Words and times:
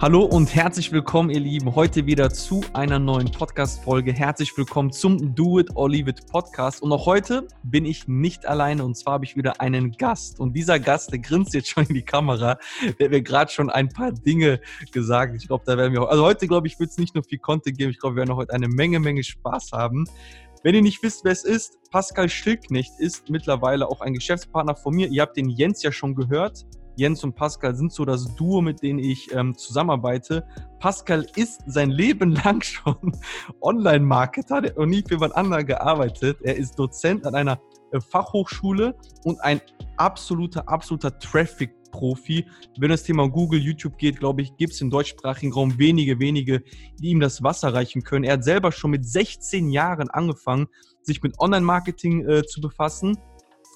Hallo 0.00 0.22
und 0.22 0.54
herzlich 0.54 0.92
willkommen, 0.92 1.28
ihr 1.28 1.40
Lieben, 1.40 1.74
heute 1.74 2.06
wieder 2.06 2.30
zu 2.30 2.62
einer 2.72 2.98
neuen 2.98 3.30
Podcast-Folge. 3.30 4.14
Herzlich 4.14 4.56
willkommen 4.56 4.90
zum 4.92 5.34
Do 5.34 5.58
It 5.58 5.76
or 5.76 5.90
Leave 5.90 6.08
It 6.08 6.26
Podcast. 6.26 6.80
Und 6.80 6.90
auch 6.90 7.04
heute 7.04 7.46
bin 7.64 7.84
ich 7.84 8.08
nicht 8.08 8.46
alleine 8.46 8.82
und 8.82 8.96
zwar 8.96 9.12
habe 9.12 9.26
ich 9.26 9.36
wieder 9.36 9.60
einen 9.60 9.92
Gast. 9.92 10.40
Und 10.40 10.54
dieser 10.54 10.80
Gast, 10.80 11.12
der 11.12 11.18
grinst 11.18 11.52
jetzt 11.52 11.68
schon 11.68 11.84
in 11.84 11.92
die 11.92 12.02
Kamera, 12.02 12.56
der 12.98 13.08
hat 13.08 13.10
mir 13.10 13.20
gerade 13.20 13.52
schon 13.52 13.68
ein 13.68 13.90
paar 13.90 14.10
Dinge 14.10 14.62
gesagt. 14.90 15.34
Ich 15.36 15.46
glaube, 15.46 15.64
da 15.66 15.76
werden 15.76 15.92
wir 15.92 16.02
auch, 16.02 16.08
also 16.08 16.24
heute 16.24 16.48
glaube 16.48 16.66
ich, 16.66 16.80
wird 16.80 16.88
es 16.88 16.96
nicht 16.96 17.14
nur 17.14 17.22
viel 17.22 17.38
Content 17.38 17.76
geben, 17.76 17.90
ich 17.90 17.98
glaube, 17.98 18.16
wir 18.16 18.20
werden 18.20 18.36
heute 18.36 18.54
eine 18.54 18.68
Menge, 18.68 19.00
Menge 19.00 19.22
Spaß 19.22 19.72
haben. 19.72 20.06
Wenn 20.62 20.74
ihr 20.74 20.82
nicht 20.82 21.02
wisst, 21.02 21.24
wer 21.24 21.32
es 21.32 21.44
ist, 21.44 21.78
Pascal 21.90 22.30
Stillknecht 22.30 22.92
ist 23.00 23.28
mittlerweile 23.28 23.86
auch 23.86 24.00
ein 24.00 24.14
Geschäftspartner 24.14 24.76
von 24.76 24.94
mir. 24.94 25.08
Ihr 25.08 25.20
habt 25.20 25.36
den 25.36 25.50
Jens 25.50 25.82
ja 25.82 25.92
schon 25.92 26.14
gehört. 26.14 26.64
Jens 26.96 27.24
und 27.24 27.34
Pascal 27.34 27.74
sind 27.74 27.92
so 27.92 28.04
das 28.04 28.34
Duo, 28.36 28.60
mit 28.60 28.82
dem 28.82 28.98
ich 28.98 29.32
ähm, 29.32 29.56
zusammenarbeite. 29.56 30.46
Pascal 30.78 31.26
ist 31.36 31.62
sein 31.66 31.90
Leben 31.90 32.32
lang 32.44 32.62
schon 32.62 32.96
Online-Marketer, 33.60 34.60
der 34.60 34.70
hat 34.70 34.78
noch 34.78 34.86
nie 34.86 35.02
für 35.02 35.14
jemand 35.14 35.36
anderen 35.36 35.66
gearbeitet. 35.66 36.38
Er 36.42 36.56
ist 36.56 36.78
Dozent 36.78 37.26
an 37.26 37.34
einer 37.34 37.60
äh, 37.92 38.00
Fachhochschule 38.00 38.94
und 39.24 39.40
ein 39.40 39.60
absoluter, 39.96 40.68
absoluter 40.68 41.18
Traffic 41.18 41.74
Profi. 41.90 42.46
Wenn 42.78 42.90
das 42.90 43.02
Thema 43.02 43.28
Google, 43.28 43.60
YouTube 43.60 43.98
geht, 43.98 44.18
glaube 44.20 44.42
ich, 44.42 44.56
gibt 44.56 44.72
es 44.72 44.80
im 44.80 44.90
deutschsprachigen 44.90 45.52
Raum 45.52 45.78
wenige, 45.78 46.18
wenige, 46.18 46.62
die 47.00 47.08
ihm 47.08 47.20
das 47.20 47.42
Wasser 47.42 47.74
reichen 47.74 48.02
können. 48.02 48.24
Er 48.24 48.34
hat 48.34 48.44
selber 48.44 48.72
schon 48.72 48.92
mit 48.92 49.04
16 49.06 49.70
Jahren 49.70 50.08
angefangen, 50.10 50.68
sich 51.02 51.22
mit 51.22 51.38
Online-Marketing 51.38 52.28
äh, 52.28 52.42
zu 52.44 52.60
befassen 52.60 53.18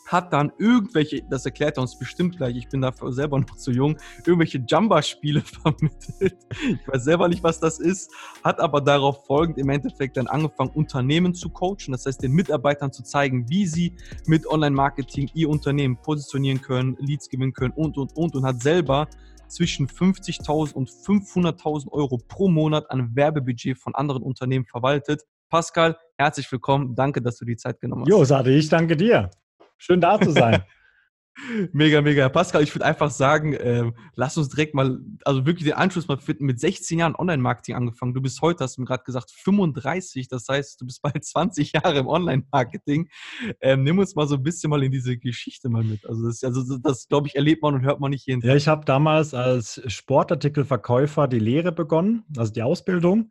hat 0.06 0.32
dann 0.32 0.52
irgendwelche, 0.58 1.22
das 1.30 1.44
erklärt 1.46 1.78
er 1.78 1.82
uns 1.82 1.98
bestimmt 1.98 2.36
gleich, 2.36 2.56
ich 2.56 2.68
bin 2.68 2.82
dafür 2.82 3.12
selber 3.12 3.38
noch 3.40 3.56
zu 3.56 3.70
jung, 3.70 3.96
irgendwelche 4.26 4.62
Jamba-Spiele 4.66 5.40
vermittelt. 5.62 6.36
Ich 6.50 6.88
weiß 6.88 7.04
selber 7.04 7.28
nicht, 7.28 7.42
was 7.42 7.60
das 7.60 7.80
ist, 7.80 8.12
hat 8.42 8.60
aber 8.60 8.80
darauf 8.80 9.24
folgend 9.26 9.58
im 9.58 9.68
Endeffekt 9.70 10.16
dann 10.16 10.26
angefangen, 10.26 10.70
Unternehmen 10.70 11.34
zu 11.34 11.48
coachen, 11.48 11.92
das 11.92 12.06
heißt 12.06 12.22
den 12.22 12.32
Mitarbeitern 12.32 12.92
zu 12.92 13.02
zeigen, 13.02 13.48
wie 13.48 13.66
sie 13.66 13.96
mit 14.26 14.46
Online-Marketing 14.46 15.30
ihr 15.34 15.48
Unternehmen 15.48 15.96
positionieren 15.96 16.60
können, 16.60 16.96
Leads 17.00 17.28
gewinnen 17.28 17.52
können 17.52 17.72
und, 17.74 17.96
und, 17.96 18.16
und 18.16 18.34
und 18.34 18.44
hat 18.44 18.62
selber 18.62 19.08
zwischen 19.48 19.86
50.000 19.86 20.72
und 20.72 20.90
500.000 20.90 21.90
Euro 21.92 22.18
pro 22.18 22.48
Monat 22.48 22.90
an 22.90 23.14
Werbebudget 23.14 23.78
von 23.78 23.94
anderen 23.94 24.22
Unternehmen 24.22 24.64
verwaltet. 24.64 25.22
Pascal, 25.48 25.96
herzlich 26.18 26.50
willkommen. 26.50 26.94
Danke, 26.94 27.22
dass 27.22 27.36
du 27.36 27.44
die 27.44 27.56
Zeit 27.56 27.80
genommen 27.80 28.02
hast. 28.02 28.08
Jo, 28.08 28.24
Sade, 28.24 28.52
ich 28.52 28.68
danke 28.68 28.96
dir. 28.96 29.30
Schön 29.78 30.00
da 30.00 30.20
zu 30.20 30.30
sein. 30.30 30.62
mega, 31.72 32.00
mega. 32.00 32.28
Pascal, 32.28 32.62
ich 32.62 32.74
würde 32.74 32.84
einfach 32.84 33.10
sagen, 33.10 33.54
äh, 33.54 33.90
lass 34.14 34.38
uns 34.38 34.48
direkt 34.48 34.74
mal, 34.74 35.00
also 35.24 35.46
wirklich 35.46 35.64
den 35.64 35.74
Anschluss 35.74 36.08
mal 36.08 36.16
finden. 36.16 36.44
Mit 36.44 36.60
16 36.60 36.98
Jahren 36.98 37.16
Online-Marketing 37.16 37.74
angefangen. 37.74 38.14
Du 38.14 38.20
bist 38.20 38.40
heute, 38.40 38.64
hast 38.64 38.76
du 38.76 38.82
mir 38.82 38.86
gerade 38.86 39.04
gesagt, 39.04 39.30
35. 39.30 40.28
Das 40.28 40.48
heißt, 40.48 40.80
du 40.80 40.86
bist 40.86 41.02
bald 41.02 41.24
20 41.24 41.72
Jahre 41.72 41.98
im 41.98 42.06
Online-Marketing. 42.06 43.08
Ähm, 43.60 43.82
nimm 43.82 43.98
uns 43.98 44.14
mal 44.14 44.28
so 44.28 44.36
ein 44.36 44.42
bisschen 44.42 44.70
mal 44.70 44.82
in 44.82 44.92
diese 44.92 45.16
Geschichte 45.16 45.68
mal 45.68 45.84
mit. 45.84 46.06
Also 46.06 46.26
das, 46.26 46.42
also 46.44 46.78
das 46.78 47.08
glaube 47.08 47.28
ich, 47.28 47.34
erlebt 47.34 47.62
man 47.62 47.74
und 47.74 47.82
hört 47.82 48.00
man 48.00 48.10
nicht 48.10 48.26
jeden 48.26 48.40
Tag. 48.40 48.48
Ja, 48.50 48.56
ich 48.56 48.68
habe 48.68 48.84
damals 48.84 49.34
als 49.34 49.82
Sportartikelverkäufer 49.86 51.28
die 51.28 51.38
Lehre 51.38 51.72
begonnen, 51.72 52.24
also 52.36 52.52
die 52.52 52.62
Ausbildung. 52.62 53.30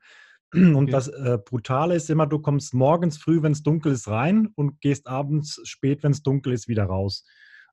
Und 0.53 0.75
okay. 0.75 0.91
das 0.91 1.07
äh, 1.07 1.37
Brutale 1.43 1.95
ist 1.95 2.09
immer, 2.09 2.27
du 2.27 2.39
kommst 2.39 2.73
morgens 2.73 3.17
früh, 3.17 3.41
wenn 3.41 3.53
es 3.53 3.63
dunkel 3.63 3.91
ist, 3.91 4.07
rein 4.07 4.49
und 4.55 4.81
gehst 4.81 5.07
abends 5.07 5.59
spät, 5.63 6.03
wenn 6.03 6.11
es 6.11 6.23
dunkel 6.23 6.53
ist, 6.53 6.67
wieder 6.67 6.85
raus. 6.85 7.25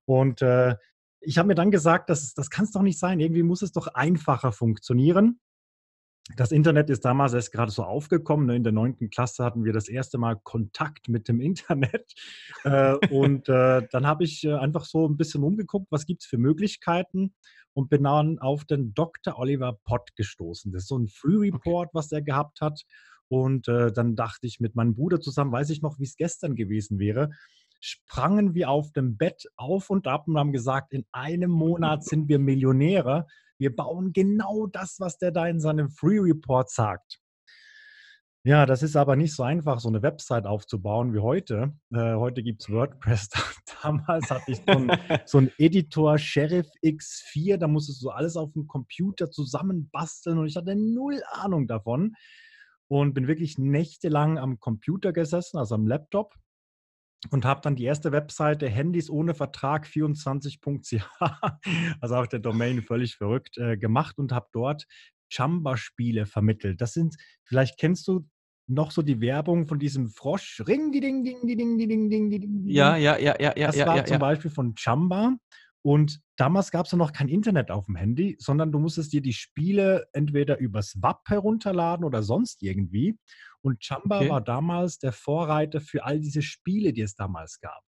Und 0.06 0.42
äh, 0.42 0.76
ich 1.20 1.38
habe 1.38 1.48
mir 1.48 1.54
dann 1.54 1.70
gesagt, 1.70 2.08
das, 2.08 2.32
das 2.34 2.48
kann 2.50 2.64
es 2.64 2.72
doch 2.72 2.82
nicht 2.82 2.98
sein. 2.98 3.20
Irgendwie 3.20 3.42
muss 3.42 3.62
es 3.62 3.72
doch 3.72 3.88
einfacher 3.88 4.52
funktionieren. 4.52 5.38
Das 6.36 6.52
Internet 6.52 6.90
ist 6.90 7.04
damals 7.04 7.34
erst 7.34 7.52
gerade 7.52 7.72
so 7.72 7.82
aufgekommen. 7.82 8.46
Ne? 8.46 8.56
In 8.56 8.62
der 8.62 8.72
neunten 8.72 9.10
Klasse 9.10 9.44
hatten 9.44 9.64
wir 9.64 9.72
das 9.72 9.88
erste 9.88 10.16
Mal 10.16 10.36
Kontakt 10.42 11.08
mit 11.08 11.28
dem 11.28 11.40
Internet. 11.40 12.14
Äh, 12.64 12.94
und 13.10 13.48
äh, 13.48 13.86
dann 13.90 14.06
habe 14.06 14.24
ich 14.24 14.44
äh, 14.44 14.54
einfach 14.54 14.84
so 14.84 15.06
ein 15.06 15.16
bisschen 15.16 15.42
umgeguckt, 15.42 15.88
was 15.90 16.06
gibt 16.06 16.22
es 16.22 16.28
für 16.28 16.38
Möglichkeiten 16.38 17.34
und 17.74 17.88
bin 17.88 18.04
dann 18.04 18.38
auf 18.38 18.64
den 18.64 18.94
Dr. 18.94 19.38
Oliver 19.38 19.78
Pott 19.84 20.14
gestoßen. 20.16 20.72
Das 20.72 20.82
ist 20.82 20.88
so 20.88 20.98
ein 20.98 21.08
Free 21.08 21.50
Report, 21.50 21.88
okay. 21.88 21.94
was 21.94 22.12
er 22.12 22.22
gehabt 22.22 22.60
hat. 22.60 22.82
Und 23.28 23.68
äh, 23.68 23.92
dann 23.92 24.16
dachte 24.16 24.46
ich 24.46 24.58
mit 24.58 24.74
meinem 24.74 24.94
Bruder 24.94 25.20
zusammen, 25.20 25.52
weiß 25.52 25.70
ich 25.70 25.82
noch, 25.82 25.98
wie 25.98 26.04
es 26.04 26.16
gestern 26.16 26.56
gewesen 26.56 26.98
wäre, 26.98 27.30
sprangen 27.80 28.54
wir 28.54 28.70
auf 28.70 28.92
dem 28.92 29.16
Bett 29.16 29.44
auf 29.56 29.88
und 29.88 30.06
ab 30.06 30.26
und 30.26 30.36
haben 30.36 30.52
gesagt, 30.52 30.92
in 30.92 31.06
einem 31.12 31.50
Monat 31.50 32.04
sind 32.04 32.28
wir 32.28 32.38
Millionäre. 32.38 33.26
Wir 33.58 33.74
bauen 33.74 34.12
genau 34.12 34.66
das, 34.66 34.96
was 34.98 35.18
der 35.18 35.30
da 35.30 35.46
in 35.46 35.60
seinem 35.60 35.90
Free 35.90 36.18
Report 36.18 36.70
sagt. 36.70 37.20
Ja, 38.42 38.64
das 38.64 38.82
ist 38.82 38.96
aber 38.96 39.16
nicht 39.16 39.34
so 39.34 39.42
einfach, 39.42 39.80
so 39.80 39.88
eine 39.88 40.00
Website 40.00 40.46
aufzubauen 40.46 41.12
wie 41.12 41.18
heute. 41.18 41.74
Äh, 41.92 42.14
heute 42.14 42.42
gibt 42.42 42.62
es 42.62 42.70
WordPress. 42.70 43.28
Damals 43.82 44.30
hatte 44.30 44.50
ich 44.52 44.62
so 44.66 44.72
einen, 44.72 44.90
so 45.26 45.38
einen 45.38 45.52
Editor 45.58 46.16
Sheriff 46.16 46.66
X4, 46.82 47.58
da 47.58 47.68
musstest 47.68 48.02
du 48.02 48.08
alles 48.08 48.36
auf 48.36 48.52
dem 48.52 48.66
Computer 48.66 49.30
zusammenbasteln 49.30 50.38
und 50.38 50.46
ich 50.46 50.56
hatte 50.56 50.74
null 50.74 51.20
Ahnung 51.32 51.66
davon 51.66 52.14
und 52.88 53.12
bin 53.12 53.28
wirklich 53.28 53.58
nächtelang 53.58 54.38
am 54.38 54.58
Computer 54.58 55.12
gesessen, 55.12 55.58
also 55.58 55.74
am 55.74 55.86
Laptop 55.86 56.34
und 57.30 57.44
habe 57.44 57.60
dann 57.60 57.76
die 57.76 57.84
erste 57.84 58.10
Webseite 58.10 58.70
Handys 58.70 59.10
ohne 59.10 59.34
Vertrag 59.34 59.86
24.ch, 59.86 61.04
also 62.00 62.14
auch 62.14 62.26
der 62.26 62.38
Domain 62.38 62.80
völlig 62.80 63.16
verrückt, 63.16 63.58
äh, 63.58 63.76
gemacht 63.76 64.18
und 64.18 64.32
habe 64.32 64.48
dort 64.52 64.86
Chamba-Spiele 65.30 66.26
vermittelt. 66.26 66.80
Das 66.80 66.92
sind, 66.92 67.16
vielleicht 67.44 67.78
kennst 67.78 68.06
du 68.08 68.26
noch 68.66 68.90
so 68.92 69.02
die 69.02 69.20
Werbung 69.20 69.66
von 69.66 69.78
diesem 69.78 70.08
Frosch. 70.10 70.62
Ring, 70.66 70.92
die 70.92 71.00
ding, 71.00 71.24
ding, 71.24 71.46
die 71.46 71.56
ding, 71.56 71.76
die 71.76 71.88
ding, 71.88 72.08
ding, 72.08 72.30
die 72.30 72.40
ding. 72.40 72.66
Ja, 72.66 72.96
ja, 72.96 73.18
ja, 73.18 73.34
ja, 73.40 73.52
ja. 73.56 73.66
Das 73.66 73.76
ja, 73.76 73.86
war 73.86 73.96
ja, 73.96 74.04
zum 74.04 74.14
ja. 74.14 74.18
Beispiel 74.18 74.50
von 74.50 74.74
Chamba. 74.76 75.36
Und 75.82 76.20
damals 76.36 76.70
gab 76.70 76.86
es 76.86 76.92
noch 76.92 77.12
kein 77.12 77.28
Internet 77.28 77.70
auf 77.70 77.86
dem 77.86 77.96
Handy, 77.96 78.36
sondern 78.38 78.70
du 78.70 78.78
musstest 78.78 79.12
dir 79.12 79.22
die 79.22 79.32
Spiele 79.32 80.06
entweder 80.12 80.58
übers 80.58 80.94
WAP 81.00 81.22
herunterladen 81.28 82.04
oder 82.04 82.22
sonst 82.22 82.62
irgendwie. 82.62 83.18
Und 83.62 83.82
Chamba 83.82 84.18
okay. 84.18 84.28
war 84.28 84.40
damals 84.42 84.98
der 84.98 85.12
Vorreiter 85.12 85.80
für 85.80 86.04
all 86.04 86.20
diese 86.20 86.42
Spiele, 86.42 86.92
die 86.92 87.00
es 87.00 87.14
damals 87.14 87.60
gab. 87.60 87.82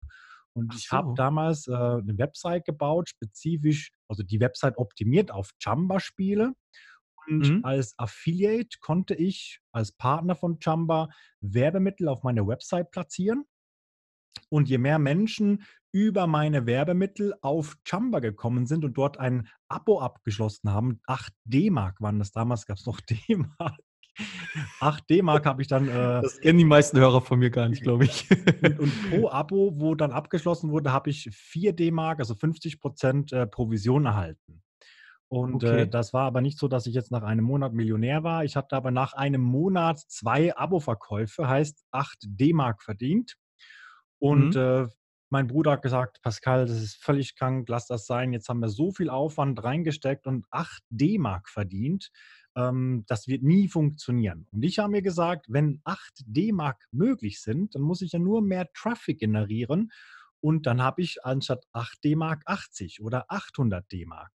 Und 0.53 0.73
ich 0.73 0.87
so. 0.87 0.97
habe 0.97 1.13
damals 1.15 1.67
äh, 1.67 1.73
eine 1.73 2.17
Website 2.17 2.65
gebaut, 2.65 3.09
spezifisch, 3.09 3.91
also 4.07 4.23
die 4.23 4.39
Website 4.39 4.77
optimiert 4.77 5.31
auf 5.31 5.51
Chamba-Spiele. 5.61 6.53
Und 7.27 7.49
mhm. 7.49 7.65
als 7.65 7.97
Affiliate 7.97 8.79
konnte 8.79 9.15
ich 9.15 9.61
als 9.71 9.91
Partner 9.91 10.35
von 10.35 10.59
Chamba 10.59 11.09
Werbemittel 11.39 12.07
auf 12.07 12.23
meine 12.23 12.45
Website 12.47 12.91
platzieren. 12.91 13.45
Und 14.49 14.69
je 14.69 14.77
mehr 14.77 14.99
Menschen 14.99 15.63
über 15.91 16.27
meine 16.27 16.65
Werbemittel 16.65 17.33
auf 17.41 17.77
Chamba 17.85 18.19
gekommen 18.19 18.65
sind 18.65 18.85
und 18.85 18.97
dort 18.97 19.19
ein 19.19 19.47
Abo 19.67 19.99
abgeschlossen 19.99 20.71
haben, 20.71 21.01
8 21.05 21.33
D-Mark 21.45 22.01
waren 22.01 22.19
das 22.19 22.31
damals, 22.31 22.65
gab 22.65 22.77
es 22.77 22.85
noch 22.85 22.99
D-Mark. 23.09 23.79
8 24.79 25.09
D-Mark 25.09 25.45
habe 25.45 25.61
ich 25.61 25.67
dann. 25.67 25.87
Äh, 25.87 26.21
das 26.21 26.39
kennen 26.39 26.59
die 26.59 26.65
meisten 26.65 26.99
Hörer 26.99 27.21
von 27.21 27.39
mir 27.39 27.49
gar 27.49 27.69
nicht, 27.69 27.81
glaube 27.81 28.05
ich. 28.05 28.29
und, 28.29 28.79
und, 28.79 28.91
pro 29.09 29.29
Abo, 29.29 29.73
wo 29.75 29.95
dann 29.95 30.11
abgeschlossen 30.11 30.69
wurde, 30.69 30.91
habe 30.91 31.09
ich 31.09 31.29
4 31.31 31.73
D-Mark, 31.73 32.19
also 32.19 32.35
50 32.35 32.79
Prozent 32.79 33.31
äh, 33.31 33.47
Provision 33.47 34.05
erhalten. 34.05 34.61
Und 35.31 35.63
okay. 35.63 35.83
äh, 35.83 35.87
das 35.87 36.11
war 36.11 36.23
aber 36.23 36.41
nicht 36.41 36.59
so, 36.59 36.67
dass 36.67 36.87
ich 36.87 36.93
jetzt 36.93 37.09
nach 37.09 37.23
einem 37.23 37.45
Monat 37.45 37.71
Millionär 37.71 38.21
war. 38.25 38.43
Ich 38.43 38.57
hatte 38.57 38.75
aber 38.75 38.91
nach 38.91 39.13
einem 39.13 39.39
Monat 39.39 39.97
zwei 39.97 40.53
Abo-Verkäufe, 40.57 41.47
heißt 41.47 41.85
8 41.91 42.17
D-Mark 42.23 42.83
verdient. 42.83 43.37
Und 44.19 44.55
mhm. 44.55 44.61
äh, 44.61 44.87
mein 45.29 45.47
Bruder 45.47 45.71
hat 45.71 45.83
gesagt, 45.83 46.21
Pascal, 46.21 46.65
das 46.65 46.81
ist 46.81 47.01
völlig 47.01 47.37
krank, 47.37 47.69
lass 47.69 47.87
das 47.87 48.05
sein. 48.05 48.33
Jetzt 48.33 48.49
haben 48.49 48.59
wir 48.59 48.67
so 48.67 48.91
viel 48.91 49.09
Aufwand 49.09 49.63
reingesteckt 49.63 50.27
und 50.27 50.45
8 50.51 50.83
D-Mark 50.89 51.47
verdient. 51.47 52.09
Ähm, 52.57 53.05
das 53.07 53.29
wird 53.29 53.41
nie 53.41 53.69
funktionieren. 53.69 54.49
Und 54.51 54.63
ich 54.63 54.79
habe 54.79 54.91
mir 54.91 55.01
gesagt, 55.01 55.45
wenn 55.47 55.79
8 55.85 56.23
D-Mark 56.25 56.83
möglich 56.91 57.39
sind, 57.39 57.73
dann 57.73 57.83
muss 57.83 58.01
ich 58.01 58.11
ja 58.11 58.19
nur 58.19 58.41
mehr 58.41 58.67
Traffic 58.73 59.19
generieren. 59.19 59.93
Und 60.41 60.65
dann 60.65 60.81
habe 60.81 61.01
ich 61.01 61.23
anstatt 61.23 61.63
8 61.71 62.03
D-Mark 62.03 62.41
80 62.47 63.01
oder 63.01 63.27
800 63.29 63.89
D-Mark. 63.89 64.31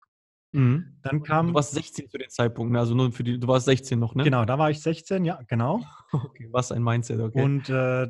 Mhm. 0.53 0.97
Dann 1.01 1.23
kam. 1.23 1.47
Du 1.47 1.53
warst 1.55 1.73
16 1.73 2.09
zu 2.09 2.17
dem 2.17 2.29
Zeitpunkt, 2.29 2.71
ne? 2.71 2.79
also 2.79 2.93
nur 2.95 3.11
für 3.11 3.23
die, 3.23 3.39
du 3.39 3.47
warst 3.47 3.65
16 3.65 3.99
noch, 3.99 4.15
ne? 4.15 4.23
Genau, 4.23 4.45
da 4.45 4.57
war 4.57 4.69
ich 4.69 4.81
16, 4.81 5.25
ja, 5.25 5.41
genau. 5.47 5.83
Okay, 6.13 6.47
was 6.51 6.71
ein 6.71 6.83
Mindset, 6.83 7.19
okay. 7.19 7.41
Und 7.41 7.69
äh, 7.69 8.07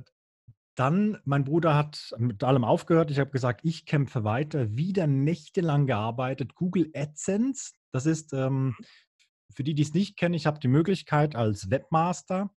dann, 0.76 1.18
mein 1.24 1.46
Bruder 1.46 1.76
hat 1.76 2.14
mit 2.18 2.44
allem 2.44 2.66
aufgehört. 2.66 3.12
Ich 3.12 3.20
habe 3.20 3.32
gesagt, 3.32 3.62
ich 3.64 3.86
kämpfe 3.86 4.24
weiter, 4.24 4.76
wieder 4.76 5.08
nächtelang 5.08 5.88
gearbeitet. 5.88 6.56
Google 6.56 6.92
AdSense, 6.94 7.74
das 7.92 8.06
ist, 8.06 8.34
ähm, 8.34 8.66
mhm. 8.66 8.76
für 9.56 9.64
die, 9.64 9.74
die 9.74 9.84
es 9.84 9.94
nicht 9.94 10.18
kennen, 10.18 10.34
ich 10.34 10.46
habe 10.46 10.60
die 10.60 10.68
Möglichkeit 10.68 11.36
als 11.36 11.70
Webmaster 11.70 12.50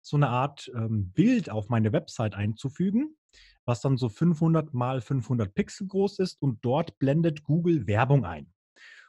so 0.00 0.16
eine 0.16 0.28
Art 0.28 0.70
ähm, 0.74 1.10
Bild 1.12 1.50
auf 1.50 1.68
meine 1.68 1.92
Website 1.92 2.34
einzufügen, 2.34 3.16
was 3.66 3.80
dann 3.80 3.96
so 3.96 4.08
500 4.08 4.72
mal 4.72 5.00
500 5.00 5.54
Pixel 5.54 5.86
groß 5.86 6.18
ist 6.20 6.40
und 6.40 6.64
dort 6.64 6.98
blendet 6.98 7.42
Google 7.42 7.86
Werbung 7.86 8.24
ein. 8.24 8.53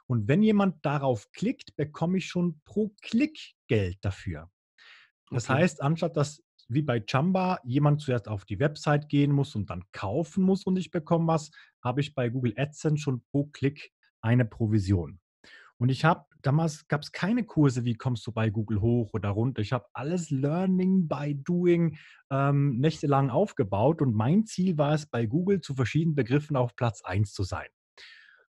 Und 0.07 0.27
wenn 0.27 0.43
jemand 0.43 0.85
darauf 0.85 1.31
klickt, 1.31 1.75
bekomme 1.75 2.17
ich 2.17 2.27
schon 2.27 2.61
pro 2.65 2.93
Klick 3.01 3.53
Geld 3.67 3.97
dafür. 4.01 4.49
Das 5.31 5.49
Okay. 5.49 5.53
heißt, 5.55 5.81
anstatt 5.81 6.17
dass 6.17 6.43
wie 6.67 6.81
bei 6.81 6.99
Chamba 7.05 7.59
jemand 7.63 8.01
zuerst 8.01 8.27
auf 8.27 8.45
die 8.45 8.59
Website 8.59 9.07
gehen 9.09 9.31
muss 9.31 9.55
und 9.55 9.69
dann 9.69 9.83
kaufen 9.91 10.43
muss 10.43 10.63
und 10.65 10.77
ich 10.77 10.89
bekomme 10.91 11.27
was, 11.27 11.51
habe 11.83 12.01
ich 12.01 12.15
bei 12.15 12.29
Google 12.29 12.53
AdSense 12.57 12.97
schon 13.03 13.23
pro 13.31 13.45
Klick 13.45 13.91
eine 14.21 14.45
Provision. 14.45 15.19
Und 15.77 15.89
ich 15.89 16.05
habe 16.05 16.25
damals 16.41 16.87
gab 16.87 17.01
es 17.01 17.11
keine 17.11 17.43
Kurse, 17.45 17.85
wie 17.85 17.95
kommst 17.95 18.25
du 18.27 18.31
bei 18.31 18.49
Google 18.49 18.81
hoch 18.81 19.13
oder 19.13 19.29
runter. 19.29 19.61
Ich 19.61 19.73
habe 19.73 19.85
alles 19.93 20.29
Learning 20.31 21.07
by 21.07 21.35
Doing 21.35 21.97
ähm, 22.31 22.79
nächtelang 22.79 23.29
aufgebaut 23.29 24.01
und 24.01 24.15
mein 24.15 24.45
Ziel 24.45 24.77
war 24.77 24.93
es, 24.93 25.05
bei 25.07 25.25
Google 25.25 25.61
zu 25.61 25.75
verschiedenen 25.75 26.15
Begriffen 26.15 26.55
auf 26.55 26.75
Platz 26.75 27.01
1 27.03 27.33
zu 27.33 27.43
sein. 27.43 27.67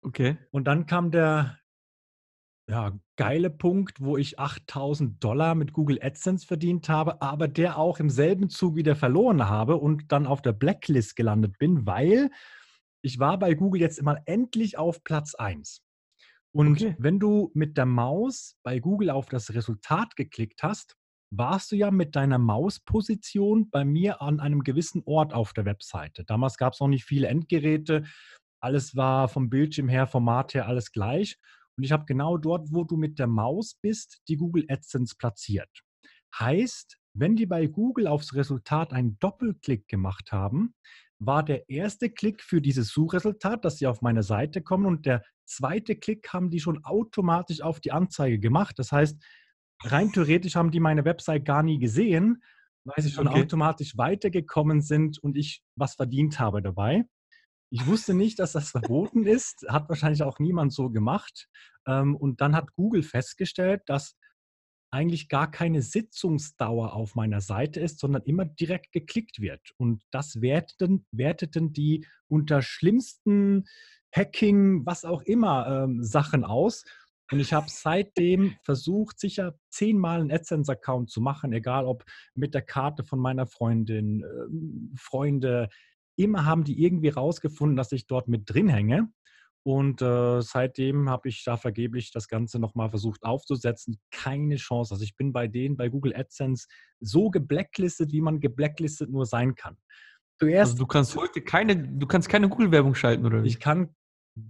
Okay. 0.01 0.37
Und 0.51 0.65
dann 0.65 0.85
kam 0.85 1.11
der 1.11 1.59
ja, 2.69 2.99
geile 3.15 3.49
Punkt, 3.49 3.99
wo 3.99 4.15
ich 4.15 4.39
8000 4.39 5.23
Dollar 5.23 5.55
mit 5.55 5.73
Google 5.73 5.99
AdSense 6.01 6.45
verdient 6.45 6.87
habe, 6.87 7.21
aber 7.21 7.47
der 7.47 7.77
auch 7.79 7.99
im 7.99 8.09
selben 8.11 8.49
Zug 8.49 8.75
wieder 8.75 8.95
verloren 8.95 9.49
habe 9.49 9.77
und 9.77 10.11
dann 10.11 10.27
auf 10.27 10.41
der 10.41 10.53
Blacklist 10.53 11.15
gelandet 11.15 11.57
bin, 11.57 11.87
weil 11.87 12.29
ich 13.01 13.17
war 13.17 13.39
bei 13.39 13.55
Google 13.55 13.81
jetzt 13.81 13.97
immer 13.97 14.19
endlich 14.25 14.77
auf 14.77 15.03
Platz 15.03 15.33
1. 15.33 15.81
Und 16.51 16.73
Okay. 16.73 16.95
wenn 16.99 17.19
du 17.19 17.51
mit 17.53 17.77
der 17.77 17.85
Maus 17.85 18.55
bei 18.63 18.79
Google 18.79 19.09
auf 19.09 19.29
das 19.29 19.53
Resultat 19.53 20.15
geklickt 20.15 20.61
hast, 20.63 20.95
warst 21.31 21.71
du 21.71 21.75
ja 21.75 21.91
mit 21.91 22.15
deiner 22.15 22.39
Mausposition 22.39 23.69
bei 23.69 23.85
mir 23.85 24.21
an 24.21 24.39
einem 24.39 24.63
gewissen 24.63 25.03
Ort 25.05 25.33
auf 25.33 25.53
der 25.53 25.65
Webseite. 25.65 26.23
Damals 26.25 26.57
gab 26.57 26.73
es 26.73 26.79
noch 26.79 26.87
nicht 26.87 27.05
viele 27.05 27.27
Endgeräte. 27.27 28.03
Alles 28.61 28.95
war 28.95 29.27
vom 29.29 29.49
Bildschirm 29.49 29.89
her, 29.89 30.07
Format 30.07 30.53
her, 30.53 30.67
alles 30.67 30.91
gleich. 30.91 31.37
Und 31.77 31.83
ich 31.83 31.91
habe 31.91 32.05
genau 32.05 32.37
dort, 32.37 32.73
wo 32.73 32.83
du 32.83 32.97
mit 32.97 33.19
der 33.19 33.27
Maus 33.27 33.75
bist, 33.81 34.21
die 34.27 34.35
Google 34.35 34.65
AdSense 34.67 35.15
platziert. 35.17 35.69
Heißt, 36.37 36.97
wenn 37.13 37.35
die 37.35 37.45
bei 37.45 37.67
Google 37.67 38.07
aufs 38.07 38.35
Resultat 38.35 38.93
einen 38.93 39.17
Doppelklick 39.19 39.87
gemacht 39.87 40.31
haben, 40.31 40.75
war 41.19 41.43
der 41.43 41.69
erste 41.69 42.09
Klick 42.09 42.41
für 42.43 42.61
dieses 42.61 42.89
Suchresultat, 42.89 43.65
dass 43.65 43.77
sie 43.77 43.87
auf 43.87 44.01
meine 44.01 44.23
Seite 44.23 44.61
kommen 44.61 44.85
und 44.85 45.05
der 45.05 45.23
zweite 45.45 45.95
Klick 45.95 46.31
haben 46.31 46.49
die 46.49 46.59
schon 46.59 46.83
automatisch 46.83 47.61
auf 47.61 47.79
die 47.79 47.91
Anzeige 47.91 48.39
gemacht. 48.39 48.77
Das 48.77 48.91
heißt, 48.91 49.21
rein 49.83 50.11
theoretisch 50.13 50.55
haben 50.55 50.71
die 50.71 50.79
meine 50.79 51.05
Website 51.05 51.45
gar 51.45 51.63
nie 51.63 51.79
gesehen, 51.79 52.41
weil 52.85 53.03
sie 53.03 53.09
schon 53.11 53.27
Okay. 53.27 53.41
automatisch 53.41 53.97
weitergekommen 53.97 54.81
sind 54.81 55.19
und 55.19 55.35
ich 55.37 55.61
was 55.75 55.95
verdient 55.95 56.39
habe 56.39 56.61
dabei. 56.61 57.05
Ich 57.71 57.85
wusste 57.85 58.13
nicht, 58.13 58.39
dass 58.39 58.53
das 58.53 58.71
verboten 58.71 59.25
ist, 59.25 59.65
hat 59.69 59.89
wahrscheinlich 59.89 60.23
auch 60.23 60.39
niemand 60.39 60.73
so 60.73 60.89
gemacht. 60.89 61.47
Ähm, 61.87 62.15
Und 62.15 62.41
dann 62.41 62.55
hat 62.55 62.73
Google 62.73 63.03
festgestellt, 63.03 63.83
dass 63.85 64.15
eigentlich 64.91 65.29
gar 65.29 65.51
keine 65.51 65.81
Sitzungsdauer 65.81 66.93
auf 66.93 67.13
meiner 67.15 67.41
Seite 67.41 67.79
ist, 67.79 67.99
sondern 67.99 68.23
immer 68.23 68.45
direkt 68.45 68.91
geklickt 68.91 69.39
wird. 69.39 69.61
Und 69.77 70.03
das 70.11 70.41
werteten, 70.41 71.05
werteten 71.11 71.73
die 71.73 72.07
unter 72.27 72.61
schlimmsten 72.61 73.65
Hacking, 74.11 74.85
was 74.87 75.05
auch 75.05 75.21
immer, 75.21 75.83
ähm, 75.83 76.03
Sachen 76.03 76.43
aus. 76.43 76.83
Und 77.31 77.39
ich 77.39 77.53
habe 77.53 77.67
seitdem 77.69 78.55
versucht, 78.63 79.19
sicher 79.19 79.53
zehnmal 79.69 80.21
einen 80.21 80.31
AdSense-Account 80.31 81.11
zu 81.11 81.21
machen, 81.21 81.53
egal 81.53 81.85
ob 81.85 82.03
mit 82.33 82.55
der 82.55 82.63
Karte 82.63 83.03
von 83.03 83.19
meiner 83.19 83.45
Freundin, 83.45 84.23
ähm, 84.23 84.91
Freunde. 84.97 85.69
Immer 86.19 86.45
haben 86.45 86.65
die 86.65 86.83
irgendwie 86.83 87.09
rausgefunden, 87.09 87.77
dass 87.77 87.91
ich 87.93 88.05
dort 88.05 88.27
mit 88.27 88.43
drin 88.45 88.67
hänge. 88.67 89.09
Und 89.63 90.01
äh, 90.01 90.41
seitdem 90.41 91.09
habe 91.09 91.29
ich 91.29 91.43
da 91.43 91.57
vergeblich 91.57 92.11
das 92.11 92.27
Ganze 92.27 92.59
nochmal 92.59 92.89
versucht 92.89 93.23
aufzusetzen. 93.23 93.99
Keine 94.11 94.55
Chance. 94.55 94.93
Also 94.93 95.03
ich 95.03 95.15
bin 95.15 95.31
bei 95.31 95.47
denen 95.47 95.77
bei 95.77 95.89
Google 95.89 96.15
AdSense 96.15 96.67
so 96.99 97.29
geblacklistet, 97.29 98.11
wie 98.11 98.21
man 98.21 98.39
geblacklistet 98.39 99.09
nur 99.09 99.25
sein 99.25 99.55
kann. 99.55 99.77
Also 100.41 100.51
Zuerst, 100.51 100.79
du 100.79 100.87
kannst 100.87 101.15
heute 101.15 101.41
keine, 101.41 101.75
du 101.77 102.07
kannst 102.07 102.29
keine 102.29 102.47
Google-Werbung 102.47 102.95
schalten, 102.95 103.25
oder 103.25 103.43
ich 103.43 103.59
kann, 103.59 103.95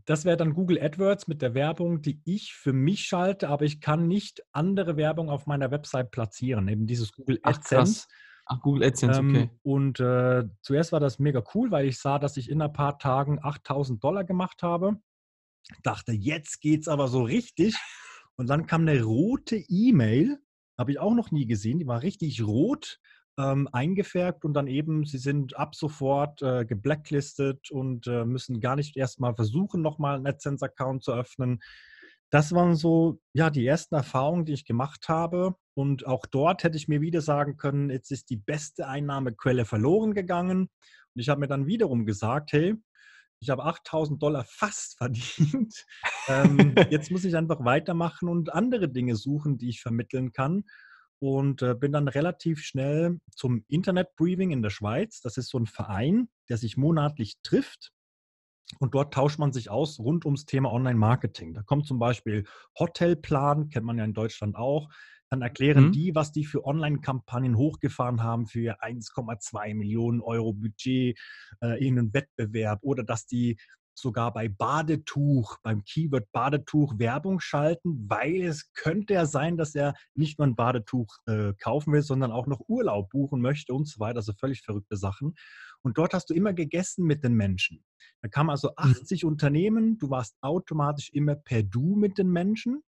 das 0.06 0.25
wäre 0.25 0.38
dann 0.38 0.54
Google 0.54 0.80
AdWords 0.80 1.27
mit 1.27 1.42
der 1.42 1.56
Werbung, 1.56 2.01
die 2.01 2.21
ich 2.25 2.54
für 2.54 2.74
mich 2.74 3.01
schalte, 3.01 3.50
aber 3.50 3.66
ich 3.66 3.81
kann 3.81 4.07
nicht 4.07 4.44
andere 4.51 4.98
Werbung 4.98 5.30
auf 5.30 5.48
meiner 5.48 5.71
Website 5.71 6.12
platzieren. 6.12 6.68
Eben 6.68 6.86
dieses 6.86 7.12
Google 7.12 7.39
Ach, 7.44 7.57
AdSense. 7.57 8.06
krass. 8.06 8.07
Ach, 8.51 8.60
Google 8.62 8.84
AdSense, 8.84 9.19
Ähm, 9.19 9.30
okay. 9.30 9.50
Und 9.62 10.00
äh, 10.00 10.44
zuerst 10.62 10.92
war 10.92 11.00
das 11.00 11.19
mega 11.19 11.44
cool, 11.54 11.69
weil 11.69 11.88
ich 11.88 12.00
sah, 12.00 12.18
dass 12.18 12.36
ich 12.36 12.50
in 12.50 12.62
ein 12.62 12.74
paar 12.74 12.98
Tagen 12.98 13.40
8000 13.42 14.04
Dollar 14.04 14.24
gemacht 14.24 14.63
habe. 14.63 14.98
Dachte, 15.84 16.13
jetzt 16.13 16.60
geht's 16.60 16.88
aber 16.88 17.07
so 17.07 17.22
richtig. 17.22 17.75
Und 18.38 18.50
dann 18.50 18.66
kam 18.66 18.81
eine 18.81 19.04
rote 19.04 19.56
E-Mail, 19.56 20.40
habe 20.80 20.92
ich 20.92 21.00
auch 21.00 21.13
noch 21.13 21.30
nie 21.30 21.46
gesehen, 21.46 21.78
die 21.78 21.86
war 21.86 22.01
richtig 22.01 22.42
rot 22.42 23.00
ähm, 23.38 23.69
eingefärbt 23.72 24.44
und 24.46 24.54
dann 24.54 24.68
eben, 24.68 25.06
sie 25.06 25.19
sind 25.19 25.56
ab 25.56 25.75
sofort 25.75 26.42
äh, 26.42 26.66
geblacklistet 26.66 27.69
und 27.69 28.07
äh, 28.07 28.25
müssen 28.25 28.62
gar 28.62 28.75
nicht 28.75 28.98
erst 28.98 29.19
mal 29.19 29.36
versuchen, 29.36 29.81
nochmal 29.84 30.16
einen 30.16 30.25
AdSense-Account 30.25 31.04
zu 31.04 31.13
öffnen. 31.13 31.60
Das 32.31 32.52
waren 32.54 32.76
so, 32.76 33.20
ja, 33.34 33.50
die 33.50 33.66
ersten 33.66 33.96
Erfahrungen, 33.96 34.46
die 34.46 34.54
ich 34.54 34.66
gemacht 34.66 35.10
habe. 35.10 35.56
Und 35.74 36.06
auch 36.06 36.26
dort 36.26 36.64
hätte 36.64 36.78
ich 36.78 36.88
mir 36.88 37.02
wieder 37.02 37.22
sagen 37.22 37.58
können, 37.58 37.90
jetzt 37.90 38.12
ist 38.12 38.30
die 38.30 38.38
beste 38.38 38.88
Einnahmequelle 38.88 39.66
verloren 39.66 40.14
gegangen. 40.14 40.70
Und 41.16 41.22
ich 41.22 41.30
habe 41.30 41.40
mir 41.40 41.48
dann 41.48 41.66
wiederum 41.66 42.06
gesagt, 42.06 42.52
hey, 42.54 42.76
ich 43.40 43.50
habe 43.50 43.64
8000 43.64 44.22
Dollar 44.22 44.46
fast 44.48 44.98
verdient. 44.98 45.86
ähm, 46.28 46.76
jetzt 46.92 47.10
muss 47.12 47.26
ich 47.26 47.36
einfach 47.36 47.64
weitermachen 47.66 48.30
und 48.30 48.54
andere 48.54 48.90
Dinge 48.90 49.16
suchen, 49.16 49.58
die 49.58 49.70
ich 49.70 49.81
vermitteln 49.81 50.31
kann. 50.31 50.66
Und 51.22 51.62
äh, 51.64 51.76
bin 51.76 51.92
dann 51.92 52.08
relativ 52.08 52.62
schnell 52.62 53.20
zum 53.36 53.66
Internet 53.68 54.16
Briefing 54.16 54.52
in 54.52 54.62
der 54.62 54.70
Schweiz. 54.70 55.20
Das 55.20 55.36
ist 55.36 55.50
so 55.50 55.60
ein 55.60 55.66
Verein, 55.66 56.30
der 56.48 56.58
sich 56.58 56.78
monatlich 56.78 57.36
trifft. 57.44 57.92
Und 58.77 58.94
dort 58.94 59.13
tauscht 59.13 59.39
man 59.39 59.51
sich 59.51 59.69
aus 59.69 60.00
rund 60.00 60.25
ums 60.25 60.45
Thema 60.45 60.71
Online-Marketing. 60.71 61.54
Da 61.54 61.64
kommt 61.64 61.88
zum 61.88 61.99
Beispiel 61.99 62.45
Hotelplan, 62.78 63.69
kennt 63.69 63.85
man 63.85 63.97
ja 63.97 64.04
in 64.06 64.14
Deutschland 64.14 64.56
auch. 64.56 64.90
Dann 65.30 65.42
erklären 65.42 65.85
Mhm. 65.85 65.92
die, 65.92 66.16
was 66.16 66.31
die 66.31 66.45
für 66.45 66.66
Online-Kampagnen 66.66 67.56
hochgefahren 67.57 68.23
haben 68.23 68.47
für 68.47 68.81
1,2 68.81 69.73
Millionen 69.76 70.21
Euro 70.21 70.54
Budget 70.54 71.19
äh, 71.61 71.85
in 71.85 71.97
einem 71.99 72.14
Wettbewerb 72.14 72.80
oder 72.83 73.04
dass 73.04 73.26
die 73.26 73.57
sogar 73.94 74.34
bei 74.34 74.48
Badetuch, 74.48 75.58
beim 75.64 75.84
Keyword 75.84 76.31
Badetuch 76.31 76.98
Werbung 77.00 77.40
schalten, 77.40 78.06
weil 78.10 78.44
es 78.44 78.72
könnte 78.74 79.14
ja 79.14 79.26
sein, 79.26 79.58
dass 79.58 79.76
er 79.76 79.94
nicht 80.14 80.40
nur 80.40 80.48
ein 80.48 80.56
Badetuch 80.56 81.18
äh, 81.26 81.54
kaufen 81.62 81.94
will, 81.94 82.02
sondern 82.02 82.31
auch 82.31 82.48
noch 82.48 82.62
Urlaub 82.68 83.10
buchen 83.10 83.42
möchte 83.42 83.74
und 83.74 83.88
so 83.88 84.00
weiter. 84.00 84.18
Also 84.18 84.34
völlig 84.34 84.62
verrückte 84.62 84.98
Sachen. 84.98 85.36
Und 85.81 85.98
dort 85.98 86.14
hast 86.14 86.30
du 86.30 86.34
immer 86.34 86.54
gegessen 86.54 87.06
mit 87.06 87.24
den 87.24 87.34
Menschen. 87.34 87.84
Da 88.22 88.28
kamen 88.28 88.50
also 88.50 88.72
80 88.76 89.26
Unternehmen, 89.26 89.98
du 89.98 90.10
warst 90.10 90.36
automatisch 90.42 91.10
immer 91.14 91.36
per 91.36 91.64
Du 91.64 91.96
mit 91.96 92.18
den 92.18 92.30
Menschen. 92.30 92.84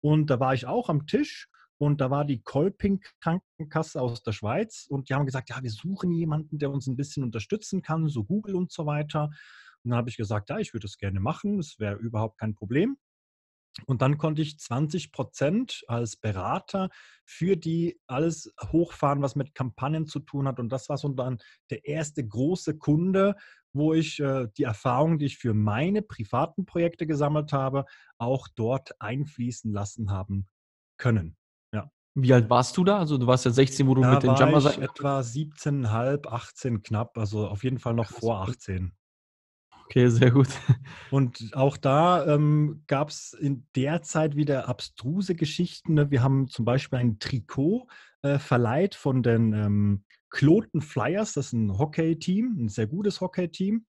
Und 0.00 0.28
da 0.30 0.38
war 0.40 0.54
ich 0.54 0.66
auch 0.66 0.88
am 0.88 1.06
Tisch 1.06 1.48
und 1.78 2.00
da 2.00 2.10
war 2.10 2.24
die 2.24 2.42
Kolping 2.42 3.02
Krankenkasse 3.20 4.00
aus 4.00 4.22
der 4.22 4.32
Schweiz 4.32 4.86
und 4.88 5.08
die 5.08 5.14
haben 5.14 5.26
gesagt, 5.26 5.50
ja, 5.50 5.62
wir 5.62 5.70
suchen 5.70 6.10
jemanden, 6.10 6.58
der 6.58 6.70
uns 6.70 6.86
ein 6.86 6.96
bisschen 6.96 7.22
unterstützen 7.22 7.82
kann, 7.82 8.08
so 8.08 8.24
Google 8.24 8.54
und 8.54 8.72
so 8.72 8.86
weiter. 8.86 9.30
Und 9.86 9.90
dann 9.90 9.98
habe 9.98 10.10
ich 10.10 10.16
gesagt, 10.16 10.50
ja, 10.50 10.58
ich 10.58 10.74
würde 10.74 10.86
das 10.86 10.98
gerne 10.98 11.20
machen, 11.20 11.58
das 11.58 11.78
wäre 11.78 11.94
überhaupt 11.94 12.38
kein 12.38 12.56
Problem. 12.56 12.96
Und 13.86 14.02
dann 14.02 14.18
konnte 14.18 14.42
ich 14.42 14.58
20 14.58 15.12
Prozent 15.12 15.84
als 15.86 16.16
Berater 16.16 16.88
für 17.24 17.56
die 17.56 18.00
alles 18.08 18.52
hochfahren, 18.72 19.22
was 19.22 19.36
mit 19.36 19.54
Kampagnen 19.54 20.06
zu 20.06 20.18
tun 20.18 20.48
hat. 20.48 20.58
Und 20.58 20.70
das 20.70 20.88
war 20.88 20.96
so 20.96 21.08
dann 21.10 21.38
der 21.70 21.86
erste 21.86 22.26
große 22.26 22.78
Kunde, 22.78 23.36
wo 23.72 23.94
ich 23.94 24.18
äh, 24.18 24.48
die 24.56 24.64
Erfahrungen, 24.64 25.18
die 25.18 25.26
ich 25.26 25.38
für 25.38 25.54
meine 25.54 26.02
privaten 26.02 26.66
Projekte 26.66 27.06
gesammelt 27.06 27.52
habe, 27.52 27.84
auch 28.18 28.48
dort 28.56 29.00
einfließen 29.00 29.72
lassen 29.72 30.10
haben 30.10 30.48
können. 30.98 31.36
Ja. 31.72 31.92
Wie 32.14 32.32
alt 32.32 32.50
warst 32.50 32.76
du 32.76 32.82
da? 32.82 32.98
Also 32.98 33.18
du 33.18 33.28
warst 33.28 33.44
ja 33.44 33.52
16, 33.52 33.86
wo 33.86 33.94
du 33.94 34.02
Da 34.02 34.14
mit 34.14 34.24
den 34.24 34.34
Jumper 34.34 34.68
ich 34.68 34.78
etwa 34.78 35.20
17,5, 35.20 36.26
18 36.26 36.82
knapp, 36.82 37.16
also 37.18 37.46
auf 37.46 37.62
jeden 37.62 37.78
Fall 37.78 37.94
noch 37.94 38.08
Krass, 38.08 38.18
vor 38.18 38.40
okay. 38.40 38.50
18. 38.52 38.96
Okay, 39.88 40.08
sehr 40.08 40.32
gut. 40.32 40.48
Und 41.12 41.54
auch 41.54 41.76
da 41.76 42.26
ähm, 42.26 42.82
gab 42.88 43.08
es 43.08 43.32
in 43.32 43.66
der 43.76 44.02
Zeit 44.02 44.34
wieder 44.34 44.68
abstruse 44.68 45.36
Geschichten. 45.36 45.94
Ne? 45.94 46.10
Wir 46.10 46.24
haben 46.24 46.48
zum 46.48 46.64
Beispiel 46.64 46.98
ein 46.98 47.20
Trikot 47.20 47.86
äh, 48.22 48.40
verleiht 48.40 48.96
von 48.96 49.22
den 49.22 49.52
ähm, 49.52 50.04
Kloten 50.28 50.80
Flyers. 50.80 51.34
Das 51.34 51.46
ist 51.46 51.52
ein 51.52 51.78
Hockey-Team, 51.78 52.56
ein 52.58 52.68
sehr 52.68 52.88
gutes 52.88 53.20
Hockey-Team. 53.20 53.86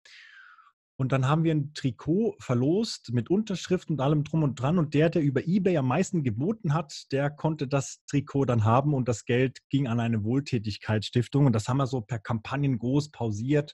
Und 0.98 1.12
dann 1.12 1.28
haben 1.28 1.44
wir 1.44 1.54
ein 1.54 1.74
Trikot 1.74 2.36
verlost 2.40 3.12
mit 3.12 3.32
Unterschrift 3.32 3.90
und 3.90 4.00
allem 4.00 4.24
drum 4.24 4.44
und 4.44 4.62
dran. 4.62 4.78
Und 4.78 4.94
der, 4.94 5.10
der 5.10 5.24
über 5.24 5.48
eBay 5.48 5.78
am 5.78 5.88
meisten 5.88 6.24
geboten 6.24 6.76
hat, 6.76 7.12
der 7.12 7.32
konnte 7.32 7.68
das 7.68 8.04
Trikot 8.06 8.46
dann 8.46 8.66
haben 8.66 8.94
und 8.94 9.08
das 9.08 9.26
Geld 9.26 9.62
ging 9.70 9.88
an 9.88 10.00
eine 10.00 10.24
Wohltätigkeitsstiftung. 10.24 11.48
Und 11.48 11.54
das 11.54 11.68
haben 11.68 11.78
wir 11.78 11.88
so 11.88 12.02
per 12.02 12.20
Kampagnen 12.20 12.78
groß 12.78 13.10
pausiert. 13.10 13.74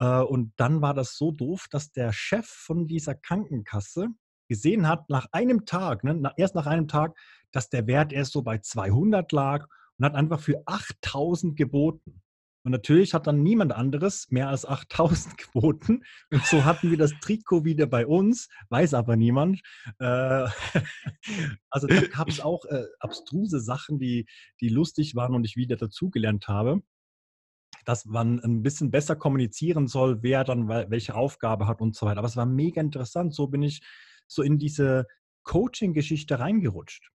Äh, 0.00 0.20
Und 0.20 0.52
dann 0.56 0.82
war 0.82 0.94
das 0.94 1.16
so 1.16 1.30
doof, 1.30 1.66
dass 1.70 1.92
der 1.92 2.12
Chef 2.12 2.46
von 2.46 2.86
dieser 2.86 3.14
Krankenkasse 3.14 4.08
gesehen 4.48 4.88
hat, 4.88 5.08
nach 5.08 5.26
einem 5.32 5.64
Tag, 5.66 6.04
ne, 6.04 6.32
erst 6.36 6.54
nach 6.54 6.66
einem 6.66 6.88
Tag, 6.88 7.16
dass 7.50 7.70
der 7.70 7.86
Wert 7.86 8.12
erst 8.12 8.32
so 8.32 8.42
bei 8.42 8.58
200 8.58 9.30
lag 9.32 9.66
und 9.98 10.04
hat 10.04 10.14
einfach 10.14 10.40
für 10.40 10.62
8000 10.66 11.56
geboten. 11.56 12.20
Und 12.64 12.72
natürlich 12.72 13.12
hat 13.12 13.26
dann 13.26 13.42
niemand 13.42 13.72
anderes 13.72 14.26
mehr 14.30 14.48
als 14.48 14.64
8000 14.64 15.36
geboten. 15.52 16.02
Und 16.30 16.44
so 16.46 16.64
hatten 16.64 16.90
wir 16.90 16.96
das 16.96 17.12
Trikot 17.20 17.64
wieder 17.64 17.86
bei 17.86 18.06
uns, 18.06 18.48
weiß 18.70 18.94
aber 18.94 19.16
niemand. 19.16 19.60
Äh, 19.98 20.46
also 21.70 21.86
da 21.86 22.00
gab 22.06 22.28
es 22.28 22.40
auch 22.40 22.64
äh, 22.64 22.84
abstruse 23.00 23.60
Sachen, 23.60 23.98
die, 23.98 24.26
die 24.60 24.70
lustig 24.70 25.14
waren 25.14 25.34
und 25.34 25.44
ich 25.44 25.56
wieder 25.56 25.76
dazugelernt 25.76 26.48
habe, 26.48 26.82
dass 27.84 28.04
man 28.06 28.40
ein 28.40 28.62
bisschen 28.62 28.90
besser 28.90 29.16
kommunizieren 29.16 29.86
soll, 29.86 30.22
wer 30.22 30.44
dann 30.44 30.68
welche 30.68 31.14
Aufgabe 31.14 31.66
hat 31.66 31.80
und 31.80 31.94
so 31.94 32.06
weiter. 32.06 32.18
Aber 32.18 32.28
es 32.28 32.36
war 32.36 32.46
mega 32.46 32.80
interessant. 32.80 33.34
So 33.34 33.46
bin 33.46 33.62
ich 33.62 33.82
so 34.26 34.42
in 34.42 34.58
diese 34.58 35.06
Coaching-Geschichte 35.44 36.38
reingerutscht. 36.38 37.10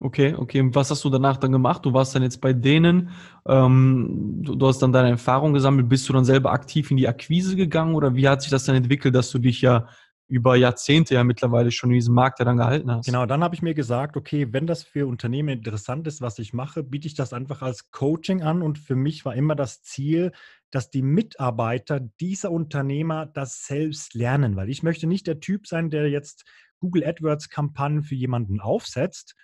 Okay, 0.00 0.34
okay. 0.34 0.60
Und 0.60 0.76
was 0.76 0.92
hast 0.92 1.02
du 1.04 1.10
danach 1.10 1.38
dann 1.38 1.50
gemacht? 1.50 1.84
Du 1.84 1.92
warst 1.92 2.14
dann 2.14 2.22
jetzt 2.22 2.40
bei 2.40 2.52
denen, 2.52 3.10
ähm, 3.48 4.42
du, 4.44 4.54
du, 4.54 4.68
hast 4.68 4.78
dann 4.78 4.92
deine 4.92 5.10
Erfahrung 5.10 5.52
gesammelt. 5.54 5.88
Bist 5.88 6.08
du 6.08 6.12
dann 6.12 6.24
selber 6.24 6.52
aktiv 6.52 6.92
in 6.92 6.96
die 6.96 7.08
Akquise 7.08 7.56
gegangen 7.56 7.96
oder 7.96 8.14
wie 8.14 8.28
hat 8.28 8.42
sich 8.42 8.50
das 8.50 8.64
dann 8.64 8.76
entwickelt, 8.76 9.14
dass 9.16 9.30
du 9.30 9.38
dich 9.38 9.60
ja 9.60 9.88
über 10.28 10.56
Jahrzehnte 10.56 11.14
ja 11.14 11.24
mittlerweile 11.24 11.70
schon 11.70 11.90
in 11.90 11.94
diesem 11.94 12.14
Markt 12.14 12.38
ja 12.38 12.44
dann 12.44 12.58
gehalten 12.58 12.90
hast? 12.90 13.06
Genau, 13.06 13.24
dann 13.24 13.42
habe 13.42 13.54
ich 13.54 13.62
mir 13.62 13.74
gesagt, 13.74 14.16
okay, 14.16 14.52
wenn 14.52 14.66
das 14.66 14.82
für 14.82 15.06
Unternehmen 15.06 15.48
interessant 15.48 16.06
ist, 16.06 16.20
was 16.20 16.38
ich 16.38 16.52
mache, 16.52 16.82
biete 16.82 17.06
ich 17.06 17.14
das 17.14 17.32
einfach 17.32 17.62
als 17.62 17.90
Coaching 17.90 18.42
an 18.42 18.62
und 18.62 18.78
für 18.78 18.94
mich 18.94 19.24
war 19.24 19.34
immer 19.34 19.54
das 19.54 19.82
Ziel, 19.82 20.32
dass 20.70 20.90
die 20.90 21.02
Mitarbeiter 21.02 22.00
dieser 22.20 22.50
Unternehmer 22.50 23.24
das 23.24 23.64
selbst 23.64 24.14
lernen, 24.14 24.54
weil 24.56 24.68
ich 24.68 24.82
möchte 24.82 25.06
nicht 25.06 25.26
der 25.26 25.40
Typ 25.40 25.66
sein, 25.66 25.88
der 25.88 26.10
jetzt 26.10 26.44
Google 26.78 27.04
AdWords 27.04 27.48
Kampagnen 27.48 28.02
für 28.02 28.14
jemanden 28.14 28.60
aufsetzt 28.60 29.34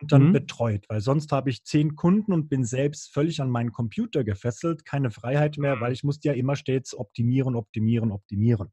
und 0.00 0.12
dann 0.12 0.28
mhm. 0.28 0.32
betreut, 0.32 0.84
weil 0.88 1.00
sonst 1.00 1.32
habe 1.32 1.48
ich 1.48 1.64
zehn 1.64 1.96
Kunden 1.96 2.34
und 2.34 2.50
bin 2.50 2.64
selbst 2.64 3.12
völlig 3.14 3.40
an 3.40 3.50
meinen 3.50 3.72
Computer 3.72 4.24
gefesselt, 4.24 4.84
keine 4.84 5.10
Freiheit 5.10 5.56
mehr, 5.56 5.80
weil 5.80 5.88
mhm. 5.88 5.94
ich 5.94 6.04
musste 6.04 6.28
ja 6.28 6.34
immer 6.34 6.54
stets 6.54 6.94
optimieren, 6.94 7.56
optimieren, 7.56 8.12
optimieren. 8.12 8.72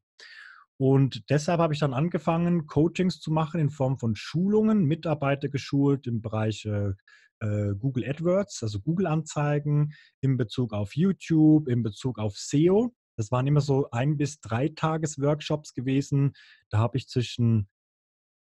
Und 0.78 1.30
deshalb 1.30 1.60
habe 1.60 1.72
ich 1.72 1.80
dann 1.80 1.94
angefangen, 1.94 2.66
Coachings 2.66 3.20
zu 3.20 3.30
machen 3.30 3.60
in 3.60 3.70
Form 3.70 3.98
von 3.98 4.14
Schulungen, 4.14 4.84
Mitarbeiter 4.84 5.48
geschult 5.48 6.06
im 6.06 6.20
Bereich 6.20 6.66
äh, 6.66 6.92
äh 7.40 7.74
Google 7.78 8.08
AdWords, 8.08 8.62
also 8.62 8.80
Google-Anzeigen, 8.80 9.94
in 10.20 10.36
Bezug 10.36 10.72
auf 10.72 10.94
YouTube, 10.94 11.68
in 11.68 11.82
Bezug 11.82 12.18
auf 12.18 12.36
SEO. 12.36 12.94
Das 13.16 13.30
waren 13.30 13.46
immer 13.46 13.62
so 13.62 13.88
ein 13.90 14.18
bis 14.18 14.40
drei 14.40 14.68
Tages-Workshops 14.68 15.72
gewesen. 15.72 16.34
Da 16.68 16.78
habe 16.78 16.98
ich 16.98 17.08
zwischen 17.08 17.68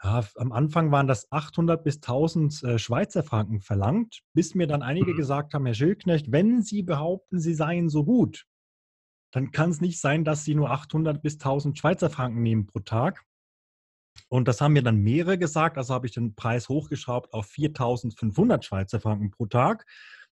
ja, 0.03 0.23
am 0.35 0.51
Anfang 0.51 0.91
waren 0.91 1.07
das 1.07 1.31
800 1.31 1.83
bis 1.83 1.97
1000 1.97 2.63
äh, 2.63 2.79
Schweizer 2.79 3.23
Franken 3.23 3.59
verlangt, 3.59 4.21
bis 4.33 4.55
mir 4.55 4.65
dann 4.65 4.81
einige 4.81 5.13
mhm. 5.13 5.17
gesagt 5.17 5.53
haben, 5.53 5.65
Herr 5.65 5.75
Schildknecht, 5.75 6.31
wenn 6.31 6.61
Sie 6.61 6.81
behaupten, 6.81 7.39
Sie 7.39 7.53
seien 7.53 7.87
so 7.87 8.03
gut, 8.03 8.45
dann 9.31 9.51
kann 9.51 9.71
es 9.71 9.81
nicht 9.81 9.99
sein, 9.99 10.23
dass 10.23 10.43
Sie 10.43 10.55
nur 10.55 10.71
800 10.71 11.21
bis 11.21 11.33
1000 11.35 11.77
Schweizer 11.77 12.09
Franken 12.09 12.41
nehmen 12.41 12.67
pro 12.67 12.79
Tag. 12.79 13.23
Und 14.29 14.47
das 14.47 14.61
haben 14.61 14.73
mir 14.73 14.83
dann 14.83 14.97
mehrere 14.97 15.37
gesagt, 15.37 15.77
also 15.77 15.93
habe 15.93 16.07
ich 16.07 16.13
den 16.13 16.35
Preis 16.35 16.69
hochgeschraubt 16.69 17.33
auf 17.33 17.47
4500 17.47 18.63
Schweizer 18.63 18.99
Franken 18.99 19.31
pro 19.31 19.45
Tag. 19.45 19.85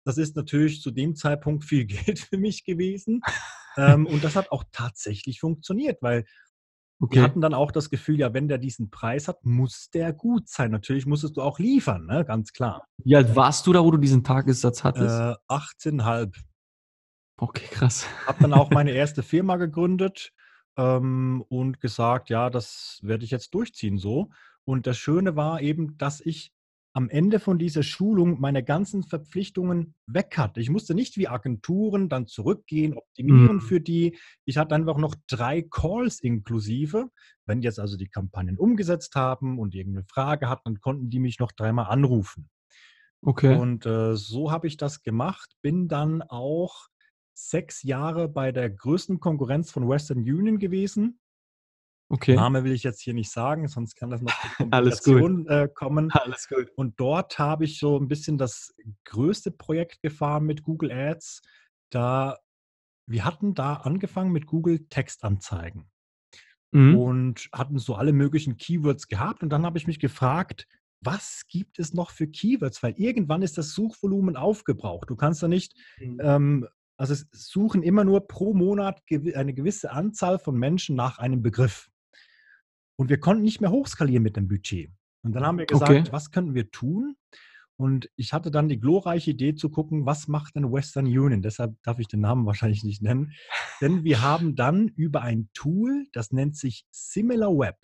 Das 0.06 0.18
ist 0.18 0.36
natürlich 0.36 0.82
zu 0.82 0.92
dem 0.92 1.16
Zeitpunkt 1.16 1.66
viel 1.66 1.86
Geld 1.88 2.20
für 2.20 2.38
mich 2.38 2.66
gewesen. 2.66 3.22
ähm, 3.78 4.06
und 4.06 4.24
das 4.24 4.36
hat 4.36 4.52
auch 4.52 4.64
tatsächlich 4.72 5.40
funktioniert, 5.40 6.02
weil 6.02 6.26
Okay. 7.00 7.18
Wir 7.18 7.24
hatten 7.24 7.42
dann 7.42 7.54
auch 7.54 7.72
das 7.72 7.90
Gefühl, 7.90 8.18
ja, 8.18 8.34
wenn 8.34 8.48
der 8.48 8.58
diesen 8.58 8.90
Preis 8.90 9.28
hat, 9.28 9.44
muss 9.44 9.90
der 9.90 10.14
gut 10.14 10.48
sein. 10.48 10.72
Natürlich 10.72 11.06
musstest 11.06 11.36
du 11.36 11.42
auch 11.42 11.60
liefern, 11.60 12.06
ne? 12.06 12.24
ganz 12.24 12.54
klar. 12.54 12.88
Wie 13.04 13.14
alt 13.14 13.36
warst 13.36 13.68
du 13.68 13.74
da, 13.74 13.84
wo 13.84 13.92
du 13.92 13.98
diesen 13.98 14.24
Tagessatz 14.24 14.86
hattest? 14.86 15.14
Äh, 15.14 15.54
18,5. 15.54 16.34
Okay, 17.44 17.68
krass. 17.70 18.08
Hab 18.26 18.40
dann 18.40 18.54
auch 18.54 18.70
meine 18.70 18.92
erste 18.92 19.22
Firma 19.22 19.58
gegründet 19.58 20.32
ähm, 20.78 21.44
und 21.50 21.82
gesagt, 21.82 22.30
ja, 22.30 22.50
das 22.50 23.00
werde 23.04 23.26
ich 23.26 23.32
jetzt 23.32 23.54
durchziehen 23.54 23.98
so. 23.98 24.30
Und 24.64 24.88
das 24.88 24.98
Schöne 24.98 25.36
war 25.36 25.60
eben, 25.60 25.98
dass 25.98 26.22
ich 26.22 26.54
am 26.94 27.10
Ende 27.10 27.42
von 27.42 27.60
dieser 27.60 27.84
Schulung 27.84 28.40
meine 28.40 28.64
ganzen 28.64 29.04
Verpflichtungen 29.04 29.94
weg 30.06 30.38
hatte. 30.38 30.62
Ich 30.62 30.70
musste 30.70 30.96
nicht 30.96 31.18
wie 31.18 31.28
Agenturen 31.28 32.08
dann 32.08 32.28
zurückgehen, 32.28 32.94
optimieren 32.94 33.56
mhm. 33.56 33.62
für 33.62 33.82
die. 33.82 34.18
Ich 34.46 34.58
hatte 34.58 34.74
einfach 34.74 34.98
noch 34.98 35.16
drei 35.28 35.64
Calls 35.64 36.22
inklusive. 36.22 37.10
Wenn 37.46 37.60
die 37.60 37.66
jetzt 37.66 37.80
also 37.80 37.98
die 37.98 38.08
Kampagnen 38.08 38.58
umgesetzt 38.58 39.16
haben 39.16 39.60
und 39.60 39.76
irgendeine 39.76 40.06
Frage 40.06 40.48
hatten, 40.48 40.76
dann 40.76 40.80
konnten 40.80 41.10
die 41.10 41.20
mich 41.20 41.40
noch 41.40 41.52
dreimal 41.52 41.88
anrufen. 41.88 42.50
Okay. 43.22 43.58
Und 43.58 43.86
äh, 43.86 44.16
so 44.16 44.50
habe 44.50 44.68
ich 44.68 44.78
das 44.78 45.02
gemacht, 45.02 45.58
bin 45.62 45.90
dann 45.90 46.22
auch 46.22 46.88
sechs 47.34 47.84
Jahre 47.84 48.28
bei 48.28 48.52
der 48.52 48.70
größten 48.70 49.20
Konkurrenz 49.20 49.72
von 49.72 49.88
Western 49.88 50.20
Union 50.20 50.60
gewesen. 50.60 51.20
Okay. 52.10 52.36
Name 52.36 52.64
will 52.64 52.74
ich 52.74 52.84
jetzt 52.84 53.02
hier 53.02 53.14
nicht 53.14 53.32
sagen, 53.32 53.68
sonst 53.68 53.96
kann 53.96 54.12
das 54.12 54.22
noch 54.22 54.32
zur 54.40 54.50
Komplikation 54.58 55.48
äh, 55.48 55.68
kommen. 55.74 56.12
Alles 56.12 56.48
gut. 56.48 56.70
Und 56.76 57.00
dort 57.00 57.40
habe 57.40 57.66
ich 57.66 57.80
so 57.80 57.98
ein 57.98 58.08
bisschen 58.08 58.38
das 58.38 58.74
größte 59.06 59.52
Projekt 59.52 60.02
gefahren 60.02 60.46
mit 60.46 60.64
Google 60.64 60.92
Ads. 60.92 61.42
Da 61.90 62.38
wir 63.08 63.26
hatten 63.26 63.54
da 63.54 63.76
angefangen 63.76 64.32
mit 64.32 64.46
Google 64.46 64.88
Textanzeigen 64.90 65.90
mhm. 66.72 66.98
und 66.98 67.50
hatten 67.54 67.80
so 67.80 67.96
alle 67.96 68.14
möglichen 68.14 68.58
Keywords 68.58 69.08
gehabt. 69.08 69.44
Und 69.44 69.50
dann 69.50 69.66
habe 69.66 69.78
ich 69.78 69.88
mich 69.88 70.00
gefragt, 70.00 70.68
was 71.02 71.44
gibt 71.48 71.80
es 71.80 71.94
noch 71.94 72.12
für 72.12 72.28
Keywords? 72.28 72.82
Weil 72.82 72.94
irgendwann 72.98 73.42
ist 73.42 73.58
das 73.58 73.72
Suchvolumen 73.72 74.38
aufgebraucht. 74.38 75.10
Du 75.10 75.16
kannst 75.16 75.44
da 75.44 75.48
nicht 75.48 75.76
mhm. 76.00 76.20
ähm, 76.22 76.68
also 76.98 77.14
es 77.14 77.28
suchen 77.32 77.84
immer 77.84 78.04
nur 78.04 78.28
pro 78.28 78.54
Monat 78.54 79.02
eine 79.10 79.54
gewisse 79.54 79.92
Anzahl 79.92 80.40
von 80.40 80.58
Menschen 80.58 80.96
nach 80.96 81.20
einem 81.20 81.42
Begriff. 81.42 81.90
Und 82.96 83.10
wir 83.10 83.20
konnten 83.20 83.44
nicht 83.44 83.62
mehr 83.62 83.72
hochskalieren 83.72 84.24
mit 84.24 84.38
dem 84.38 84.48
Budget. 84.48 84.92
Und 85.24 85.34
dann 85.34 85.46
haben 85.46 85.58
wir 85.58 85.66
gesagt, 85.66 85.90
okay. 85.90 86.12
was 86.12 86.32
könnten 86.32 86.54
wir 86.54 86.70
tun? 86.70 87.16
Und 87.76 88.10
ich 88.16 88.34
hatte 88.34 88.52
dann 88.52 88.70
die 88.70 88.80
glorreiche 88.80 89.32
Idee 89.32 89.56
zu 89.56 89.70
gucken, 89.70 90.06
was 90.06 90.28
macht 90.28 90.56
denn 90.56 90.72
Western 90.72 91.06
Union? 91.06 91.42
Deshalb 91.42 91.76
darf 91.82 92.00
ich 92.00 92.08
den 92.08 92.20
Namen 92.20 92.46
wahrscheinlich 92.46 92.84
nicht 92.84 93.02
nennen. 93.02 93.34
Denn 93.82 94.04
wir 94.04 94.22
haben 94.22 94.56
dann 94.56 94.90
über 94.90 95.22
ein 95.22 95.50
Tool, 95.54 96.06
das 96.14 96.32
nennt 96.32 96.56
sich 96.56 96.86
SimilarWeb, 96.92 97.78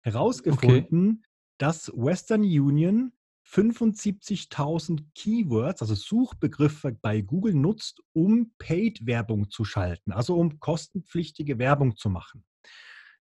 herausgefunden, 0.00 1.10
okay. 1.10 1.28
dass 1.58 1.92
Western 1.94 2.42
Union 2.42 3.12
75.000 3.52 5.04
Keywords, 5.14 5.82
also 5.82 5.94
Suchbegriffe 5.94 6.96
bei 7.00 7.20
Google 7.20 7.54
nutzt, 7.54 8.02
um 8.12 8.52
Paid-Werbung 8.58 9.50
zu 9.50 9.64
schalten, 9.64 10.12
also 10.12 10.36
um 10.36 10.58
kostenpflichtige 10.58 11.58
Werbung 11.58 11.96
zu 11.96 12.08
machen. 12.08 12.44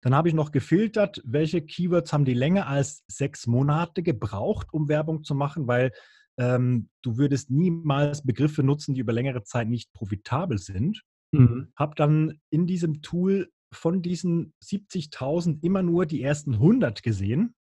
Dann 0.01 0.15
habe 0.15 0.29
ich 0.29 0.35
noch 0.35 0.51
gefiltert, 0.51 1.21
welche 1.25 1.61
Keywords 1.61 2.13
haben 2.13 2.25
die 2.25 2.33
länger 2.33 2.67
als 2.67 3.03
sechs 3.07 3.47
Monate 3.47 4.03
gebraucht, 4.03 4.67
um 4.71 4.87
Werbung 4.87 5.23
zu 5.23 5.35
machen, 5.35 5.67
weil 5.67 5.91
ähm, 6.37 6.89
du 7.01 7.17
würdest 7.17 7.49
niemals 7.49 8.23
Begriffe 8.23 8.63
nutzen, 8.63 8.93
die 8.93 9.01
über 9.01 9.11
längere 9.11 9.43
Zeit 9.43 9.67
nicht 9.67 9.91
profitabel 9.93 10.57
sind. 10.57 11.03
Mhm. 11.31 11.73
Habe 11.75 11.95
dann 11.95 12.39
in 12.49 12.65
diesem 12.65 13.01
Tool 13.01 13.51
von 13.73 14.01
diesen 14.01 14.53
70.000 14.63 15.63
immer 15.63 15.83
nur 15.83 16.05
die 16.05 16.21
ersten 16.21 16.53
100 16.53 17.03
gesehen 17.03 17.55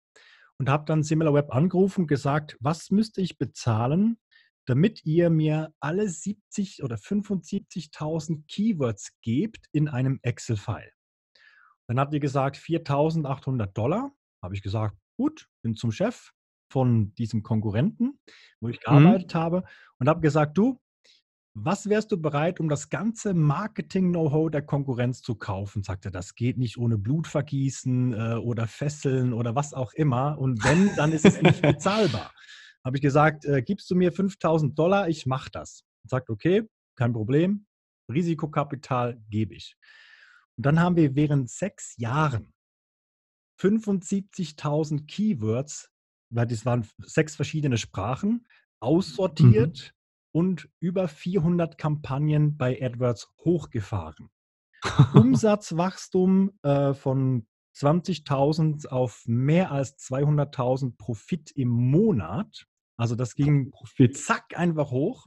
und 0.59 0.69
habe 0.69 0.85
dann 0.85 1.03
SimilarWeb 1.03 1.53
angerufen 1.53 2.03
und 2.03 2.07
gesagt, 2.07 2.57
was 2.61 2.91
müsste 2.91 3.21
ich 3.21 3.39
bezahlen, 3.39 4.19
damit 4.67 5.05
ihr 5.05 5.31
mir 5.31 5.73
alle 5.81 6.09
70 6.09 6.83
oder 6.83 6.97
75.000 6.97 8.45
Keywords 8.49 9.13
gebt 9.23 9.67
in 9.73 9.89
einem 9.89 10.19
Excel-File. 10.23 10.91
Dann 11.89 12.01
hat 12.01 12.13
die 12.13 12.21
gesagt 12.21 12.57
4.800 12.57 13.67
Dollar. 13.67 14.13
Habe 14.43 14.55
ich 14.55 14.63
gesagt, 14.63 14.97
gut, 15.17 15.49
bin 15.63 15.77
zum 15.77 15.93
Chef 15.93 16.33
von 16.71 17.15
diesem 17.15 17.43
Konkurrenten, 17.43 18.19
wo 18.61 18.69
ich 18.69 18.79
mhm. 18.79 18.83
gearbeitet 18.85 19.35
mhm. 19.35 19.39
habe 19.39 19.65
und 19.99 20.09
habe 20.09 20.21
gesagt, 20.21 20.59
du, 20.59 20.81
was 21.59 21.89
wärst 21.89 22.13
du 22.13 22.21
bereit, 22.21 22.61
um 22.61 22.69
das 22.69 22.91
ganze 22.91 23.33
Marketing-Know-how 23.33 24.51
der 24.51 24.61
Konkurrenz 24.61 25.23
zu 25.23 25.35
kaufen? 25.35 25.83
Sagte, 25.83 26.11
das 26.11 26.35
geht 26.35 26.59
nicht 26.59 26.77
ohne 26.77 26.99
Blutvergießen 26.99 28.13
äh, 28.13 28.35
oder 28.35 28.67
Fesseln 28.67 29.33
oder 29.33 29.55
was 29.55 29.73
auch 29.73 29.95
immer. 29.95 30.39
Und 30.39 30.63
wenn, 30.65 30.95
dann 30.97 31.13
ist 31.13 31.25
es 31.25 31.41
nicht 31.41 31.63
bezahlbar. 31.63 32.35
Habe 32.85 32.99
ich 32.99 33.03
gesagt, 33.03 33.47
äh, 33.47 33.63
gibst 33.63 33.91
du 33.91 33.95
mir 33.95 34.13
5000 34.13 34.79
Dollar, 34.79 35.09
ich 35.09 35.25
mache 35.25 35.51
das. 35.51 35.83
Sagt, 36.05 36.29
okay, 36.29 36.69
kein 36.95 37.15
Problem. 37.15 37.67
Risikokapital 38.13 39.19
gebe 39.31 39.55
ich. 39.55 39.77
Und 40.59 40.67
dann 40.67 40.79
haben 40.79 40.97
wir 40.97 41.17
während 41.17 41.49
sechs 41.51 41.97
Jahren 41.97 42.53
75.000 43.63 45.07
Keywords, 45.07 45.91
weil 46.29 46.47
das 46.47 46.67
waren 46.67 46.87
sechs 46.99 47.35
verschiedene 47.35 47.79
Sprachen, 47.79 48.47
mhm. 49.81 49.96
Und 50.37 50.69
über 50.81 51.09
400 51.09 51.79
Kampagnen 51.79 52.59
bei 52.59 52.79
AdWords 52.83 53.33
hochgefahren. 53.43 54.29
Umsatzwachstum 55.15 56.51
äh, 56.63 56.93
von 56.93 57.47
20.000 57.75 58.87
auf 58.89 59.23
mehr 59.27 59.73
als 59.73 59.97
200.000 59.97 60.99
Profit 60.99 61.53
im 61.53 61.71
Monat. 61.71 62.67
Also 62.99 63.15
das 63.15 63.35
ging 63.35 63.71
Profit. 63.71 64.15
zack 64.19 64.59
einfach 64.59 64.91
hoch. 64.91 65.27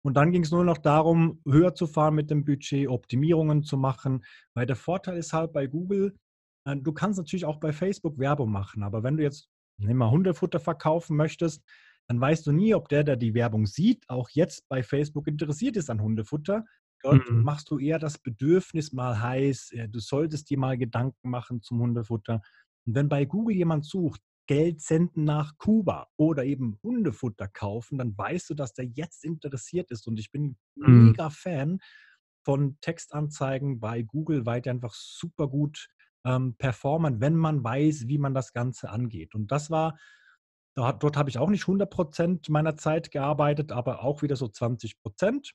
Und 0.00 0.14
dann 0.14 0.32
ging 0.32 0.42
es 0.42 0.50
nur 0.50 0.64
noch 0.64 0.78
darum, 0.78 1.42
höher 1.46 1.74
zu 1.74 1.86
fahren 1.86 2.14
mit 2.14 2.30
dem 2.30 2.46
Budget, 2.46 2.88
Optimierungen 2.88 3.62
zu 3.62 3.76
machen. 3.76 4.24
Weil 4.54 4.64
der 4.64 4.76
Vorteil 4.76 5.18
ist 5.18 5.34
halt 5.34 5.52
bei 5.52 5.66
Google, 5.66 6.16
äh, 6.64 6.76
du 6.76 6.94
kannst 6.94 7.18
natürlich 7.18 7.44
auch 7.44 7.60
bei 7.60 7.74
Facebook 7.74 8.18
Werbung 8.18 8.50
machen, 8.50 8.84
aber 8.84 9.02
wenn 9.02 9.18
du 9.18 9.22
jetzt, 9.22 9.50
nimm 9.76 9.98
mal 9.98 10.10
Hundefutter 10.10 10.60
verkaufen 10.60 11.14
möchtest, 11.14 11.62
dann 12.10 12.20
weißt 12.20 12.44
du 12.44 12.50
nie, 12.50 12.74
ob 12.74 12.88
der, 12.88 13.04
der 13.04 13.14
die 13.14 13.34
Werbung 13.34 13.66
sieht, 13.66 14.02
auch 14.08 14.30
jetzt 14.30 14.68
bei 14.68 14.82
Facebook 14.82 15.28
interessiert 15.28 15.76
ist 15.76 15.90
an 15.90 16.02
Hundefutter. 16.02 16.64
Dort 17.04 17.30
mhm. 17.30 17.44
machst 17.44 17.70
du 17.70 17.78
eher 17.78 18.00
das 18.00 18.18
Bedürfnis 18.18 18.92
mal 18.92 19.22
heiß, 19.22 19.70
äh, 19.74 19.88
du 19.88 20.00
solltest 20.00 20.50
dir 20.50 20.58
mal 20.58 20.76
Gedanken 20.76 21.30
machen 21.30 21.62
zum 21.62 21.78
Hundefutter. 21.78 22.42
Und 22.84 22.96
wenn 22.96 23.08
bei 23.08 23.26
Google 23.26 23.54
jemand 23.54 23.84
sucht, 23.84 24.20
Geld 24.48 24.80
senden 24.80 25.22
nach 25.22 25.56
Kuba 25.56 26.08
oder 26.16 26.44
eben 26.44 26.80
Hundefutter 26.82 27.46
kaufen, 27.46 27.98
dann 27.98 28.18
weißt 28.18 28.50
du, 28.50 28.54
dass 28.54 28.72
der 28.72 28.86
jetzt 28.86 29.24
interessiert 29.24 29.92
ist. 29.92 30.08
Und 30.08 30.18
ich 30.18 30.32
bin 30.32 30.56
mhm. 30.74 31.10
mega 31.10 31.30
Fan 31.30 31.78
von 32.44 32.76
Textanzeigen 32.80 33.78
bei 33.78 34.02
Google, 34.02 34.46
weil 34.46 34.62
die 34.62 34.70
einfach 34.70 34.94
super 34.94 35.46
gut 35.46 35.88
ähm, 36.24 36.56
performen, 36.58 37.20
wenn 37.20 37.36
man 37.36 37.62
weiß, 37.62 38.08
wie 38.08 38.18
man 38.18 38.34
das 38.34 38.52
Ganze 38.52 38.90
angeht. 38.90 39.36
Und 39.36 39.52
das 39.52 39.70
war, 39.70 39.96
dort 40.74 41.16
habe 41.16 41.30
ich 41.30 41.38
auch 41.38 41.50
nicht 41.50 41.62
100 41.62 41.90
Prozent 41.90 42.48
meiner 42.48 42.76
Zeit 42.76 43.10
gearbeitet, 43.10 43.72
aber 43.72 44.02
auch 44.02 44.22
wieder 44.22 44.36
so 44.36 44.48
20 44.48 45.00
Prozent. 45.00 45.52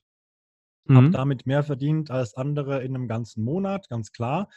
Mhm. 0.84 0.96
Habe 0.96 1.10
damit 1.10 1.46
mehr 1.46 1.62
verdient 1.62 2.10
als 2.10 2.34
andere 2.34 2.82
in 2.82 2.94
einem 2.94 3.08
ganzen 3.08 3.44
Monat, 3.44 3.88
ganz 3.88 4.12
klar. 4.12 4.48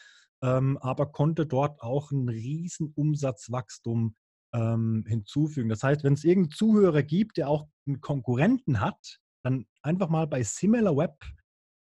Ähm, 0.42 0.78
aber 0.78 1.12
konnte 1.12 1.46
dort 1.46 1.82
auch 1.82 2.12
ein 2.12 2.30
riesen 2.30 2.94
Umsatzwachstum 2.96 4.16
ähm, 4.54 5.06
hinzufügen. 5.08 5.70
Das 5.70 5.84
heißt, 5.84 6.04
wenn 6.04 6.14
es 6.14 6.24
irgendeinen 6.24 6.56
Zuhörer 6.56 7.04
gibt, 7.04 7.38
der 7.38 7.50
auch 7.50 7.68
einen 7.86 8.02
Konkurrenten 8.02 8.80
hat, 8.80 9.20
dann 9.44 9.66
einfach 9.82 10.10
mal 10.10 10.28
bei 10.28 10.44
SimilarWeb 10.44 11.18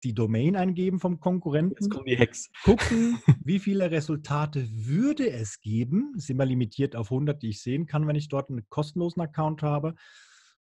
die 0.08 0.14
Domain 0.14 0.56
eingeben 0.56 1.00
vom 1.00 1.20
Konkurrenten. 1.20 1.76
Jetzt 1.82 1.90
kommen 1.90 2.06
die 2.06 2.18
Hacks. 2.18 2.50
Gucken, 2.64 3.20
wie 3.44 3.60
viele 3.60 3.92
Resultate 3.92 4.66
würde 4.72 5.30
es 5.30 5.60
geben. 5.60 6.14
Ist 6.16 6.30
immer 6.30 6.46
limitiert 6.46 6.96
auf 6.96 7.12
100, 7.12 7.42
die 7.42 7.50
ich 7.50 7.62
sehen 7.62 7.88
kann, 7.88 8.08
wenn 8.08 8.16
ich 8.16 8.30
dort 8.30 8.50
einen 8.50 8.66
kostenlosen 8.70 9.22
Account 9.22 9.64
habe. 9.64 9.96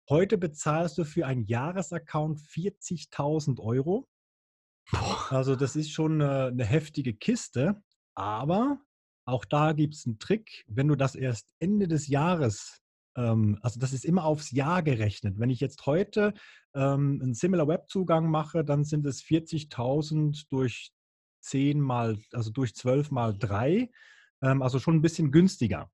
Heute 0.08 0.38
bezahlst 0.38 0.98
du 1.00 1.06
für 1.06 1.26
einen 1.26 1.46
Jahresaccount 1.46 2.40
40.000 2.40 3.60
Euro. 3.60 4.08
Also 5.30 5.56
das 5.56 5.76
ist 5.76 5.92
schon 5.92 6.22
eine, 6.22 6.48
eine 6.48 6.66
heftige 6.66 7.16
Kiste. 7.16 7.82
Aber 8.14 8.80
auch 9.26 9.46
da 9.46 9.74
gibt 9.74 9.96
es 9.96 10.06
einen 10.06 10.20
Trick, 10.20 10.66
wenn 10.68 10.88
du 10.88 10.96
das 10.96 11.16
erst 11.16 11.52
Ende 11.60 11.88
des 11.88 12.08
Jahres, 12.08 12.81
ähm, 13.16 13.60
also 13.62 13.80
das 13.80 13.94
ist 13.94 14.06
immer 14.06 14.26
aufs 14.26 14.52
Jahr 14.52 14.84
gerechnet. 14.84 15.40
Wenn 15.40 15.50
ich 15.50 15.60
jetzt 15.60 15.86
heute 15.86 16.34
ähm, 16.74 17.20
einen 17.22 17.34
Similar 17.34 17.68
Web 17.68 17.90
Zugang 17.90 18.30
mache, 18.30 18.64
dann 18.64 18.84
sind 18.84 19.06
es 19.06 19.22
40.000 19.24 20.46
durch 20.50 20.92
10 21.42 21.80
mal, 21.80 22.18
also 22.32 22.52
durch 22.52 22.76
12 22.76 23.12
mal 23.12 23.38
3, 23.38 23.90
ähm, 24.42 24.62
also 24.62 24.80
schon 24.80 24.96
ein 24.96 25.02
bisschen 25.02 25.32
günstiger. 25.32 25.92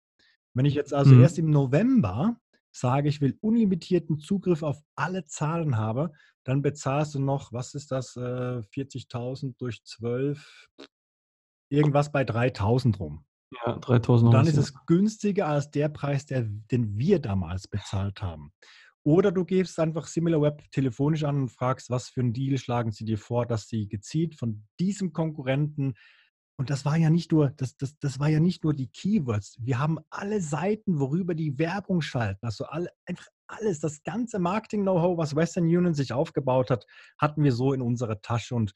Wenn 0.54 0.66
ich 0.66 0.74
jetzt 0.74 0.94
also 0.94 1.14
mhm. 1.14 1.22
erst 1.22 1.40
im 1.40 1.50
November 1.50 2.40
sage, 2.72 3.10
ich 3.10 3.22
will 3.22 3.38
unlimitierten 3.42 4.20
Zugriff 4.20 4.64
auf 4.64 4.82
alle 4.96 5.26
Zahlen 5.26 5.78
habe, 5.78 6.12
dann 6.44 6.62
bezahlst 6.62 7.16
du 7.16 7.20
noch, 7.20 7.52
was 7.52 7.74
ist 7.74 7.92
das, 7.92 8.16
äh, 8.16 8.62
40.000 8.62 9.56
durch 9.58 9.84
12, 9.84 10.68
irgendwas 11.70 12.12
bei 12.12 12.24
3000 12.24 13.00
rum. 13.00 13.27
Ja, 13.66 13.78
3000 13.78 14.34
Dann 14.34 14.48
ist 14.48 14.58
es 14.58 14.74
günstiger 14.86 15.48
als 15.48 15.72
der 15.72 15.90
Preis, 15.90 16.26
der, 16.26 16.44
den 16.44 16.98
wir 16.98 17.20
damals 17.20 17.68
bezahlt 17.68 18.22
haben. 18.22 18.52
Oder 19.04 19.32
du 19.32 19.46
gibst 19.46 19.80
einfach 19.80 20.06
SimilarWeb 20.08 20.70
telefonisch 20.72 21.24
an 21.24 21.44
und 21.44 21.50
fragst, 21.50 21.90
was 21.90 22.10
für 22.10 22.20
einen 22.20 22.34
Deal 22.34 22.58
schlagen 22.58 22.92
sie 22.92 23.06
dir 23.06 23.18
vor, 23.18 23.46
dass 23.46 23.68
sie 23.70 23.88
gezielt 23.88 24.36
von 24.36 24.66
diesem 24.80 25.14
Konkurrenten 25.14 25.94
und 26.60 26.72
das 26.72 26.86
war 26.86 26.98
ja 26.98 27.12
nicht 27.12 27.32
nur, 27.32 27.52
das, 27.52 27.78
das, 27.78 28.00
das 28.00 28.20
war 28.20 28.30
ja 28.30 28.40
nicht 28.40 28.64
nur 28.64 28.74
die 28.74 28.88
Keywords. 28.88 29.58
Wir 29.62 29.78
haben 29.78 30.00
alle 30.10 30.42
Seiten, 30.42 31.00
worüber 31.00 31.36
die 31.36 31.60
Werbung 31.60 32.02
schalten. 32.02 32.44
Also 32.44 32.66
alle, 32.66 32.90
einfach 33.06 33.28
alles, 33.46 33.80
das 33.80 34.02
ganze 34.04 34.40
Marketing-Know-how, 34.40 35.20
was 35.20 35.36
Western 35.36 35.66
Union 35.66 35.94
sich 35.94 36.14
aufgebaut 36.14 36.72
hat, 36.72 36.88
hatten 37.20 37.44
wir 37.44 37.52
so 37.52 37.74
in 37.74 37.82
unserer 37.84 38.22
Tasche. 38.22 38.56
Und 38.56 38.74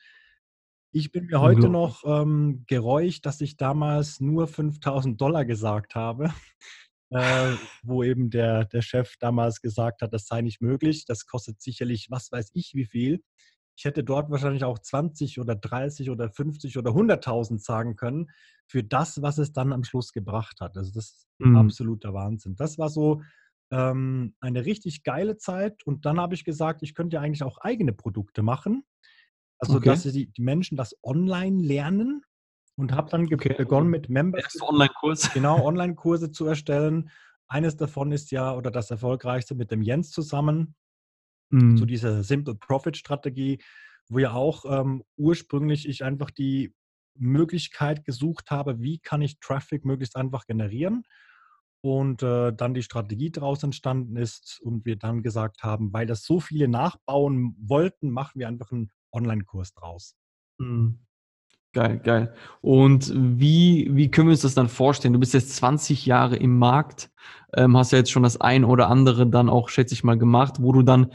ich 0.92 1.12
bin 1.12 1.28
mir 1.28 1.40
heute 1.40 1.70
noch 1.70 2.04
ähm, 2.06 2.64
geräucht, 2.68 3.26
dass 3.26 3.42
ich 3.42 3.58
damals 3.58 4.20
nur 4.20 4.48
5000 4.48 5.20
Dollar 5.20 5.46
gesagt 5.46 5.96
habe, 5.96 6.34
äh, 7.10 7.54
wo 7.84 8.04
eben 8.04 8.30
der, 8.30 8.66
der 8.66 8.82
Chef 8.82 9.16
damals 9.20 9.62
gesagt 9.62 10.02
hat, 10.02 10.14
das 10.14 10.28
sei 10.28 10.42
nicht 10.42 10.62
möglich. 10.62 11.06
Das 11.06 11.26
kostet 11.26 11.62
sicherlich, 11.62 12.08
was 12.10 12.32
weiß 12.32 12.52
ich, 12.54 12.74
wie 12.74 12.86
viel. 12.86 13.24
Ich 13.78 13.86
hätte 13.86 14.04
dort 14.04 14.30
wahrscheinlich 14.30 14.66
auch 14.66 14.80
20 14.80 15.40
oder 15.40 15.56
30 15.56 16.10
oder 16.10 16.30
50 16.30 16.78
oder 16.78 16.92
100.000 16.92 17.60
sagen 17.60 17.96
können 17.96 18.30
für 18.68 18.84
das, 18.84 19.22
was 19.22 19.38
es 19.38 19.54
dann 19.54 19.74
am 19.74 19.84
Schluss 19.84 20.12
gebracht 20.12 20.60
hat. 20.60 20.78
Also 20.78 20.92
das 20.94 21.06
ist 21.06 21.28
mhm. 21.40 21.56
absoluter 21.56 22.14
Wahnsinn. 22.14 22.56
Das 22.56 22.78
war 22.78 22.90
so 22.90 23.22
ähm, 23.72 24.36
eine 24.42 24.66
richtig 24.66 25.04
geile 25.04 25.38
Zeit. 25.38 25.84
Und 25.86 26.06
dann 26.06 26.20
habe 26.20 26.36
ich 26.36 26.44
gesagt, 26.44 26.84
ich 26.84 26.94
könnte 26.94 27.16
ja 27.16 27.22
eigentlich 27.22 27.44
auch 27.44 27.58
eigene 27.60 27.94
Produkte 27.94 28.44
machen. 28.44 28.84
Also, 29.62 29.78
okay. 29.78 29.90
dass 29.90 30.04
die, 30.04 30.28
die 30.28 30.42
Menschen 30.42 30.76
das 30.76 30.96
online 31.04 31.62
lernen 31.62 32.24
und 32.76 32.94
habe 32.94 33.10
dann 33.12 33.32
okay. 33.32 33.54
begonnen 33.56 33.90
mit 33.90 34.10
Members. 34.10 34.58
Online-Kurs. 34.60 35.34
Genau, 35.34 35.64
Online-Kurse 35.66 36.32
zu 36.32 36.48
erstellen. 36.48 37.12
Eines 37.48 37.78
davon 37.78 38.12
ist 38.12 38.32
ja, 38.32 38.56
oder 38.56 38.72
das 38.72 38.90
erfolgreichste 38.90 39.56
mit 39.56 39.72
dem 39.72 39.84
Jens 39.84 40.10
zusammen, 40.10 40.76
mhm. 41.52 41.78
zu 41.78 41.86
dieser 41.86 42.24
Simple 42.24 42.56
Profit 42.56 42.98
Strategie, 42.98 43.62
wo 44.10 44.20
ja 44.20 44.34
auch 44.34 44.66
ähm, 44.66 45.04
ursprünglich 45.16 45.88
ich 45.88 46.04
einfach 46.04 46.32
die 46.32 46.74
Möglichkeit 47.16 48.04
gesucht 48.04 48.50
habe, 48.50 48.82
wie 48.82 49.00
kann 49.00 49.22
ich 49.22 49.40
Traffic 49.40 49.86
möglichst 49.86 50.16
einfach 50.16 50.48
generieren 50.48 51.04
und 51.82 52.24
äh, 52.24 52.54
dann 52.54 52.74
die 52.74 52.84
Strategie 52.84 53.32
daraus 53.32 53.64
entstanden 53.64 54.16
ist 54.16 54.60
und 54.62 54.86
wir 54.86 54.98
dann 54.98 55.22
gesagt 55.22 55.64
haben, 55.64 55.92
weil 55.94 56.06
das 56.06 56.24
so 56.24 56.40
viele 56.40 56.68
nachbauen 56.68 57.56
wollten, 57.60 58.12
machen 58.12 58.40
wir 58.40 58.48
einfach 58.48 58.72
einen 58.72 58.92
Online-Kurs 59.12 59.74
draus. 59.74 60.16
Mhm. 60.58 61.00
Geil, 61.74 62.02
geil. 62.04 62.34
Und 62.60 63.14
wie, 63.16 63.88
wie 63.92 64.12
können 64.12 64.28
wir 64.28 64.34
uns 64.34 64.42
das 64.42 64.56
dann 64.56 64.68
vorstellen? 64.68 65.14
Du 65.14 65.20
bist 65.20 65.34
jetzt 65.34 65.56
20 65.56 66.06
Jahre 66.06 66.36
im 66.36 66.58
Markt, 66.58 67.12
ähm, 67.56 67.78
hast 67.78 67.94
ja 67.94 68.00
jetzt 68.00 68.12
schon 68.12 68.24
das 68.24 68.42
ein 68.42 68.66
oder 68.66 68.90
andere 68.90 69.26
dann 69.26 69.50
auch, 69.50 69.70
schätze 69.70 69.94
ich 69.94 70.04
mal, 70.04 70.18
gemacht, 70.18 70.56
wo 70.60 70.74
du 70.74 70.82
dann 70.82 71.12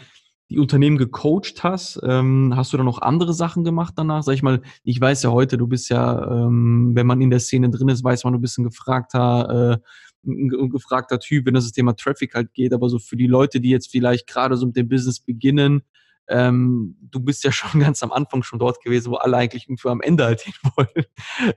die 0.49 0.59
Unternehmen 0.59 0.97
gecoacht 0.97 1.63
hast. 1.63 2.01
Ähm, 2.05 2.55
hast 2.57 2.73
du 2.73 2.79
dann 2.79 2.87
noch 2.87 3.03
andere 3.03 3.35
Sachen 3.35 3.65
gemacht 3.65 3.95
danach? 3.97 4.23
Sag 4.23 4.33
ich 4.33 4.43
mal, 4.43 4.63
ich 4.83 4.99
weiß 4.99 5.25
ja 5.25 5.31
heute, 5.31 5.59
du 5.59 5.67
bist 5.67 5.91
ja, 5.91 6.47
ähm, 6.47 6.93
wenn 6.95 7.07
man 7.07 7.21
in 7.21 7.31
der 7.31 7.41
Szene 7.41 7.69
drin 7.69 7.89
ist, 7.89 8.03
weiß 8.03 8.25
man, 8.25 8.33
du 8.33 8.39
bist 8.39 8.57
ein 8.57 8.65
gefragter, 8.65 9.83
äh, 10.25 10.29
ein 10.29 10.71
gefragter 10.71 11.19
Typ, 11.19 11.45
wenn 11.45 11.55
das, 11.55 11.65
das 11.65 11.73
Thema 11.73 11.95
Traffic 11.95 12.35
halt 12.35 12.55
geht. 12.55 12.73
Aber 12.73 12.89
so 12.89 12.99
für 12.99 13.17
die 13.17 13.27
Leute, 13.27 13.61
die 13.61 13.71
jetzt 13.71 13.91
vielleicht 13.91 14.27
gerade 14.27 14.57
so 14.57 14.67
mit 14.67 14.77
dem 14.77 14.89
Business 14.89 15.21
beginnen, 15.21 15.83
ähm, 16.29 16.97
du 17.01 17.21
bist 17.21 17.45
ja 17.45 17.53
schon 17.53 17.81
ganz 17.81 18.03
am 18.03 18.13
Anfang 18.13 18.43
schon 18.43 18.59
dort 18.59 18.83
gewesen, 18.83 19.11
wo 19.11 19.17
alle 19.17 19.37
eigentlich 19.37 19.65
irgendwo 19.69 19.89
am 19.89 20.01
Ende 20.01 20.25
halt 20.25 20.41
hin 20.43 20.55
wollen. 20.77 21.07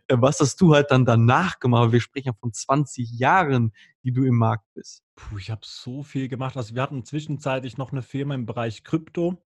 Äh, 0.08 0.18
was 0.20 0.40
hast 0.40 0.60
du 0.62 0.74
halt 0.74 0.92
dann 0.92 1.06
danach 1.06 1.60
gemacht? 1.60 1.92
Wir 1.92 2.02
sprechen 2.02 2.28
ja 2.28 2.34
von 2.40 2.54
20 2.54 3.12
Jahren, 3.12 3.74
die 4.04 4.12
du 4.12 4.24
im 4.24 4.36
Markt 4.36 4.66
bist. 4.74 5.04
Puh, 5.16 5.38
ich 5.38 5.50
habe 5.52 5.62
so 5.64 6.04
viel 6.04 6.28
gemacht. 6.28 6.58
Also 6.58 6.76
wir 6.76 6.82
hatten 6.82 7.04
zwischenzeitlich 7.04 7.78
noch 7.78 7.92
eine 7.92 8.02
Firma 8.02 8.36
im 8.36 8.46
Bereich 8.46 8.84
Krypto. 8.84 9.44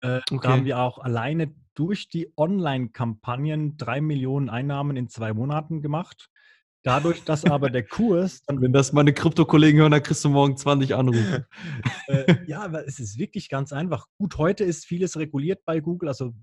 Äh, 0.00 0.20
okay. 0.30 0.38
Da 0.42 0.48
haben 0.50 0.64
wir 0.64 0.78
auch 0.78 0.98
alleine 0.98 1.54
durch 1.74 2.08
die 2.08 2.32
Online-Kampagnen 2.36 3.76
drei 3.76 4.00
Millionen 4.00 4.48
Einnahmen 4.48 4.96
in 4.96 5.08
zwei 5.08 5.32
Monaten 5.32 5.80
gemacht. 5.80 6.30
Dadurch, 6.84 7.24
dass 7.24 7.44
aber 7.44 7.70
der 7.70 7.84
Kurs. 7.84 8.42
Dann, 8.46 8.60
Wenn 8.62 8.72
das 8.72 8.92
meine 8.92 9.12
Krypto-Kollegen 9.12 9.78
hören, 9.80 9.92
dann 9.92 10.02
kriegst 10.02 10.24
du 10.24 10.28
morgen 10.28 10.56
20 10.56 10.94
Anrufe. 10.94 11.46
äh, 12.08 12.36
ja, 12.46 12.62
aber 12.62 12.86
es 12.86 13.00
ist 13.00 13.18
wirklich 13.18 13.48
ganz 13.48 13.72
einfach. 13.72 14.06
Gut, 14.16 14.38
heute 14.38 14.64
ist 14.64 14.86
vieles 14.86 15.16
reguliert 15.16 15.64
bei 15.64 15.80
Google, 15.80 16.08
also 16.08 16.34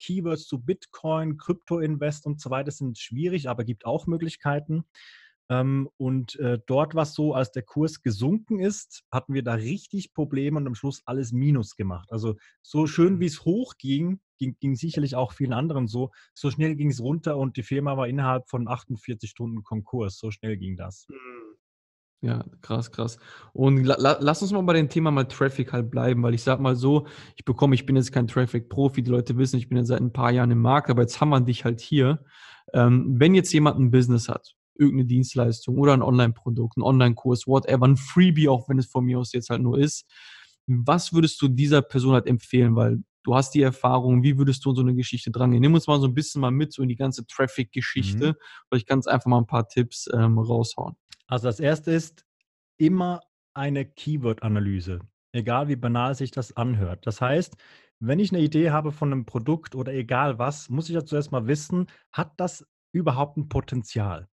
Keywords 0.00 0.46
zu 0.46 0.58
Bitcoin, 0.60 1.36
Krypto-Invest 1.36 2.26
und 2.26 2.40
so 2.40 2.50
weiter 2.50 2.70
sind 2.70 2.98
schwierig, 2.98 3.48
aber 3.48 3.64
gibt 3.64 3.84
auch 3.84 4.06
Möglichkeiten. 4.06 4.84
Ähm, 5.48 5.88
und 5.98 6.38
äh, 6.40 6.58
dort 6.66 6.94
war 6.94 7.02
es 7.02 7.14
so, 7.14 7.34
als 7.34 7.52
der 7.52 7.62
Kurs 7.62 8.02
gesunken 8.02 8.60
ist, 8.60 9.04
hatten 9.10 9.34
wir 9.34 9.42
da 9.42 9.54
richtig 9.54 10.14
Probleme 10.14 10.56
und 10.56 10.66
am 10.66 10.74
Schluss 10.74 11.02
alles 11.04 11.32
Minus 11.32 11.76
gemacht. 11.76 12.10
Also 12.10 12.36
so 12.62 12.86
schön, 12.86 13.14
mhm. 13.14 13.20
wie 13.20 13.26
es 13.26 13.44
hochging, 13.44 14.08
ging, 14.08 14.20
ging 14.50 14.74
sicherlich 14.74 15.16
auch 15.16 15.32
vielen 15.32 15.52
anderen 15.52 15.86
so. 15.86 16.10
So 16.34 16.50
schnell 16.50 16.76
ging 16.76 16.90
es 16.90 17.00
runter 17.00 17.36
und 17.36 17.56
die 17.56 17.62
Firma 17.62 17.96
war 17.96 18.08
innerhalb 18.08 18.48
von 18.48 18.68
48 18.68 19.30
Stunden 19.30 19.62
Konkurs. 19.62 20.18
So 20.18 20.30
schnell 20.30 20.56
ging 20.56 20.76
das. 20.76 21.06
Mhm. 21.08 21.52
Ja, 22.24 22.44
krass, 22.60 22.92
krass. 22.92 23.18
Und 23.52 23.82
la 23.82 23.96
lass 24.20 24.42
uns 24.42 24.52
mal 24.52 24.62
bei 24.62 24.74
dem 24.74 24.88
Thema 24.88 25.10
mal 25.10 25.24
Traffic 25.24 25.72
halt 25.72 25.90
bleiben, 25.90 26.22
weil 26.22 26.34
ich 26.34 26.44
sag 26.44 26.60
mal 26.60 26.76
so, 26.76 27.08
ich 27.34 27.44
bekomme, 27.44 27.74
ich 27.74 27.84
bin 27.84 27.96
jetzt 27.96 28.12
kein 28.12 28.28
Traffic-Profi, 28.28 29.02
die 29.02 29.10
Leute 29.10 29.36
wissen, 29.38 29.56
ich 29.56 29.68
bin 29.68 29.76
jetzt 29.76 29.88
seit 29.88 30.00
ein 30.00 30.12
paar 30.12 30.30
Jahren 30.30 30.52
im 30.52 30.60
Markt, 30.60 30.88
aber 30.88 31.02
jetzt 31.02 31.20
haben 31.20 31.30
wir 31.30 31.40
dich 31.40 31.64
halt 31.64 31.80
hier. 31.80 32.24
Ähm, 32.74 33.16
wenn 33.18 33.34
jetzt 33.34 33.52
jemand 33.52 33.80
ein 33.80 33.90
Business 33.90 34.28
hat, 34.28 34.54
irgendeine 34.76 35.06
Dienstleistung 35.06 35.76
oder 35.78 35.94
ein 35.94 36.02
Online-Produkt, 36.02 36.76
ein 36.76 36.82
Online-Kurs, 36.82 37.48
whatever, 37.48 37.86
ein 37.86 37.96
Freebie, 37.96 38.48
auch 38.48 38.68
wenn 38.68 38.78
es 38.78 38.86
von 38.86 39.04
mir 39.04 39.18
aus 39.18 39.32
jetzt 39.32 39.50
halt 39.50 39.62
nur 39.62 39.76
ist. 39.78 40.08
Was 40.68 41.12
würdest 41.12 41.42
du 41.42 41.48
dieser 41.48 41.82
Person 41.82 42.12
halt 42.12 42.28
empfehlen? 42.28 42.76
Weil 42.76 43.02
du 43.24 43.34
hast 43.34 43.50
die 43.54 43.62
Erfahrung, 43.62 44.22
wie 44.22 44.38
würdest 44.38 44.64
du 44.64 44.70
in 44.70 44.76
so 44.76 44.82
eine 44.82 44.94
Geschichte 44.94 45.30
drangehen? 45.30 45.60
Nimm 45.60 45.74
uns 45.74 45.86
mal 45.86 46.00
so 46.00 46.06
ein 46.06 46.14
bisschen 46.14 46.40
mal 46.40 46.50
mit, 46.50 46.72
so 46.72 46.82
in 46.82 46.88
die 46.88 46.96
ganze 46.96 47.26
Traffic-Geschichte. 47.26 48.28
Mhm. 48.32 48.36
Vielleicht 48.68 48.88
kannst 48.88 49.08
einfach 49.08 49.26
mal 49.26 49.38
ein 49.38 49.46
paar 49.46 49.68
Tipps 49.68 50.08
ähm, 50.12 50.38
raushauen. 50.38 50.96
Also 51.26 51.48
das 51.48 51.60
erste 51.60 51.92
ist 51.92 52.24
immer 52.78 53.20
eine 53.54 53.84
Keyword-Analyse, 53.84 55.00
egal 55.32 55.68
wie 55.68 55.76
banal 55.76 56.14
sich 56.14 56.30
das 56.30 56.56
anhört. 56.56 57.06
Das 57.06 57.20
heißt, 57.20 57.56
wenn 58.00 58.18
ich 58.18 58.32
eine 58.32 58.42
Idee 58.42 58.70
habe 58.70 58.90
von 58.90 59.12
einem 59.12 59.24
Produkt 59.24 59.74
oder 59.74 59.92
egal 59.92 60.38
was, 60.38 60.68
muss 60.68 60.88
ich 60.88 60.94
ja 60.94 61.04
zuerst 61.04 61.30
mal 61.30 61.46
wissen, 61.46 61.86
hat 62.10 62.32
das 62.38 62.66
überhaupt 62.92 63.36
ein 63.36 63.48
Potenzial? 63.48 64.28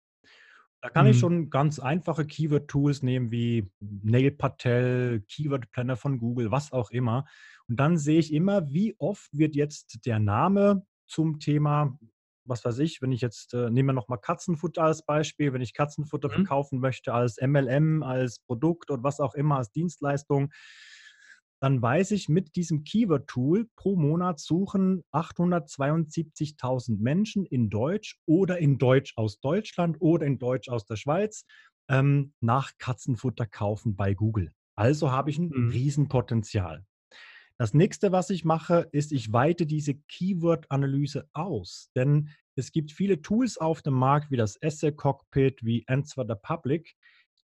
Da 0.81 0.90
kann 0.90 1.07
ich 1.07 1.16
mhm. 1.16 1.20
schon 1.20 1.51
ganz 1.51 1.81
einfache 1.81 2.24
Keyword-Tools 2.24 3.03
nehmen 3.03 3.33
wie 3.33 3.70
Nail 3.81 4.31
Patel, 4.31 5.20
Keyword 5.29 5.70
Planner 5.72 5.96
von 5.96 6.18
Google, 6.18 6.53
was 6.53 6.72
auch 6.72 6.90
immer. 6.90 7.27
Und 7.68 7.78
dann 7.78 7.98
sehe 7.98 8.18
ich 8.18 8.33
immer, 8.33 8.70
wie 8.72 8.94
oft 8.98 9.28
wird 9.37 9.54
jetzt 9.54 10.07
der 10.07 10.18
Name 10.18 10.87
zum 11.07 11.38
Thema, 11.38 11.98
was 12.44 12.64
weiß 12.64 12.78
ich, 12.78 13.02
wenn 13.02 13.12
ich 13.12 13.20
jetzt, 13.20 13.52
äh, 13.54 13.70
nehmen 13.70 13.90
wir 13.90 13.92
nochmal 13.92 14.20
Katzenfutter 14.20 14.83
als 14.85 15.04
Beispiel, 15.04 15.52
wenn 15.52 15.61
ich 15.61 15.74
Katzenfutter 15.74 16.28
Mhm. 16.28 16.33
verkaufen 16.33 16.81
möchte 16.81 17.12
als 17.12 17.37
MLM, 17.38 18.02
als 18.02 18.40
Produkt 18.40 18.90
oder 18.90 19.02
was 19.02 19.20
auch 19.20 19.35
immer, 19.35 19.57
als 19.59 19.70
Dienstleistung, 19.70 20.50
dann 21.61 21.83
weiß 21.83 22.12
ich, 22.12 22.28
mit 22.28 22.54
diesem 22.57 22.85
Keyword-Tool 22.85 23.68
pro 23.74 23.96
Monat 23.96 24.38
suchen 24.38 25.02
872.000 25.12 27.00
Menschen 27.00 27.44
in 27.46 27.68
Deutsch 27.68 28.18
oder 28.26 28.59
in 28.59 28.78
Deutsch 28.78 29.14
aus 29.16 29.40
Deutschland 29.40 29.96
oder 30.00 30.24
in 30.24 30.38
Deutsch 30.38 30.68
aus 30.68 30.87
der 30.87 30.96
Schweiz 30.96 31.44
ähm, 31.88 32.33
nach 32.40 32.72
Katzenfutter 32.78 33.46
kaufen 33.46 33.96
bei 33.96 34.14
Google. 34.14 34.52
Also 34.76 35.11
habe 35.11 35.31
ich 35.31 35.38
ein 35.38 35.48
mhm. 35.48 35.70
Riesenpotenzial. 35.70 36.85
Das 37.59 37.75
nächste, 37.75 38.12
was 38.12 38.31
ich 38.31 38.44
mache, 38.44 38.88
ist, 38.92 39.11
ich 39.11 39.33
weite 39.33 39.66
diese 39.66 39.94
Keyword-Analyse 39.94 41.29
aus. 41.33 41.90
Denn 41.97 42.31
es 42.55 42.71
gibt 42.71 42.92
viele 42.92 43.21
Tools 43.21 43.59
auf 43.59 43.83
dem 43.83 43.94
Markt, 43.94 44.31
wie 44.31 44.37
das 44.37 44.57
Essay 44.57 44.92
Cockpit, 44.92 45.64
wie 45.64 45.85
Answer 45.88 46.25
the 46.27 46.37
Public, 46.40 46.94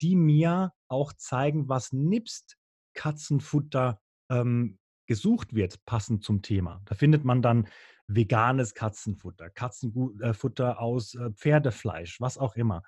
die 0.02 0.16
mir 0.16 0.72
auch 0.88 1.12
zeigen, 1.12 1.68
was 1.68 1.92
nebst 1.92 2.56
Katzenfutter 2.94 4.00
ähm, 4.30 4.78
gesucht 5.06 5.54
wird, 5.54 5.84
passend 5.84 6.24
zum 6.24 6.42
Thema. 6.42 6.82
Da 6.86 6.96
findet 6.96 7.24
man 7.24 7.40
dann 7.40 7.68
veganes 8.08 8.74
Katzenfutter, 8.74 9.48
Katzenfutter 9.50 10.70
äh, 10.70 10.76
aus 10.76 11.14
äh, 11.14 11.30
Pferdefleisch, 11.32 12.20
was 12.20 12.36
auch 12.36 12.56
immer. 12.56 12.82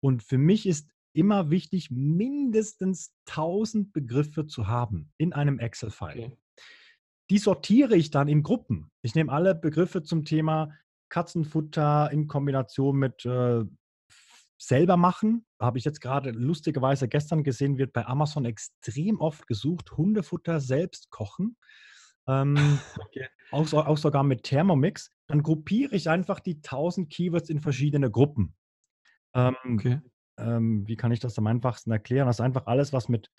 Und 0.00 0.22
für 0.22 0.38
mich 0.38 0.66
ist 0.66 0.90
immer 1.12 1.50
wichtig, 1.50 1.90
mindestens 1.90 3.12
1000 3.28 3.92
Begriffe 3.92 4.46
zu 4.46 4.68
haben 4.68 5.12
in 5.18 5.32
einem 5.32 5.58
Excel-File. 5.58 6.24
Okay. 6.24 6.36
Die 7.32 7.38
sortiere 7.38 7.96
ich 7.96 8.10
dann 8.10 8.28
in 8.28 8.42
Gruppen. 8.42 8.90
Ich 9.00 9.14
nehme 9.14 9.32
alle 9.32 9.54
Begriffe 9.54 10.02
zum 10.02 10.26
Thema 10.26 10.76
Katzenfutter 11.08 12.10
in 12.12 12.28
Kombination 12.28 12.98
mit 12.98 13.24
äh, 13.24 13.64
selber 14.58 14.98
machen. 14.98 15.46
Habe 15.58 15.78
ich 15.78 15.86
jetzt 15.86 16.02
gerade 16.02 16.32
lustigerweise 16.32 17.08
gestern 17.08 17.42
gesehen, 17.42 17.78
wird 17.78 17.94
bei 17.94 18.04
Amazon 18.04 18.44
extrem 18.44 19.18
oft 19.18 19.46
gesucht, 19.46 19.96
Hundefutter 19.96 20.60
selbst 20.60 21.08
kochen. 21.08 21.56
Ähm, 22.28 22.54
okay. 23.00 23.28
auch, 23.50 23.72
auch, 23.72 23.96
sogar 23.96 24.24
mit 24.24 24.42
Thermomix. 24.42 25.10
Dann 25.26 25.42
gruppiere 25.42 25.96
ich 25.96 26.10
einfach 26.10 26.38
die 26.38 26.56
1000 26.56 27.08
Keywords 27.08 27.48
in 27.48 27.60
verschiedene 27.60 28.10
Gruppen. 28.10 28.54
Ähm, 29.32 29.56
okay. 29.72 30.02
ähm, 30.36 30.86
wie 30.86 30.96
kann 30.96 31.12
ich 31.12 31.20
das 31.20 31.38
am 31.38 31.46
einfachsten 31.46 31.92
erklären? 31.92 32.26
Das 32.26 32.40
ist 32.40 32.44
einfach 32.44 32.66
alles, 32.66 32.92
was 32.92 33.08
mit, 33.08 33.30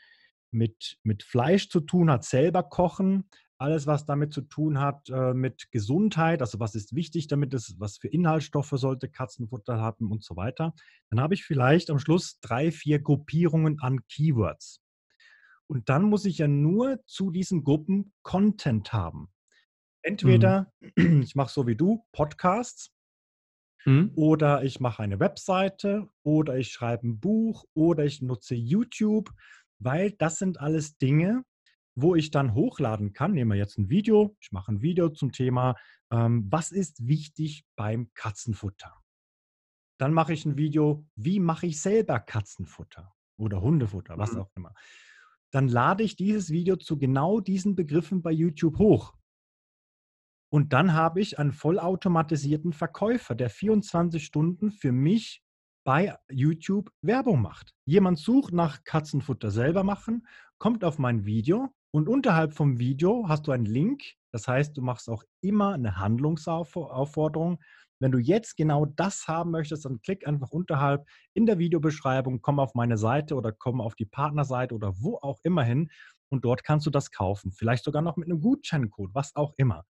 mit, 0.50 0.98
mit 1.04 1.22
Fleisch 1.22 1.70
zu 1.70 1.80
tun 1.80 2.10
hat, 2.10 2.24
selber 2.24 2.64
kochen, 2.64 3.30
alles, 3.64 3.88
was 3.88 4.06
damit 4.06 4.34
zu 4.34 4.42
tun 4.42 4.80
hat 4.80 5.10
äh, 5.10 5.34
mit 5.34 5.72
Gesundheit, 5.72 6.42
also 6.42 6.60
was 6.60 6.76
ist 6.76 6.94
wichtig 6.94 7.28
damit 7.28 7.54
ist, 7.54 7.80
was 7.80 7.98
für 7.98 8.10
Inhaltsstoffe 8.10 8.74
sollte 8.74 9.08
Katzenfutter 9.08 9.80
haben 9.80 10.12
und 10.12 10.22
so 10.24 10.36
weiter, 10.36 10.74
dann 11.10 11.22
habe 11.22 11.34
ich 11.34 11.46
vielleicht 11.46 11.90
am 11.90 11.98
Schluss 11.98 12.42
drei, 12.42 12.72
vier 12.72 13.00
Gruppierungen 13.00 13.80
an 13.80 14.06
Keywords. 14.08 14.82
Und 15.68 15.88
dann 15.88 16.04
muss 16.04 16.26
ich 16.26 16.40
ja 16.40 16.48
nur 16.48 17.00
zu 17.06 17.32
diesen 17.32 17.64
Gruppen 17.64 18.12
Content 18.22 18.92
haben. 18.92 19.30
Entweder 20.02 20.72
mhm. 20.98 21.22
ich 21.24 21.36
mache 21.36 21.52
so 21.52 21.66
wie 21.66 21.78
du 21.78 22.06
Podcasts 22.12 22.92
mhm. 23.86 24.12
oder 24.16 24.66
ich 24.66 24.82
mache 24.82 25.04
eine 25.04 25.22
Webseite 25.22 26.10
oder 26.24 26.58
ich 26.58 26.70
schreibe 26.70 27.08
ein 27.08 27.20
Buch 27.22 27.64
oder 27.74 28.04
ich 28.04 28.22
nutze 28.22 28.56
YouTube, 28.56 29.32
weil 29.80 30.12
das 30.12 30.38
sind 30.38 30.60
alles 30.60 30.98
Dinge, 30.98 31.46
wo 31.96 32.16
ich 32.16 32.32
dann 32.32 32.54
hochladen 32.54 33.14
kann. 33.14 33.34
Nehmen 33.34 33.52
wir 33.52 33.58
jetzt 33.58 33.78
ein 33.78 33.90
Video. 33.90 34.36
Ich 34.40 34.52
mache 34.52 34.72
ein 34.72 34.82
Video 34.82 35.10
zum 35.10 35.32
Thema, 35.32 35.76
ähm, 36.12 36.48
was 36.50 36.72
ist 36.72 37.08
wichtig 37.08 37.66
beim 37.76 38.12
Katzenfutter. 38.14 38.94
Dann 40.00 40.14
mache 40.14 40.34
ich 40.34 40.46
ein 40.46 40.58
Video, 40.58 41.06
wie 41.16 41.40
mache 41.40 41.68
ich 41.68 41.82
selber 41.82 42.20
Katzenfutter 42.20 43.14
oder 43.38 43.62
Hundefutter, 43.62 44.18
was 44.18 44.34
mhm. 44.34 44.40
auch 44.40 44.52
immer. 44.56 44.74
Dann 45.52 45.68
lade 45.68 46.04
ich 46.04 46.16
dieses 46.16 46.50
Video 46.50 46.76
zu 46.78 46.98
genau 46.98 47.40
diesen 47.40 47.76
Begriffen 47.76 48.24
bei 48.24 48.32
YouTube 48.32 48.80
hoch. 48.80 49.14
Und 50.52 50.74
dann 50.74 50.94
habe 50.94 51.22
ich 51.22 51.40
einen 51.40 51.52
vollautomatisierten 51.52 52.74
Verkäufer, 52.74 53.34
der 53.36 53.50
24 53.50 54.24
Stunden 54.24 54.72
für 54.72 54.92
mich 54.92 55.44
bei 55.84 56.16
YouTube 56.30 56.92
Werbung 57.02 57.42
macht. 57.42 57.74
Jemand 57.86 58.20
sucht 58.20 58.54
nach 58.54 58.84
Katzenfutter 58.84 59.52
selber 59.52 59.84
machen, 59.84 60.28
kommt 60.58 60.84
auf 60.84 60.98
mein 60.98 61.26
Video 61.26 61.74
und 61.94 62.10
unterhalb 62.10 62.54
vom 62.54 62.80
Video 62.80 63.28
hast 63.30 63.46
du 63.48 63.52
einen 63.52 63.66
Link. 63.66 64.04
Das 64.32 64.48
heißt, 64.48 64.76
du 64.76 64.82
machst 64.82 65.08
auch 65.10 65.24
immer 65.42 65.74
eine 65.74 65.98
Handlungsaufforderung. 65.98 67.60
Wenn 68.00 68.12
du 68.12 68.18
jetzt 68.18 68.58
genau 68.58 68.86
das 68.86 69.28
haben 69.28 69.52
möchtest, 69.52 69.86
dann 69.86 70.02
klick 70.02 70.28
einfach 70.28 70.50
unterhalb 70.50 71.08
in 71.36 71.46
der 71.46 71.60
Videobeschreibung, 71.60 72.42
komm 72.42 72.60
auf 72.60 72.74
meine 72.74 72.98
Seite 72.98 73.36
oder 73.36 73.52
komm 73.52 73.80
auf 73.80 73.94
die 73.94 74.08
Partnerseite 74.08 74.74
oder 74.74 74.94
wo 74.98 75.20
auch 75.22 75.40
immer 75.44 75.64
hin 75.64 75.92
und 76.30 76.44
dort 76.44 76.64
kannst 76.64 76.88
du 76.88 76.90
das 76.90 77.12
kaufen. 77.12 77.52
Vielleicht 77.52 77.84
sogar 77.84 78.02
noch 78.02 78.18
mit 78.18 78.28
einem 78.28 78.42
Gutscheincode, 78.42 79.12
was 79.14 79.36
auch 79.36 79.54
immer. 79.58 79.86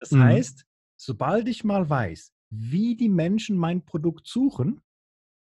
Das 0.00 0.12
mhm. 0.12 0.22
heißt, 0.22 0.64
sobald 0.96 1.48
ich 1.48 1.64
mal 1.64 1.88
weiß, 1.88 2.32
wie 2.48 2.96
die 2.96 3.10
Menschen 3.10 3.58
mein 3.58 3.84
Produkt 3.84 4.26
suchen, 4.26 4.80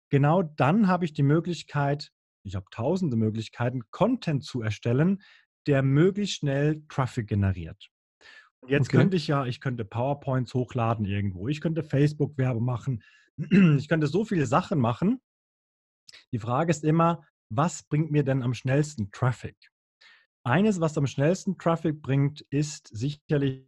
genau 0.09 0.41
dann 0.41 0.87
habe 0.87 1.03
ich 1.03 1.11
die 1.11 1.23
Möglichkeit, 1.23 2.13
ich 2.43 2.55
habe 2.55 2.65
tausende 2.71 3.17
Möglichkeiten, 3.17 3.81
Content 3.91 4.45
zu 4.45 4.61
erstellen, 4.61 5.21
der 5.67 5.83
möglichst 5.83 6.37
schnell 6.37 6.83
Traffic 6.89 7.27
generiert. 7.27 7.89
Jetzt 8.67 8.89
okay. 8.89 8.97
könnte 8.97 9.17
ich 9.17 9.27
ja, 9.27 9.45
ich 9.45 9.59
könnte 9.59 9.85
PowerPoints 9.85 10.53
hochladen 10.53 11.05
irgendwo, 11.05 11.47
ich 11.47 11.61
könnte 11.61 11.83
Facebook-Werbung 11.83 12.63
machen, 12.63 13.03
ich 13.37 13.87
könnte 13.87 14.07
so 14.07 14.23
viele 14.23 14.45
Sachen 14.45 14.79
machen. 14.79 15.19
Die 16.31 16.39
Frage 16.39 16.71
ist 16.71 16.83
immer, 16.83 17.25
was 17.49 17.83
bringt 17.83 18.11
mir 18.11 18.23
denn 18.23 18.43
am 18.43 18.53
schnellsten 18.53 19.11
Traffic? 19.11 19.57
Eines, 20.43 20.79
was 20.79 20.97
am 20.97 21.07
schnellsten 21.07 21.57
Traffic 21.57 22.01
bringt, 22.01 22.41
ist 22.49 22.87
sicherlich, 22.87 23.67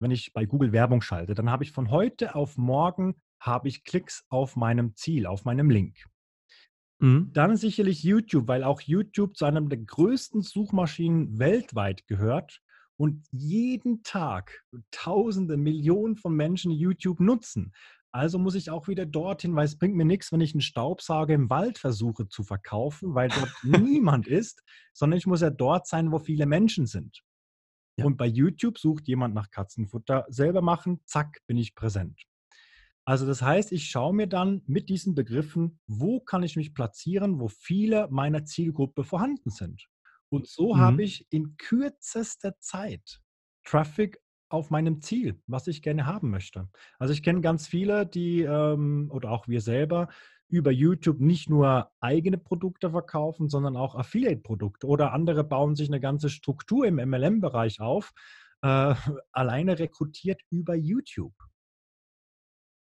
wenn 0.00 0.10
ich 0.10 0.32
bei 0.32 0.44
Google 0.44 0.72
Werbung 0.72 1.02
schalte, 1.02 1.34
dann 1.34 1.50
habe 1.50 1.64
ich 1.64 1.72
von 1.72 1.90
heute 1.90 2.34
auf 2.34 2.56
morgen 2.56 3.14
habe 3.40 3.68
ich 3.68 3.84
Klicks 3.84 4.24
auf 4.28 4.56
meinem 4.56 4.94
Ziel, 4.96 5.26
auf 5.26 5.44
meinem 5.44 5.70
Link. 5.70 6.04
Mhm. 7.00 7.30
Dann 7.32 7.56
sicherlich 7.56 8.02
YouTube, 8.02 8.46
weil 8.48 8.62
auch 8.62 8.80
YouTube 8.80 9.36
zu 9.36 9.44
einem 9.44 9.68
der 9.68 9.78
größten 9.78 10.42
Suchmaschinen 10.42 11.38
weltweit 11.38 12.06
gehört 12.06 12.60
und 12.96 13.26
jeden 13.32 14.02
Tag 14.02 14.62
Tausende, 14.90 15.56
Millionen 15.56 16.16
von 16.16 16.34
Menschen 16.34 16.70
YouTube 16.70 17.20
nutzen. 17.20 17.72
Also 18.12 18.38
muss 18.38 18.56
ich 18.56 18.70
auch 18.70 18.88
wieder 18.88 19.06
dorthin, 19.06 19.54
weil 19.54 19.64
es 19.64 19.78
bringt 19.78 19.96
mir 19.96 20.04
nichts, 20.04 20.32
wenn 20.32 20.40
ich 20.40 20.52
einen 20.52 20.60
Staubsauger 20.60 21.32
im 21.32 21.48
Wald 21.48 21.78
versuche 21.78 22.28
zu 22.28 22.42
verkaufen, 22.42 23.14
weil 23.14 23.28
dort 23.28 23.52
niemand 23.62 24.26
ist, 24.26 24.62
sondern 24.92 25.18
ich 25.18 25.26
muss 25.26 25.40
ja 25.40 25.50
dort 25.50 25.86
sein, 25.86 26.12
wo 26.12 26.18
viele 26.18 26.46
Menschen 26.46 26.86
sind. 26.86 27.22
Ja. 27.96 28.04
Und 28.04 28.16
bei 28.16 28.26
YouTube 28.26 28.78
sucht 28.78 29.06
jemand 29.08 29.34
nach 29.34 29.50
Katzenfutter 29.50 30.26
selber 30.28 30.60
machen, 30.60 31.00
zack, 31.06 31.38
bin 31.46 31.56
ich 31.56 31.74
präsent. 31.74 32.20
Also 33.04 33.26
das 33.26 33.42
heißt, 33.42 33.72
ich 33.72 33.88
schaue 33.88 34.14
mir 34.14 34.26
dann 34.26 34.62
mit 34.66 34.88
diesen 34.88 35.14
Begriffen, 35.14 35.80
wo 35.86 36.20
kann 36.20 36.42
ich 36.42 36.56
mich 36.56 36.74
platzieren, 36.74 37.40
wo 37.40 37.48
viele 37.48 38.08
meiner 38.10 38.44
Zielgruppe 38.44 39.04
vorhanden 39.04 39.50
sind. 39.50 39.88
Und 40.28 40.46
so 40.46 40.74
mhm. 40.74 40.80
habe 40.80 41.02
ich 41.02 41.26
in 41.30 41.56
kürzester 41.56 42.58
Zeit 42.60 43.20
Traffic 43.64 44.20
auf 44.48 44.70
meinem 44.70 45.00
Ziel, 45.00 45.40
was 45.46 45.66
ich 45.66 45.82
gerne 45.82 46.06
haben 46.06 46.30
möchte. 46.30 46.68
Also 46.98 47.12
ich 47.12 47.22
kenne 47.22 47.40
ganz 47.40 47.66
viele, 47.66 48.06
die 48.06 48.42
ähm, 48.42 49.08
oder 49.12 49.30
auch 49.30 49.48
wir 49.48 49.60
selber 49.60 50.08
über 50.48 50.72
YouTube 50.72 51.20
nicht 51.20 51.48
nur 51.48 51.90
eigene 52.00 52.36
Produkte 52.36 52.90
verkaufen, 52.90 53.48
sondern 53.48 53.76
auch 53.76 53.94
Affiliate-Produkte 53.94 54.86
oder 54.86 55.12
andere 55.12 55.44
bauen 55.44 55.76
sich 55.76 55.88
eine 55.88 56.00
ganze 56.00 56.28
Struktur 56.28 56.86
im 56.86 56.96
MLM-Bereich 56.96 57.80
auf, 57.80 58.12
äh, 58.62 58.94
alleine 59.32 59.78
rekrutiert 59.78 60.40
über 60.50 60.74
YouTube. 60.74 61.34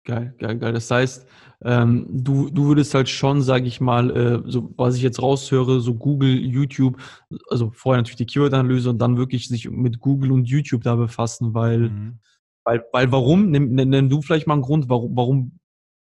Geil, 0.05 0.35
geil, 0.39 0.59
geil. 0.59 0.73
Das 0.75 0.91
heißt, 0.91 1.27
ähm, 1.65 2.07
du, 2.11 2.51
du 2.51 2.67
würdest 2.67 2.95
halt 2.95 3.09
schon, 3.09 3.41
sage 3.41 3.67
ich 3.67 3.81
mal, 3.81 4.11
äh, 4.11 4.43
so 4.51 4.75
was 4.77 4.97
ich 4.97 5.03
jetzt 5.03 5.23
raushöre, 5.23 5.81
so 5.81 5.95
Google, 5.95 6.37
YouTube, 6.37 7.01
also 7.49 7.71
vorher 7.75 8.03
natürlich 8.03 8.17
die 8.17 8.27
Keyword-Analyse 8.27 8.91
und 8.91 8.99
dann 8.99 9.17
wirklich 9.17 9.49
sich 9.49 9.71
mit 9.71 10.01
Google 10.01 10.33
und 10.33 10.45
YouTube 10.45 10.83
da 10.83 10.95
befassen, 10.95 11.55
weil, 11.55 11.89
mhm. 11.89 12.19
weil, 12.65 12.85
weil 12.93 13.11
warum? 13.13 13.51
Nenn, 13.51 13.75
nenn, 13.75 13.89
nenn 13.89 14.11
du 14.11 14.21
vielleicht 14.21 14.47
mal 14.47 14.55
einen 14.55 14.63
Grund, 14.63 14.91
warum, 14.91 15.17
warum 15.17 15.59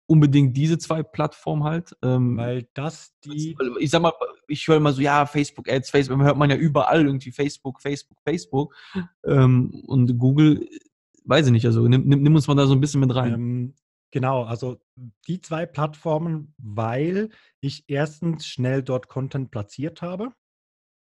unbedingt 0.05 0.57
diese 0.57 0.77
zwei 0.77 1.01
Plattformen 1.01 1.63
halt? 1.63 1.95
Ähm, 2.01 2.35
weil 2.35 2.67
das 2.73 3.13
die. 3.23 3.55
Ich 3.79 3.91
sag 3.91 4.01
mal, 4.01 4.13
ich 4.49 4.67
höre 4.67 4.77
immer 4.77 4.91
so, 4.91 5.01
ja, 5.01 5.25
Facebook 5.25 5.69
Ads, 5.69 5.91
Facebook, 5.91 6.19
hört 6.19 6.37
man 6.37 6.49
ja 6.49 6.57
überall 6.57 7.05
irgendwie 7.05 7.31
Facebook, 7.31 7.81
Facebook, 7.81 8.17
Facebook. 8.23 8.75
Ähm, 9.25 9.71
und 9.85 10.17
Google 10.17 10.67
weiß 11.27 11.47
ich 11.47 11.51
nicht, 11.51 11.65
also 11.65 11.87
nimm, 11.87 12.05
nimm, 12.05 12.21
nimm, 12.21 12.35
uns 12.35 12.47
mal 12.47 12.55
da 12.55 12.65
so 12.65 12.73
ein 12.73 12.81
bisschen 12.81 13.01
mit 13.01 13.13
rein. 13.13 13.33
Ähm, 13.33 13.75
genau, 14.11 14.43
also 14.43 14.79
die 15.27 15.41
zwei 15.41 15.65
Plattformen, 15.65 16.53
weil 16.57 17.29
ich 17.59 17.85
erstens 17.87 18.47
schnell 18.47 18.83
dort 18.83 19.07
Content 19.07 19.51
platziert 19.51 20.01
habe. 20.01 20.31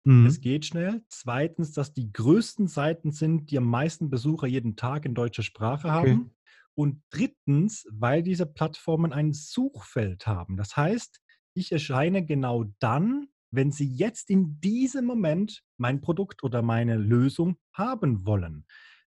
Mhm. 0.05 0.27
Es 0.27 0.41
geht 0.41 0.67
schnell. 0.67 1.03
Zweitens, 1.09 1.73
dass 1.73 1.93
die 1.93 2.13
größten 2.13 2.69
Seiten 2.69 3.11
sind, 3.11 3.51
die 3.51 3.59
am 3.59 3.65
meisten 3.65 4.11
Besucher 4.11 4.47
jeden 4.47 4.77
Tag 4.77 5.05
in 5.05 5.15
deutscher 5.15 5.43
Sprache 5.43 5.89
okay. 5.89 6.11
haben. 6.11 6.31
Und 6.77 7.03
drittens, 7.11 7.87
weil 7.91 8.23
diese 8.23 8.47
Plattformen 8.47 9.13
ein 9.13 9.33
Suchfeld 9.33 10.27
haben. 10.27 10.57
Das 10.57 10.77
heißt, 10.77 11.21
ich 11.55 11.71
erscheine 11.71 12.25
genau 12.25 12.65
dann, 12.81 13.29
wenn 13.53 13.71
Sie 13.71 13.87
jetzt 13.87 14.29
in 14.29 14.61
diesem 14.61 15.05
Moment 15.05 15.63
mein 15.79 16.01
Produkt 16.01 16.43
oder 16.43 16.63
meine 16.63 16.97
Lösung 16.97 17.57
haben 17.73 18.27
wollen. 18.27 18.67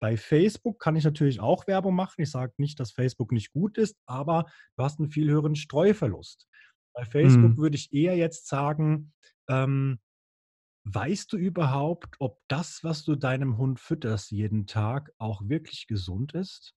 Bei 0.00 0.16
Facebook 0.16 0.78
kann 0.78 0.96
ich 0.96 1.04
natürlich 1.04 1.40
auch 1.40 1.66
Werbung 1.66 1.94
machen. 1.94 2.20
Ich 2.22 2.30
sage 2.30 2.52
nicht, 2.58 2.78
dass 2.78 2.92
Facebook 2.92 3.32
nicht 3.32 3.52
gut 3.52 3.78
ist, 3.78 3.96
aber 4.06 4.46
du 4.76 4.84
hast 4.84 4.98
einen 5.00 5.10
viel 5.10 5.28
höheren 5.30 5.56
Streuverlust. 5.56 6.46
Bei 6.94 7.04
Facebook 7.04 7.52
mhm. 7.52 7.58
würde 7.58 7.76
ich 7.76 7.92
eher 7.92 8.16
jetzt 8.16 8.48
sagen, 8.48 9.12
ähm, 9.48 9.98
weißt 10.84 11.32
du 11.32 11.36
überhaupt, 11.36 12.16
ob 12.18 12.40
das, 12.48 12.82
was 12.82 13.04
du 13.04 13.16
deinem 13.16 13.58
Hund 13.58 13.80
fütterst 13.80 14.30
jeden 14.30 14.66
Tag, 14.66 15.12
auch 15.18 15.42
wirklich 15.44 15.86
gesund 15.86 16.34
ist? 16.34 16.74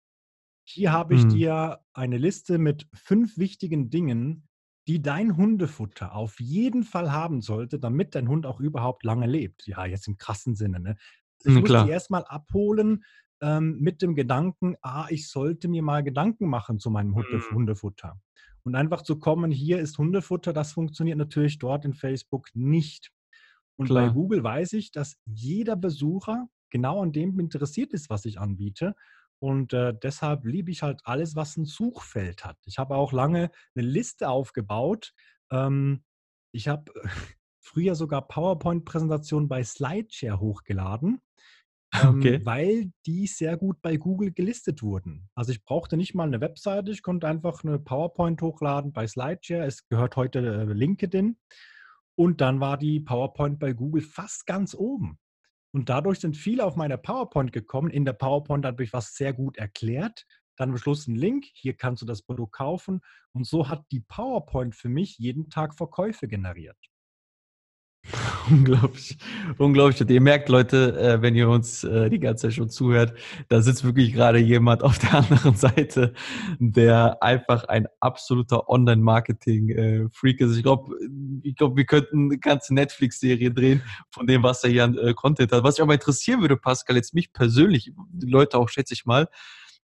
Hier 0.63 0.91
habe 0.91 1.15
ich 1.15 1.25
mhm. 1.25 1.29
dir 1.29 1.79
eine 1.93 2.17
Liste 2.17 2.57
mit 2.57 2.87
fünf 2.93 3.37
wichtigen 3.37 3.89
Dingen, 3.89 4.47
die 4.87 5.01
dein 5.01 5.37
Hundefutter 5.37 6.13
auf 6.13 6.39
jeden 6.39 6.83
Fall 6.83 7.11
haben 7.11 7.41
sollte, 7.41 7.79
damit 7.79 8.15
dein 8.15 8.27
Hund 8.27 8.45
auch 8.45 8.59
überhaupt 8.59 9.03
lange 9.03 9.27
lebt. 9.27 9.67
Ja, 9.67 9.85
jetzt 9.85 10.07
im 10.07 10.17
krassen 10.17 10.55
Sinne. 10.55 10.79
Ne? 10.79 10.97
Ich 11.45 11.53
muss 11.53 11.83
die 11.85 11.89
erstmal 11.89 12.23
abholen 12.25 13.03
ähm, 13.41 13.79
mit 13.79 14.01
dem 14.01 14.15
Gedanken, 14.15 14.75
ah, 14.81 15.07
ich 15.09 15.29
sollte 15.29 15.67
mir 15.67 15.81
mal 15.81 16.03
Gedanken 16.03 16.47
machen 16.47 16.79
zu 16.79 16.89
meinem 16.89 17.11
mhm. 17.11 17.43
Hundefutter. 17.51 18.19
Und 18.63 18.75
einfach 18.75 19.01
zu 19.01 19.17
kommen, 19.17 19.51
hier 19.51 19.79
ist 19.79 19.97
Hundefutter, 19.97 20.53
das 20.53 20.71
funktioniert 20.73 21.17
natürlich 21.17 21.57
dort 21.57 21.83
in 21.83 21.93
Facebook 21.93 22.49
nicht. 22.53 23.11
Und 23.75 23.87
Klar. 23.87 24.07
bei 24.07 24.13
Google 24.13 24.43
weiß 24.43 24.73
ich, 24.73 24.91
dass 24.91 25.17
jeder 25.25 25.75
Besucher 25.75 26.47
genau 26.69 27.01
an 27.01 27.11
dem 27.11 27.39
interessiert 27.39 27.93
ist, 27.93 28.09
was 28.09 28.25
ich 28.25 28.39
anbiete. 28.39 28.95
Und 29.39 29.73
äh, 29.73 29.95
deshalb 30.01 30.45
liebe 30.45 30.69
ich 30.69 30.83
halt 30.83 31.01
alles, 31.03 31.35
was 31.35 31.57
ein 31.57 31.65
Suchfeld 31.65 32.45
hat. 32.45 32.57
Ich 32.65 32.77
habe 32.77 32.95
auch 32.95 33.11
lange 33.11 33.49
eine 33.75 33.87
Liste 33.87 34.29
aufgebaut. 34.29 35.13
Ähm, 35.51 36.03
ich 36.51 36.67
habe 36.67 36.91
früher 37.61 37.95
sogar 37.95 38.27
PowerPoint-Präsentationen 38.27 39.47
bei 39.47 39.63
SlideShare 39.63 40.39
hochgeladen. 40.39 41.21
Ähm, 41.93 42.19
okay. 42.19 42.39
weil 42.45 42.93
die 43.05 43.27
sehr 43.27 43.57
gut 43.57 43.81
bei 43.81 43.97
Google 43.97 44.31
gelistet 44.31 44.81
wurden. 44.81 45.27
Also 45.35 45.51
ich 45.51 45.61
brauchte 45.65 45.97
nicht 45.97 46.15
mal 46.15 46.23
eine 46.23 46.39
Webseite, 46.39 46.89
ich 46.89 47.03
konnte 47.03 47.27
einfach 47.27 47.65
eine 47.65 47.79
PowerPoint 47.79 48.41
hochladen 48.41 48.93
bei 48.93 49.07
SlideShare. 49.07 49.65
Es 49.65 49.85
gehört 49.89 50.15
heute 50.15 50.39
äh, 50.39 50.71
LinkedIn. 50.71 51.35
Und 52.15 52.39
dann 52.39 52.61
war 52.61 52.77
die 52.77 53.01
PowerPoint 53.01 53.59
bei 53.59 53.73
Google 53.73 54.03
fast 54.03 54.45
ganz 54.45 54.73
oben. 54.73 55.19
Und 55.73 55.89
dadurch 55.89 56.19
sind 56.19 56.37
viele 56.37 56.65
auf 56.65 56.75
meine 56.75 56.97
PowerPoint 56.97 57.51
gekommen. 57.51 57.89
In 57.89 58.05
der 58.05 58.13
PowerPoint 58.13 58.65
habe 58.65 58.83
ich 58.83 58.93
was 58.93 59.15
sehr 59.15 59.33
gut 59.33 59.57
erklärt. 59.57 60.25
Dann 60.57 60.69
am 60.71 60.77
Schluss 60.77 61.07
ein 61.07 61.15
Link, 61.15 61.45
hier 61.53 61.75
kannst 61.75 62.01
du 62.01 62.05
das 62.05 62.21
Produkt 62.21 62.53
kaufen. 62.53 63.01
Und 63.33 63.47
so 63.47 63.69
hat 63.69 63.85
die 63.91 64.01
PowerPoint 64.01 64.75
für 64.75 64.89
mich 64.89 65.17
jeden 65.17 65.49
Tag 65.49 65.75
Verkäufe 65.75 66.27
generiert. 66.27 66.77
Unglaublich, 68.49 69.17
unglaublich. 69.57 70.01
Und 70.01 70.09
ihr 70.09 70.21
merkt, 70.21 70.49
Leute, 70.49 70.99
äh, 70.99 71.21
wenn 71.21 71.35
ihr 71.35 71.47
uns 71.47 71.83
äh, 71.83 72.09
die 72.09 72.19
ganze 72.19 72.47
Zeit 72.47 72.55
schon 72.55 72.69
zuhört, 72.69 73.13
da 73.47 73.61
sitzt 73.61 73.83
wirklich 73.83 74.13
gerade 74.13 74.39
jemand 74.39 74.83
auf 74.83 74.97
der 74.97 75.13
anderen 75.31 75.55
Seite, 75.55 76.13
der 76.59 77.21
einfach 77.21 77.65
ein 77.65 77.87
absoluter 77.99 78.69
Online-Marketing-Freak 78.69 80.41
ist. 80.41 80.57
Ich 80.57 80.63
glaube, 80.63 80.95
ich 81.43 81.55
glaube, 81.55 81.77
wir 81.77 81.85
könnten 81.85 82.25
eine 82.25 82.39
ganze 82.39 82.73
Netflix-Serie 82.73 83.51
drehen 83.51 83.83
von 84.09 84.25
dem, 84.25 84.41
was 84.43 84.63
er 84.63 84.71
hier 84.71 84.83
an 84.83 84.97
äh, 84.97 85.13
Content 85.13 85.51
hat. 85.51 85.63
Was 85.63 85.75
mich 85.75 85.83
aber 85.83 85.93
interessieren 85.93 86.41
würde, 86.41 86.57
Pascal, 86.57 86.95
jetzt 86.95 87.13
mich 87.13 87.31
persönlich, 87.31 87.91
die 88.11 88.29
Leute 88.29 88.57
auch, 88.57 88.69
schätze 88.69 88.93
ich 88.93 89.05
mal, 89.05 89.27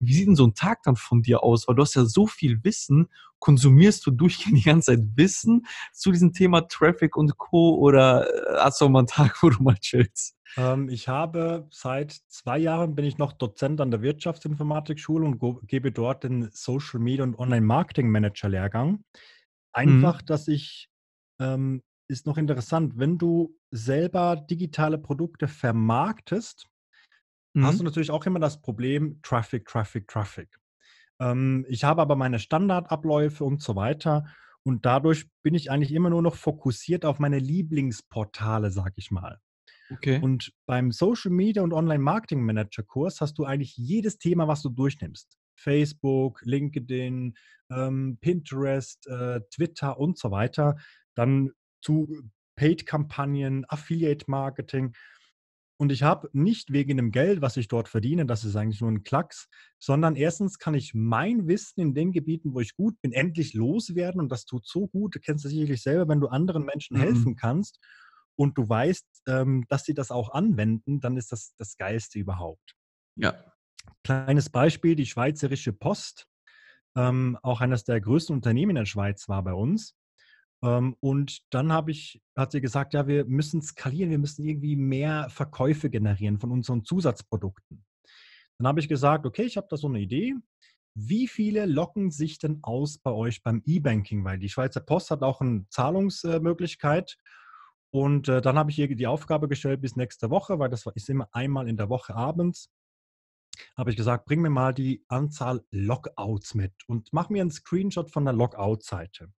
wie 0.01 0.15
sieht 0.15 0.27
denn 0.27 0.37
so 0.37 0.47
ein 0.47 0.55
Tag 0.55 0.83
dann 0.83 0.97
von 0.97 1.23
dir 1.23 1.43
aus? 1.43 1.67
Weil 1.67 1.77
du 1.77 1.83
hast 1.83 1.95
ja 1.95 2.05
so 2.05 2.27
viel 2.27 2.63
Wissen. 2.65 3.09
Konsumierst 3.39 4.07
du 4.07 4.11
durchgehend 4.11 4.59
die 4.59 4.63
ganze 4.63 4.93
Zeit 4.93 5.05
Wissen 5.17 5.67
zu 5.93 6.13
diesem 6.13 6.33
Thema 6.33 6.63
Traffic 6.63 7.17
und 7.17 7.37
Co. 7.37 7.77
Oder 7.77 8.27
äh, 8.27 8.57
hast 8.63 8.81
du 8.81 8.87
auch 8.87 8.91
mal 8.91 9.01
einen 9.01 9.09
Tag, 9.09 9.43
wo 9.43 9.51
du 9.51 9.63
mal 9.63 9.77
chillst? 9.77 10.37
Ähm, 10.57 10.89
ich 10.89 11.09
habe 11.09 11.67
seit 11.71 12.13
zwei 12.29 12.59
Jahren 12.59 12.95
bin 12.95 13.05
ich 13.05 13.19
noch 13.19 13.33
Dozent 13.33 13.81
an 13.81 13.91
der 13.91 14.03
Wirtschaftsinformatikschule 14.03 15.27
und 15.27 15.67
gebe 15.67 15.93
dort 15.93 16.25
den 16.25 16.51
Social 16.53 17.01
Media 17.01 17.25
und 17.25 17.39
Online 17.39 17.67
Marketing 17.67 18.11
Manager 18.11 18.49
Lehrgang. 18.49 19.05
Einfach, 19.73 20.23
mhm. 20.23 20.27
dass 20.27 20.49
ich 20.49 20.89
ähm, 21.41 21.83
ist 22.09 22.27
noch 22.27 22.37
interessant, 22.37 22.99
wenn 22.99 23.19
du 23.19 23.57
selber 23.71 24.37
digitale 24.37 24.99
Produkte 24.99 25.49
vermarktest, 25.49 26.67
mhm. 27.55 27.65
hast 27.65 27.81
du 27.81 27.85
natürlich 27.85 28.11
auch 28.11 28.27
immer 28.27 28.41
das 28.41 28.61
Problem 28.61 29.21
Traffic, 29.23 29.67
Traffic, 29.67 30.07
Traffic. 30.09 30.49
Ähm, 31.21 31.65
ich 31.69 31.85
habe 31.85 32.03
aber 32.03 32.17
meine 32.17 32.39
Standardabläufe 32.39 33.45
und 33.45 33.63
so 33.63 33.77
weiter. 33.77 34.27
Und 34.63 34.87
dadurch 34.87 35.27
bin 35.43 35.55
ich 35.55 35.71
eigentlich 35.71 35.93
immer 35.93 36.11
nur 36.11 36.23
noch 36.23 36.37
fokussiert 36.37 37.05
auf 37.05 37.19
meine 37.19 37.39
Lieblingsportale, 37.39 38.71
sag 38.71 38.93
ich 38.97 39.11
mal. 39.11 39.41
Okay. 39.91 40.19
Und 40.21 40.53
beim 40.67 40.91
Social 40.91 41.31
Media 41.31 41.63
und 41.63 41.73
Online 41.75 42.03
Marketing 42.03 42.43
Manager 42.43 42.83
Kurs 42.83 43.21
hast 43.21 43.39
du 43.39 43.45
eigentlich 43.45 43.77
jedes 43.77 44.19
Thema, 44.19 44.49
was 44.49 44.63
du 44.63 44.71
durchnimmst. 44.71 45.39
Facebook, 45.57 46.41
LinkedIn, 46.45 47.35
ähm, 47.71 48.19
Pinterest, 48.21 49.07
äh, 49.07 49.41
Twitter 49.51 49.99
und 49.99 50.19
so 50.19 50.31
weiter. 50.31 50.77
Dann 51.15 51.51
zu 51.83 52.09
Paid-Kampagnen, 52.57 53.65
Affiliate-Marketing. 53.69 54.95
Und 55.77 55.91
ich 55.91 56.05
habe 56.05 56.29
nicht 56.33 56.73
wegen 56.73 56.97
dem 56.97 57.11
Geld, 57.11 57.43
was 57.43 57.57
ich 57.57 57.67
dort 57.67 57.89
verdiene, 57.89 58.27
das 58.27 58.45
ist 58.45 58.55
eigentlich 58.55 58.81
nur 58.81 58.91
ein 58.91 59.03
Klacks, 59.03 59.49
sondern 59.81 60.15
erstens 60.15 60.59
kann 60.59 60.75
ich 60.75 60.95
mein 60.95 61.49
Wissen 61.49 61.81
in 61.81 61.95
den 61.95 62.13
Gebieten, 62.13 62.55
wo 62.55 62.61
ich 62.61 62.77
gut 62.77 63.01
bin, 63.01 63.13
endlich 63.13 63.55
loswerden. 63.55 64.21
Und 64.21 64.31
das 64.31 64.45
tut 64.45 64.67
so 64.67 64.87
gut. 64.87 65.17
Du 65.17 65.21
kennst 65.21 65.45
das 65.45 65.51
sicherlich 65.51 65.83
selber, 65.83 66.09
wenn 66.09 66.21
du 66.21 66.29
anderen 66.29 66.65
Menschen 66.65 66.97
mhm. 66.97 67.03
helfen 67.03 67.37
kannst 67.37 67.81
und 68.37 68.57
du 68.57 68.69
weißt, 68.69 69.07
ähm, 69.27 69.65
dass 69.69 69.85
sie 69.85 69.95
das 69.95 70.11
auch 70.11 70.33
anwenden, 70.33 71.01
dann 71.01 71.17
ist 71.17 71.33
das 71.33 71.55
das 71.57 71.77
Geilste 71.77 72.19
überhaupt. 72.19 72.75
Ja. 73.17 73.35
Kleines 74.03 74.51
Beispiel: 74.51 74.95
Die 74.95 75.07
Schweizerische 75.07 75.73
Post, 75.73 76.27
ähm, 76.97 77.39
auch 77.43 77.61
eines 77.61 77.85
der 77.85 78.01
größten 78.01 78.35
Unternehmen 78.35 78.71
in 78.71 78.77
der 78.77 78.87
Schweiz, 78.87 79.29
war 79.29 79.43
bei 79.43 79.55
uns. 79.55 79.95
Ähm, 80.63 80.97
und 81.01 81.43
dann 81.51 81.73
habe 81.73 81.91
ich, 81.91 82.23
hat 82.37 82.53
sie 82.53 82.61
gesagt, 82.61 82.95
ja, 82.95 83.07
wir 83.07 83.25
müssen 83.25 83.63
skalieren, 83.63 84.11
wir 84.11 84.19
müssen 84.19 84.45
irgendwie 84.45 84.77
mehr 84.77 85.29
Verkäufe 85.31 85.91
generieren 85.91 86.39
von 86.39 86.51
unseren 86.51 86.85
Zusatzprodukten. 86.85 87.85
Dann 88.59 88.69
habe 88.69 88.81
ich 88.81 88.89
gesagt, 88.89 89.27
okay, 89.27 89.43
ich 89.43 89.57
habe 89.57 89.67
da 89.69 89.77
so 89.77 89.89
eine 89.89 90.01
Idee. 90.01 90.35
Wie 90.97 91.27
viele 91.27 91.67
locken 91.67 92.11
sich 92.11 92.39
denn 92.39 92.61
aus 92.63 92.99
bei 92.99 93.11
euch 93.11 93.43
beim 93.43 93.63
E-Banking? 93.67 94.25
Weil 94.25 94.39
die 94.39 94.49
Schweizer 94.49 94.81
Post 94.81 95.11
hat 95.11 95.23
auch 95.23 95.41
eine 95.41 95.67
Zahlungsmöglichkeit. 95.69 97.19
Und 97.91 98.29
äh, 98.29 98.41
dann 98.41 98.57
habe 98.57 98.71
ich 98.71 98.79
ihr 98.79 98.95
die 98.95 99.07
Aufgabe 99.07 99.49
gestellt 99.49 99.81
bis 99.81 99.97
nächste 99.97 100.31
Woche, 100.31 100.59
weil 100.59 100.69
das 100.69 100.85
ist 100.95 101.09
immer 101.09 101.29
einmal 101.33 101.69
in 101.69 101.77
der 101.77 101.89
Woche 101.89 102.15
abends. 102.15 102.71
Habe 103.77 103.91
ich 103.91 103.97
gesagt, 103.97 104.25
bring 104.25 104.41
mir 104.41 104.51
mal 104.51 104.75
die 104.75 105.05
Anzahl 105.09 105.65
Logouts 105.71 106.55
mit 106.55 106.73
und 106.87 107.13
mach 107.13 107.29
mir 107.29 107.43
einen 107.43 107.51
Screenshot 107.51 108.11
von 108.11 108.25
der 108.25 108.35
Logout-Seite. 108.35 109.33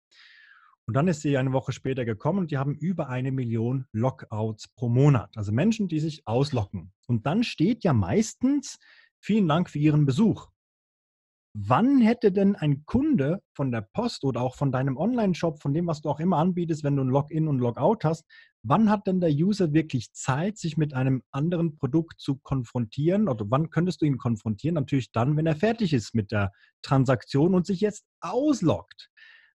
Und 0.87 0.94
dann 0.94 1.09
ist 1.09 1.22
sie 1.22 1.37
eine 1.37 1.53
Woche 1.53 1.72
später 1.72 2.05
gekommen 2.05 2.38
und 2.38 2.51
die 2.53 2.59
haben 2.59 2.75
über 2.75 3.09
eine 3.09 3.33
Million 3.33 3.87
Lockouts 3.92 4.68
pro 4.68 4.88
Monat. 4.88 5.37
Also 5.37 5.51
Menschen, 5.51 5.88
die 5.88 5.99
sich 5.99 6.27
auslocken. 6.29 6.92
Und 7.09 7.27
dann 7.27 7.42
steht 7.42 7.83
ja 7.83 7.92
meistens, 7.92 8.79
vielen 9.20 9.49
Dank 9.49 9.68
für 9.68 9.81
Ihren 9.81 10.07
Besuch. 10.07 10.49
Wann 11.59 12.03
hätte 12.03 12.33
denn 12.33 12.55
ein 12.55 12.85
Kunde 12.85 13.42
von 13.55 13.72
der 13.72 13.81
Post 13.81 14.25
oder 14.25 14.42
auch 14.42 14.57
von 14.57 14.70
deinem 14.70 14.99
Online-Shop, 14.99 15.61
von 15.61 15.72
dem, 15.72 15.87
was 15.87 16.03
du 16.03 16.11
auch 16.11 16.20
immer 16.20 16.37
anbietest, 16.37 16.85
wenn 16.85 16.96
du 16.96 17.03
ein 17.03 17.09
Login 17.09 17.49
und 17.49 17.59
Logout 17.59 18.01
hast, 18.05 18.27
wann 18.62 18.90
hat 18.90 19.07
denn 19.07 19.20
der 19.20 19.31
User 19.31 19.72
wirklich 19.72 20.12
Zeit, 20.12 20.59
sich 20.59 20.77
mit 20.77 20.92
einem 20.92 21.22
anderen 21.31 21.75
Produkt 21.79 22.20
zu 22.20 22.37
konfrontieren? 22.37 23.27
Oder 23.29 23.46
wann 23.49 23.70
könntest 23.70 24.03
du 24.03 24.05
ihn 24.05 24.18
konfrontieren? 24.18 24.75
Natürlich 24.75 25.12
dann, 25.12 25.37
wenn 25.37 25.46
er 25.46 25.57
fertig 25.57 25.94
ist 25.94 26.14
mit 26.14 26.31
der 26.31 26.53
Transaktion 26.83 27.55
und 27.55 27.66
sich 27.66 27.81
jetzt 27.81 28.05
ausloggt. 28.20 29.11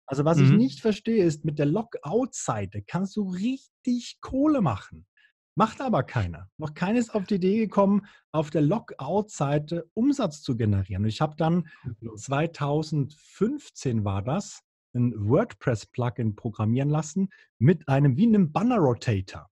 Also 0.09 0.25
was 0.25 0.39
mhm. 0.39 0.45
ich 0.45 0.51
nicht 0.53 0.81
verstehe, 0.81 1.23
ist, 1.23 1.45
mit 1.45 1.59
der 1.59 1.67
Lockout-Seite 1.67 2.83
kannst 2.83 3.15
du 3.17 3.29
richtig 3.29 4.19
Kohle 4.21 4.63
machen. 4.63 5.07
Macht 5.55 5.81
aber 5.81 6.03
keiner. 6.03 6.49
Noch 6.57 6.73
keines 6.73 7.11
auf 7.11 7.25
die 7.25 7.35
Idee 7.35 7.59
gekommen, 7.59 8.07
auf 8.33 8.51
der 8.51 8.63
Lockout-Seite 8.63 9.91
Umsatz 9.93 10.41
zu 10.43 10.57
generieren. 10.57 11.03
Und 11.03 11.09
ich 11.09 11.21
habe 11.21 11.35
dann 11.37 11.69
2015 12.17 14.05
war 14.05 14.23
das, 14.23 14.63
ein 14.95 15.13
WordPress-Plugin 15.17 16.37
programmieren 16.37 16.89
lassen 16.89 17.29
mit 17.59 17.89
einem 17.89 18.17
wie 18.17 18.27
einem 18.27 18.51
Banner-Rotator. 18.51 19.49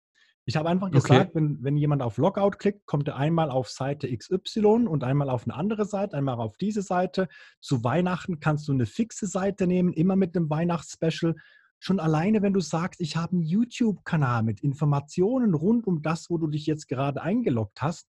Ich 0.48 0.56
habe 0.56 0.68
einfach 0.68 0.92
gesagt, 0.92 1.30
okay. 1.30 1.30
wenn, 1.34 1.62
wenn 1.64 1.76
jemand 1.76 2.02
auf 2.02 2.18
Lockout 2.18 2.58
klickt, 2.58 2.86
kommt 2.86 3.08
er 3.08 3.16
einmal 3.16 3.50
auf 3.50 3.68
Seite 3.68 4.16
XY 4.16 4.86
und 4.86 5.02
einmal 5.02 5.28
auf 5.28 5.42
eine 5.42 5.54
andere 5.54 5.84
Seite, 5.84 6.16
einmal 6.16 6.36
auf 6.36 6.56
diese 6.56 6.82
Seite. 6.82 7.28
Zu 7.60 7.82
Weihnachten 7.82 8.38
kannst 8.38 8.68
du 8.68 8.72
eine 8.72 8.86
fixe 8.86 9.26
Seite 9.26 9.66
nehmen, 9.66 9.92
immer 9.92 10.14
mit 10.14 10.36
einem 10.36 10.48
Weihnachtsspecial. 10.48 11.34
Schon 11.80 11.98
alleine, 11.98 12.42
wenn 12.42 12.52
du 12.52 12.60
sagst, 12.60 13.00
ich 13.00 13.16
habe 13.16 13.32
einen 13.32 13.42
YouTube-Kanal 13.42 14.44
mit 14.44 14.60
Informationen 14.60 15.52
rund 15.52 15.84
um 15.88 16.00
das, 16.00 16.30
wo 16.30 16.38
du 16.38 16.46
dich 16.46 16.64
jetzt 16.66 16.86
gerade 16.86 17.22
eingeloggt 17.22 17.82
hast, 17.82 18.08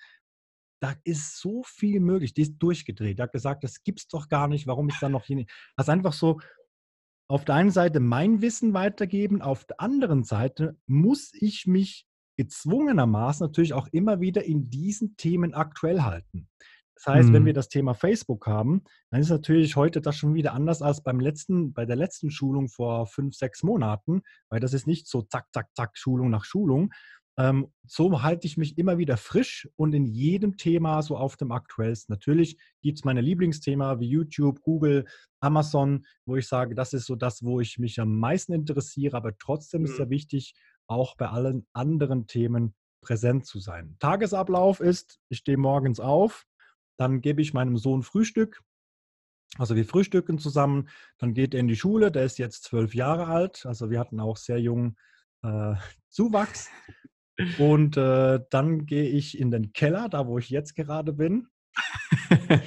da 0.81 0.93
ist 1.05 1.39
so 1.39 1.63
viel 1.63 2.01
möglich. 2.01 2.35
Die 2.35 2.43
ist 2.43 2.59
durchgedreht. 2.59 3.21
Er 3.21 3.25
hat 3.25 3.33
gesagt, 3.33 3.63
das 3.63 3.85
gibt 3.85 4.01
es 4.01 4.09
doch 4.09 4.29
gar 4.29 4.49
nicht. 4.49 4.67
Warum 4.67 4.89
ist 4.89 5.01
da 5.01 5.09
noch 5.09 5.25
hier? 5.25 5.47
Also 5.77 5.93
einfach 5.93 6.13
so 6.13 6.41
auf 7.29 7.45
der 7.45 7.55
einen 7.55 7.71
Seite 7.71 8.01
mein 8.01 8.43
Wissen 8.43 8.75
weitergeben, 8.75 9.41
auf 9.41 9.65
der 9.65 9.81
anderen 9.81 10.25
Seite 10.25 10.77
muss 10.87 11.33
ich 11.33 11.67
mich 11.67 12.07
gezwungenermaßen 12.37 13.45
natürlich 13.45 13.75
auch 13.75 13.89
immer 13.93 14.21
wieder 14.21 14.45
in 14.45 14.71
diesen 14.71 15.17
Themen 15.17 15.55
aktuell 15.55 16.03
halten. 16.03 16.49
Das 16.95 17.07
heißt, 17.07 17.29
mhm. 17.29 17.33
wenn 17.35 17.47
wir 17.47 17.53
das 17.53 17.69
Thema 17.69 17.95
Facebook 17.95 18.47
haben, 18.47 18.83
dann 19.11 19.21
ist 19.21 19.31
natürlich 19.31 19.77
heute 19.77 20.01
das 20.01 20.17
schon 20.17 20.35
wieder 20.35 20.53
anders 20.53 20.81
als 20.81 21.03
beim 21.03 21.21
letzten, 21.21 21.73
bei 21.73 21.85
der 21.87 21.97
letzten 21.97 22.31
Schulung 22.31 22.69
vor 22.69 23.07
fünf, 23.07 23.35
sechs 23.35 23.63
Monaten, 23.63 24.23
weil 24.49 24.61
das 24.61 24.73
ist 24.73 24.87
nicht 24.87 25.09
so 25.09 25.23
zack, 25.23 25.47
zack, 25.53 25.69
zack, 25.75 25.99
Schulung 25.99 26.31
nach 26.31 26.45
Schulung. 26.45 26.93
Ähm, 27.37 27.73
so 27.85 28.23
halte 28.23 28.47
ich 28.47 28.57
mich 28.57 28.79
immer 28.79 28.97
wieder 28.97 29.17
frisch 29.17 29.69
und 29.75 29.93
in 29.93 30.07
jedem 30.07 30.57
Thema 30.57 31.03
so 31.03 31.17
auf 31.17 31.37
dem 31.37 31.51
aktuellsten. 31.51 32.13
Natürlich 32.13 32.59
gibt 32.81 32.99
es 32.99 33.05
meine 33.05 33.21
Lieblingsthema 33.21 33.99
wie 33.99 34.09
YouTube, 34.09 34.61
Google, 34.63 35.05
Amazon, 35.41 36.07
wo 36.27 36.37
ich 36.37 36.47
sage, 36.47 36.77
das 36.77 36.93
ist 36.93 37.07
so 37.07 37.17
das, 37.17 37.43
wo 37.43 37.61
ich 37.61 37.79
mich 37.79 37.99
am 38.01 38.19
meisten 38.19 38.53
interessiere, 38.53 39.17
aber 39.17 39.37
trotzdem 39.37 39.81
mhm. 39.81 39.87
ist 39.89 39.99
ja 39.99 40.09
wichtig, 40.11 40.55
auch 40.87 41.17
bei 41.17 41.29
allen 41.29 41.67
anderen 41.73 42.27
Themen 42.27 42.75
präsent 43.01 43.47
zu 43.47 43.61
sein. 43.61 43.97
Tagesablauf 44.01 44.81
ist, 44.81 45.21
ich 45.29 45.39
stehe 45.39 45.59
morgens 45.59 46.01
auf, 46.01 46.47
dann 46.97 47.21
gebe 47.21 47.43
ich 47.43 47.55
meinem 47.55 47.77
Sohn 47.77 48.03
Frühstück. 48.03 48.63
Also 49.59 49.77
wir 49.77 49.85
frühstücken 49.85 50.39
zusammen, 50.39 50.89
dann 51.19 51.35
geht 51.35 51.55
er 51.55 51.61
in 51.61 51.69
die 51.69 51.77
Schule, 51.77 52.11
der 52.11 52.25
ist 52.25 52.39
jetzt 52.39 52.65
zwölf 52.65 52.95
Jahre 52.95 53.27
alt, 53.27 53.67
also 53.67 53.91
wir 53.91 54.01
hatten 54.01 54.19
auch 54.19 54.37
sehr 54.37 54.59
jungen 54.59 54.97
äh, 55.43 55.75
Zuwachs. 56.09 56.71
Und 57.59 57.97
äh, 57.97 58.41
dann 58.51 58.87
gehe 58.87 59.09
ich 59.09 59.39
in 59.39 59.51
den 59.51 59.73
Keller, 59.73 60.09
da 60.09 60.27
wo 60.27 60.39
ich 60.39 60.51
jetzt 60.51 60.77
gerade 60.77 61.13
bin. 61.13 61.49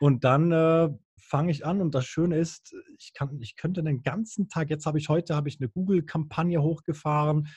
und 0.00 0.22
dann 0.24 0.52
äh, 0.52 0.90
fange 1.32 1.50
ich 1.50 1.64
an 1.64 1.80
und 1.80 1.94
das 1.94 2.04
Schöne 2.04 2.36
ist, 2.36 2.74
ich, 2.98 3.14
kann, 3.14 3.40
ich 3.40 3.56
könnte 3.56 3.82
den 3.82 4.02
ganzen 4.02 4.50
Tag, 4.50 4.68
jetzt 4.68 4.84
habe 4.84 4.98
ich 4.98 5.08
heute 5.08 5.34
habe 5.34 5.48
ich 5.48 5.58
eine 5.58 5.70
Google-Kampagne 5.70 6.60
hochgefahren. 6.60 7.48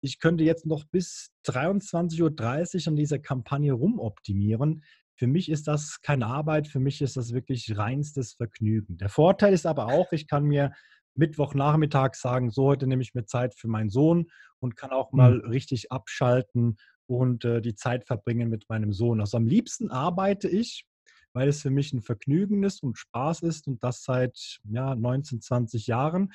Ich 0.00 0.18
könnte 0.18 0.42
jetzt 0.42 0.66
noch 0.66 0.84
bis 0.86 1.30
23.30 1.46 2.22
Uhr 2.24 2.88
an 2.88 2.96
dieser 2.96 3.20
Kampagne 3.20 3.72
rumoptimieren. 3.72 4.82
Für 5.14 5.28
mich 5.28 5.48
ist 5.48 5.68
das 5.68 6.00
keine 6.02 6.26
Arbeit, 6.26 6.66
für 6.66 6.80
mich 6.80 7.00
ist 7.02 7.16
das 7.16 7.32
wirklich 7.32 7.78
reinstes 7.78 8.32
Vergnügen. 8.32 8.96
Der 8.96 9.08
Vorteil 9.08 9.52
ist 9.52 9.64
aber 9.64 9.86
auch, 9.86 10.10
ich 10.10 10.26
kann 10.26 10.42
mir 10.42 10.72
Mittwochnachmittag 11.14 12.16
sagen, 12.16 12.50
so 12.50 12.64
heute 12.64 12.88
nehme 12.88 13.02
ich 13.02 13.14
mir 13.14 13.26
Zeit 13.26 13.54
für 13.54 13.68
meinen 13.68 13.90
Sohn 13.90 14.26
und 14.58 14.74
kann 14.74 14.90
auch 14.90 15.12
mal 15.12 15.36
mhm. 15.36 15.50
richtig 15.50 15.92
abschalten 15.92 16.78
und 17.06 17.44
äh, 17.44 17.62
die 17.62 17.76
Zeit 17.76 18.08
verbringen 18.08 18.48
mit 18.48 18.68
meinem 18.68 18.92
Sohn. 18.92 19.20
Also 19.20 19.36
am 19.36 19.46
liebsten 19.46 19.92
arbeite 19.92 20.48
ich, 20.48 20.84
weil 21.32 21.48
es 21.48 21.62
für 21.62 21.70
mich 21.70 21.92
ein 21.92 22.02
Vergnügen 22.02 22.62
ist 22.62 22.82
und 22.82 22.98
Spaß 22.98 23.42
ist 23.42 23.68
und 23.68 23.82
das 23.82 24.04
seit 24.04 24.60
ja, 24.64 24.94
19, 24.94 25.40
20 25.40 25.86
Jahren 25.86 26.32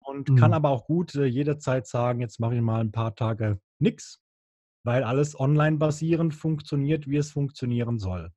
und 0.00 0.30
mhm. 0.30 0.36
kann 0.36 0.54
aber 0.54 0.70
auch 0.70 0.84
gut 0.86 1.14
äh, 1.14 1.24
jederzeit 1.24 1.86
sagen, 1.86 2.20
jetzt 2.20 2.40
mache 2.40 2.56
ich 2.56 2.62
mal 2.62 2.80
ein 2.80 2.92
paar 2.92 3.14
Tage 3.14 3.60
nichts, 3.78 4.20
weil 4.84 5.04
alles 5.04 5.38
online 5.38 5.76
basierend 5.76 6.34
funktioniert, 6.34 7.08
wie 7.08 7.16
es 7.16 7.30
funktionieren 7.30 7.98
soll. 7.98 8.32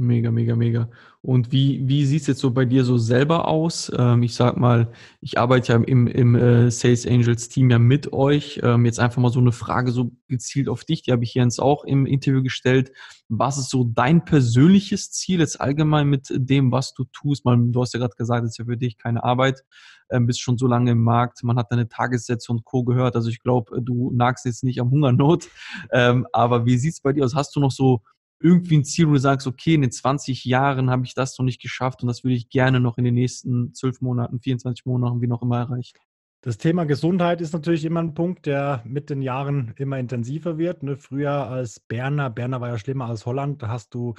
Mega, 0.00 0.30
mega, 0.30 0.56
mega. 0.56 0.88
Und 1.20 1.52
wie, 1.52 1.86
wie 1.86 2.06
sieht 2.06 2.22
es 2.22 2.26
jetzt 2.26 2.40
so 2.40 2.52
bei 2.52 2.64
dir 2.64 2.84
so 2.84 2.96
selber 2.96 3.46
aus? 3.48 3.92
Ähm, 3.94 4.22
ich 4.22 4.34
sag 4.34 4.56
mal, 4.56 4.90
ich 5.20 5.38
arbeite 5.38 5.74
ja 5.74 5.78
im, 5.78 6.06
im 6.06 6.34
äh, 6.34 6.70
Sales 6.70 7.06
Angels 7.06 7.50
Team 7.50 7.68
ja 7.68 7.78
mit 7.78 8.10
euch. 8.14 8.60
Ähm, 8.62 8.86
jetzt 8.86 8.98
einfach 8.98 9.20
mal 9.20 9.30
so 9.30 9.40
eine 9.40 9.52
Frage 9.52 9.92
so 9.92 10.12
gezielt 10.26 10.70
auf 10.70 10.84
dich, 10.84 11.02
die 11.02 11.12
habe 11.12 11.22
ich 11.22 11.34
Jens 11.34 11.58
auch 11.58 11.84
im 11.84 12.06
Interview 12.06 12.42
gestellt. 12.42 12.92
Was 13.28 13.58
ist 13.58 13.68
so 13.68 13.84
dein 13.84 14.24
persönliches 14.24 15.10
Ziel 15.10 15.40
jetzt 15.40 15.60
allgemein 15.60 16.08
mit 16.08 16.28
dem, 16.30 16.72
was 16.72 16.94
du 16.94 17.04
tust? 17.12 17.44
Mal, 17.44 17.58
du 17.60 17.82
hast 17.82 17.92
ja 17.92 18.00
gerade 18.00 18.16
gesagt, 18.16 18.44
es 18.44 18.52
ist 18.52 18.58
ja 18.58 18.64
für 18.64 18.78
dich 18.78 18.96
keine 18.96 19.22
Arbeit, 19.22 19.64
ähm, 20.10 20.26
bist 20.26 20.40
schon 20.40 20.56
so 20.56 20.66
lange 20.66 20.92
im 20.92 21.02
Markt, 21.02 21.44
man 21.44 21.58
hat 21.58 21.70
deine 21.70 21.90
Tagessätze 21.90 22.50
und 22.52 22.64
Co. 22.64 22.84
gehört. 22.84 23.16
Also 23.16 23.28
ich 23.28 23.42
glaube, 23.42 23.82
du 23.82 24.12
nagst 24.14 24.46
jetzt 24.46 24.64
nicht 24.64 24.80
am 24.80 24.90
Hungernot. 24.90 25.48
Ähm, 25.92 26.26
aber 26.32 26.64
wie 26.64 26.78
sieht 26.78 26.94
es 26.94 27.02
bei 27.02 27.12
dir 27.12 27.22
aus? 27.22 27.34
Hast 27.34 27.54
du 27.54 27.60
noch 27.60 27.70
so 27.70 28.00
irgendwie 28.40 28.78
ein 28.78 28.84
Ziel, 28.84 29.08
wo 29.08 29.12
du 29.12 29.18
sagst, 29.18 29.46
okay, 29.46 29.74
in 29.74 29.82
den 29.82 29.92
20 29.92 30.44
Jahren 30.44 30.90
habe 30.90 31.04
ich 31.04 31.14
das 31.14 31.38
noch 31.38 31.44
nicht 31.44 31.60
geschafft 31.60 32.02
und 32.02 32.08
das 32.08 32.24
würde 32.24 32.34
ich 32.34 32.48
gerne 32.48 32.80
noch 32.80 32.98
in 32.98 33.04
den 33.04 33.14
nächsten 33.14 33.74
12 33.74 34.00
Monaten, 34.00 34.40
24 34.40 34.86
Monaten, 34.86 35.20
wie 35.20 35.26
noch 35.26 35.42
immer 35.42 35.58
erreichen? 35.58 35.98
Das 36.42 36.56
Thema 36.56 36.84
Gesundheit 36.84 37.42
ist 37.42 37.52
natürlich 37.52 37.84
immer 37.84 38.00
ein 38.00 38.14
Punkt, 38.14 38.46
der 38.46 38.82
mit 38.86 39.10
den 39.10 39.20
Jahren 39.20 39.74
immer 39.76 39.98
intensiver 39.98 40.56
wird. 40.56 40.82
Ne? 40.82 40.96
Früher 40.96 41.32
als 41.32 41.80
Berner, 41.80 42.30
Berner 42.30 42.62
war 42.62 42.70
ja 42.70 42.78
schlimmer 42.78 43.06
als 43.06 43.26
Holland, 43.26 43.62
da 43.62 43.68
hast 43.68 43.92
du 43.92 44.14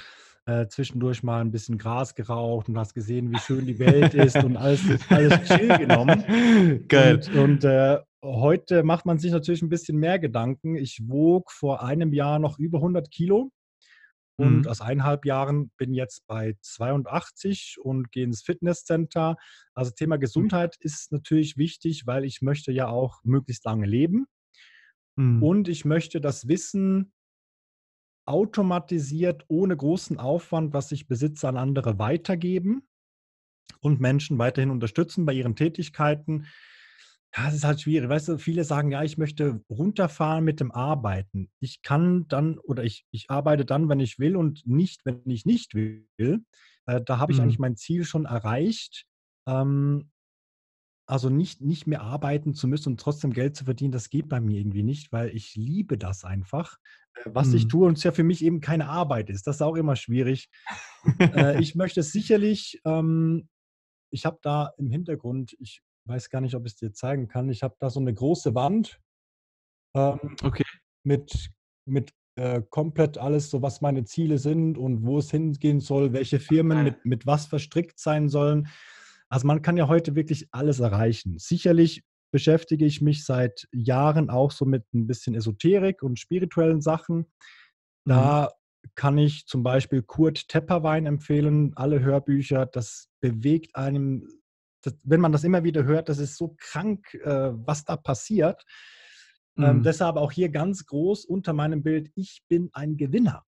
äh, 0.45 0.67
zwischendurch 0.67 1.23
mal 1.23 1.41
ein 1.41 1.49
bisschen 1.49 1.79
Gras 1.79 2.13
geraucht 2.13 2.69
und 2.69 2.77
hast 2.77 2.93
gesehen, 2.93 3.31
wie 3.31 3.39
schön 3.39 3.65
die 3.65 3.79
Welt 3.79 4.13
ist 4.13 4.35
und 4.43 4.55
alles, 4.55 4.81
alles 5.09 5.41
chill 5.47 5.75
genommen. 5.79 6.85
Geil. 6.87 7.21
Und, 7.33 7.35
und 7.35 7.63
äh, 7.63 7.97
heute 8.23 8.83
macht 8.83 9.07
man 9.07 9.17
sich 9.17 9.31
natürlich 9.31 9.63
ein 9.63 9.69
bisschen 9.69 9.97
mehr 9.97 10.19
Gedanken. 10.19 10.75
Ich 10.75 11.01
wog 11.07 11.51
vor 11.51 11.83
einem 11.83 12.13
Jahr 12.13 12.37
noch 12.37 12.59
über 12.59 12.77
100 12.77 13.09
Kilo 13.09 13.51
und 14.41 14.61
mhm. 14.61 14.67
aus 14.67 14.81
eineinhalb 14.81 15.25
Jahren 15.25 15.71
bin 15.77 15.93
jetzt 15.93 16.25
bei 16.25 16.55
82 16.61 17.77
und 17.79 18.11
gehe 18.11 18.23
ins 18.23 18.41
Fitnesscenter. 18.41 19.37
Also 19.75 19.91
Thema 19.91 20.17
mhm. 20.17 20.21
Gesundheit 20.21 20.77
mhm. 20.79 20.85
ist 20.85 21.11
natürlich 21.11 21.57
wichtig, 21.57 22.07
weil 22.07 22.25
ich 22.25 22.41
möchte 22.41 22.71
ja 22.71 22.87
auch 22.87 23.19
möglichst 23.23 23.65
lange 23.65 23.85
leben. 23.85 24.25
Mhm. 25.15 25.43
Und 25.43 25.67
ich 25.67 25.85
möchte 25.85 26.19
das 26.19 26.47
Wissen 26.47 27.13
automatisiert, 28.25 29.45
ohne 29.47 29.77
großen 29.77 30.17
Aufwand, 30.17 30.73
was 30.73 30.91
ich 30.91 31.07
besitze, 31.07 31.47
an 31.47 31.57
andere 31.57 31.99
weitergeben 31.99 32.87
und 33.79 33.99
Menschen 33.99 34.39
weiterhin 34.39 34.71
unterstützen 34.71 35.25
bei 35.25 35.33
ihren 35.33 35.55
Tätigkeiten. 35.55 36.47
Ja, 37.35 37.47
es 37.47 37.55
ist 37.55 37.63
halt 37.63 37.79
schwierig. 37.79 38.09
Weißt 38.09 38.27
du, 38.27 38.37
viele 38.37 38.63
sagen, 38.65 38.91
ja, 38.91 39.03
ich 39.03 39.17
möchte 39.17 39.61
runterfahren 39.69 40.43
mit 40.43 40.59
dem 40.59 40.71
Arbeiten. 40.71 41.49
Ich 41.59 41.81
kann 41.81 42.27
dann 42.27 42.57
oder 42.57 42.83
ich, 42.83 43.05
ich 43.11 43.29
arbeite 43.29 43.63
dann, 43.63 43.87
wenn 43.87 44.01
ich 44.01 44.19
will 44.19 44.35
und 44.35 44.67
nicht, 44.67 45.05
wenn 45.05 45.21
ich 45.29 45.45
nicht 45.45 45.73
will. 45.73 46.05
Äh, 46.85 47.01
da 47.05 47.19
habe 47.19 47.31
ich 47.31 47.37
mhm. 47.37 47.45
eigentlich 47.45 47.59
mein 47.59 47.77
Ziel 47.77 48.03
schon 48.03 48.25
erreicht. 48.25 49.05
Ähm, 49.47 50.11
also 51.11 51.29
nicht, 51.29 51.61
nicht 51.61 51.87
mehr 51.87 52.01
arbeiten 52.01 52.53
zu 52.53 52.67
müssen 52.67 52.89
und 52.93 52.99
trotzdem 52.99 53.33
Geld 53.33 53.55
zu 53.55 53.65
verdienen, 53.65 53.91
das 53.91 54.09
geht 54.09 54.29
bei 54.29 54.39
mir 54.39 54.57
irgendwie 54.57 54.83
nicht, 54.83 55.11
weil 55.11 55.29
ich 55.35 55.55
liebe 55.55 55.97
das 55.97 56.23
einfach, 56.23 56.77
äh, 57.15 57.29
was 57.33 57.49
mhm. 57.49 57.55
ich 57.55 57.67
tue 57.67 57.87
und 57.87 57.97
es 57.97 58.03
ja 58.03 58.11
für 58.11 58.23
mich 58.23 58.43
eben 58.43 58.59
keine 58.59 58.87
Arbeit 58.87 59.29
ist. 59.29 59.47
Das 59.47 59.57
ist 59.57 59.61
auch 59.61 59.75
immer 59.75 59.95
schwierig. 59.95 60.49
äh, 61.19 61.59
ich 61.61 61.75
möchte 61.75 62.03
sicherlich, 62.03 62.81
ähm, 62.85 63.47
ich 64.09 64.25
habe 64.25 64.39
da 64.41 64.71
im 64.77 64.89
Hintergrund, 64.89 65.55
ich 65.59 65.81
weiß 66.05 66.29
gar 66.29 66.41
nicht, 66.41 66.55
ob 66.55 66.65
ich 66.65 66.73
es 66.73 66.79
dir 66.79 66.93
zeigen 66.93 67.27
kann. 67.27 67.49
Ich 67.49 67.63
habe 67.63 67.75
da 67.79 67.89
so 67.89 67.99
eine 67.99 68.13
große 68.13 68.55
Wand 68.55 68.99
ähm, 69.95 70.19
okay. 70.43 70.63
mit, 71.03 71.51
mit 71.85 72.11
äh, 72.35 72.61
komplett 72.69 73.17
alles, 73.17 73.49
so 73.49 73.61
was 73.61 73.81
meine 73.81 74.05
Ziele 74.05 74.37
sind 74.37 74.77
und 74.77 75.05
wo 75.05 75.17
es 75.19 75.31
hingehen 75.31 75.79
soll, 75.79 76.13
welche 76.13 76.39
Firmen 76.39 76.83
mit, 76.83 77.05
mit 77.05 77.25
was 77.25 77.45
verstrickt 77.45 77.99
sein 77.99 78.29
sollen. 78.29 78.67
Also 79.29 79.47
man 79.47 79.61
kann 79.61 79.77
ja 79.77 79.87
heute 79.87 80.15
wirklich 80.15 80.47
alles 80.51 80.79
erreichen. 80.79 81.37
Sicherlich 81.39 82.03
beschäftige 82.31 82.85
ich 82.85 83.01
mich 83.01 83.25
seit 83.25 83.67
Jahren 83.71 84.29
auch 84.29 84.51
so 84.51 84.65
mit 84.65 84.85
ein 84.93 85.07
bisschen 85.07 85.35
Esoterik 85.35 86.01
und 86.03 86.19
spirituellen 86.19 86.81
Sachen. 86.81 87.25
Da 88.05 88.43
mhm. 88.43 88.89
kann 88.95 89.17
ich 89.17 89.45
zum 89.45 89.63
Beispiel 89.63 90.01
Kurt 90.01 90.47
Tepperwein 90.47 91.05
empfehlen, 91.05 91.73
alle 91.75 91.99
Hörbücher. 91.99 92.65
Das 92.65 93.09
bewegt 93.19 93.75
einem 93.75 94.27
das, 94.81 94.95
wenn 95.03 95.21
man 95.21 95.31
das 95.31 95.43
immer 95.43 95.63
wieder 95.63 95.83
hört, 95.83 96.09
das 96.09 96.19
ist 96.19 96.37
so 96.37 96.55
krank, 96.57 97.13
äh, 97.13 97.51
was 97.53 97.85
da 97.85 97.97
passiert. 97.97 98.63
Ähm, 99.57 99.77
mhm. 99.77 99.83
deshalb 99.83 100.15
auch 100.15 100.31
hier 100.31 100.49
ganz 100.49 100.85
groß 100.85 101.25
unter 101.25 101.53
meinem 101.53 101.83
Bild, 101.83 102.09
ich 102.15 102.41
bin 102.47 102.69
ein 102.73 102.97
Gewinner. 102.97 103.43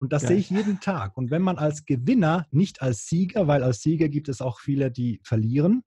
Und 0.00 0.12
das 0.12 0.22
Geil. 0.22 0.28
sehe 0.28 0.38
ich 0.38 0.50
jeden 0.50 0.80
Tag. 0.80 1.16
Und 1.16 1.30
wenn 1.30 1.42
man 1.42 1.58
als 1.58 1.84
Gewinner, 1.84 2.46
nicht 2.50 2.82
als 2.82 3.06
Sieger, 3.06 3.46
weil 3.46 3.62
als 3.62 3.80
Sieger 3.80 4.08
gibt 4.08 4.28
es 4.28 4.40
auch 4.40 4.60
viele, 4.60 4.90
die 4.90 5.20
verlieren, 5.24 5.82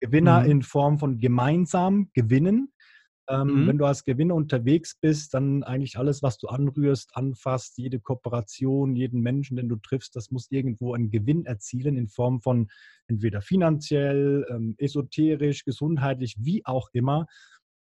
Gewinner 0.00 0.40
mhm. 0.40 0.50
in 0.50 0.62
Form 0.62 0.98
von 0.98 1.18
gemeinsam 1.18 2.10
gewinnen. 2.12 2.72
Ähm, 3.28 3.62
mhm. 3.62 3.66
Wenn 3.68 3.78
du 3.78 3.84
als 3.84 4.04
Gewinner 4.04 4.34
unterwegs 4.34 4.96
bist, 5.00 5.34
dann 5.34 5.62
eigentlich 5.62 5.96
alles, 5.96 6.22
was 6.22 6.38
du 6.38 6.48
anrührst, 6.48 7.16
anfasst, 7.16 7.78
jede 7.78 8.00
Kooperation, 8.00 8.96
jeden 8.96 9.20
Menschen, 9.20 9.56
den 9.56 9.68
du 9.68 9.76
triffst, 9.76 10.16
das 10.16 10.30
muss 10.30 10.50
irgendwo 10.50 10.94
einen 10.94 11.10
Gewinn 11.10 11.44
erzielen 11.44 11.96
in 11.96 12.08
Form 12.08 12.40
von 12.40 12.68
entweder 13.06 13.40
finanziell, 13.40 14.44
ähm, 14.50 14.74
esoterisch, 14.78 15.64
gesundheitlich, 15.64 16.36
wie 16.38 16.66
auch 16.66 16.88
immer. 16.92 17.26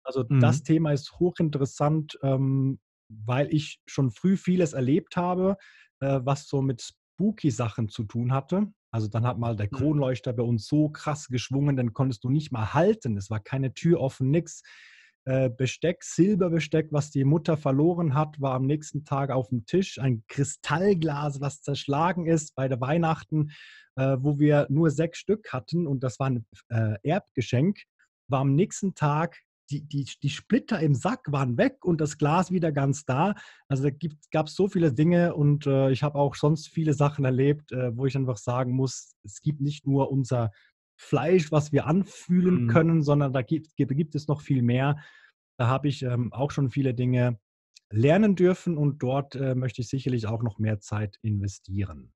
Also 0.04 0.24
mhm. 0.28 0.40
das 0.40 0.62
Thema 0.62 0.92
ist 0.92 1.18
hochinteressant, 1.18 2.18
ähm, 2.22 2.78
weil 3.08 3.52
ich 3.52 3.80
schon 3.86 4.10
früh 4.10 4.36
vieles 4.36 4.74
erlebt 4.74 5.16
habe, 5.16 5.56
äh, 6.00 6.20
was 6.24 6.46
so 6.46 6.60
mit 6.60 6.82
spooky 6.82 7.50
Sachen 7.50 7.88
zu 7.88 8.04
tun 8.04 8.32
hatte. 8.32 8.66
Also 8.90 9.08
dann 9.08 9.26
hat 9.26 9.38
mal 9.38 9.56
der 9.56 9.68
mhm. 9.70 9.76
Kronleuchter 9.76 10.34
bei 10.34 10.42
uns 10.42 10.66
so 10.66 10.90
krass 10.90 11.28
geschwungen, 11.28 11.76
dann 11.76 11.94
konntest 11.94 12.24
du 12.24 12.30
nicht 12.30 12.52
mal 12.52 12.74
halten. 12.74 13.16
Es 13.16 13.30
war 13.30 13.40
keine 13.40 13.72
Tür 13.72 14.00
offen, 14.00 14.30
nichts. 14.30 14.62
Äh, 15.24 15.50
Besteck, 15.50 16.02
Silberbesteck, 16.02 16.88
was 16.90 17.10
die 17.10 17.24
Mutter 17.24 17.56
verloren 17.56 18.14
hat, 18.14 18.40
war 18.40 18.54
am 18.54 18.66
nächsten 18.66 19.04
Tag 19.04 19.30
auf 19.30 19.50
dem 19.50 19.66
Tisch. 19.66 19.98
Ein 19.98 20.24
Kristallglas, 20.26 21.40
was 21.40 21.62
zerschlagen 21.62 22.26
ist 22.26 22.54
bei 22.56 22.66
der 22.66 22.80
Weihnachten, 22.80 23.52
äh, 23.96 24.16
wo 24.18 24.38
wir 24.40 24.66
nur 24.68 24.90
sechs 24.90 25.18
Stück 25.18 25.52
hatten 25.52 25.86
und 25.86 26.02
das 26.02 26.18
war 26.18 26.28
ein 26.30 26.46
äh, 26.70 26.96
Erbgeschenk, 27.04 27.78
war 28.28 28.40
am 28.40 28.54
nächsten 28.54 28.94
Tag 28.94 29.38
die, 29.70 29.80
die, 29.80 30.06
die 30.22 30.30
Splitter 30.30 30.80
im 30.80 30.94
Sack 30.94 31.30
waren 31.30 31.56
weg 31.56 31.84
und 31.84 32.00
das 32.00 32.18
Glas 32.18 32.50
wieder 32.50 32.72
ganz 32.72 33.04
da. 33.04 33.34
Also 33.68 33.88
da 33.88 33.96
gab 34.30 34.46
es 34.46 34.54
so 34.54 34.68
viele 34.68 34.92
Dinge 34.92 35.34
und 35.34 35.66
äh, 35.66 35.90
ich 35.90 36.02
habe 36.02 36.18
auch 36.18 36.34
sonst 36.34 36.68
viele 36.68 36.94
Sachen 36.94 37.24
erlebt, 37.24 37.72
äh, 37.72 37.96
wo 37.96 38.06
ich 38.06 38.16
einfach 38.16 38.36
sagen 38.36 38.72
muss, 38.72 39.14
es 39.24 39.40
gibt 39.40 39.60
nicht 39.60 39.86
nur 39.86 40.10
unser 40.10 40.50
Fleisch, 41.02 41.50
was 41.50 41.72
wir 41.72 41.86
anfühlen 41.86 42.64
mhm. 42.64 42.68
können, 42.68 43.02
sondern 43.02 43.32
da 43.32 43.42
gibt, 43.42 43.76
gibt, 43.76 44.14
es 44.14 44.28
noch 44.28 44.40
viel 44.40 44.62
mehr. 44.62 44.96
Da 45.58 45.66
habe 45.66 45.88
ich 45.88 46.02
ähm, 46.02 46.32
auch 46.32 46.50
schon 46.50 46.70
viele 46.70 46.94
Dinge 46.94 47.38
lernen 47.90 48.36
dürfen 48.36 48.78
und 48.78 49.02
dort 49.02 49.34
äh, 49.34 49.54
möchte 49.54 49.82
ich 49.82 49.88
sicherlich 49.88 50.26
auch 50.26 50.42
noch 50.42 50.58
mehr 50.58 50.80
Zeit 50.80 51.18
investieren. 51.22 52.12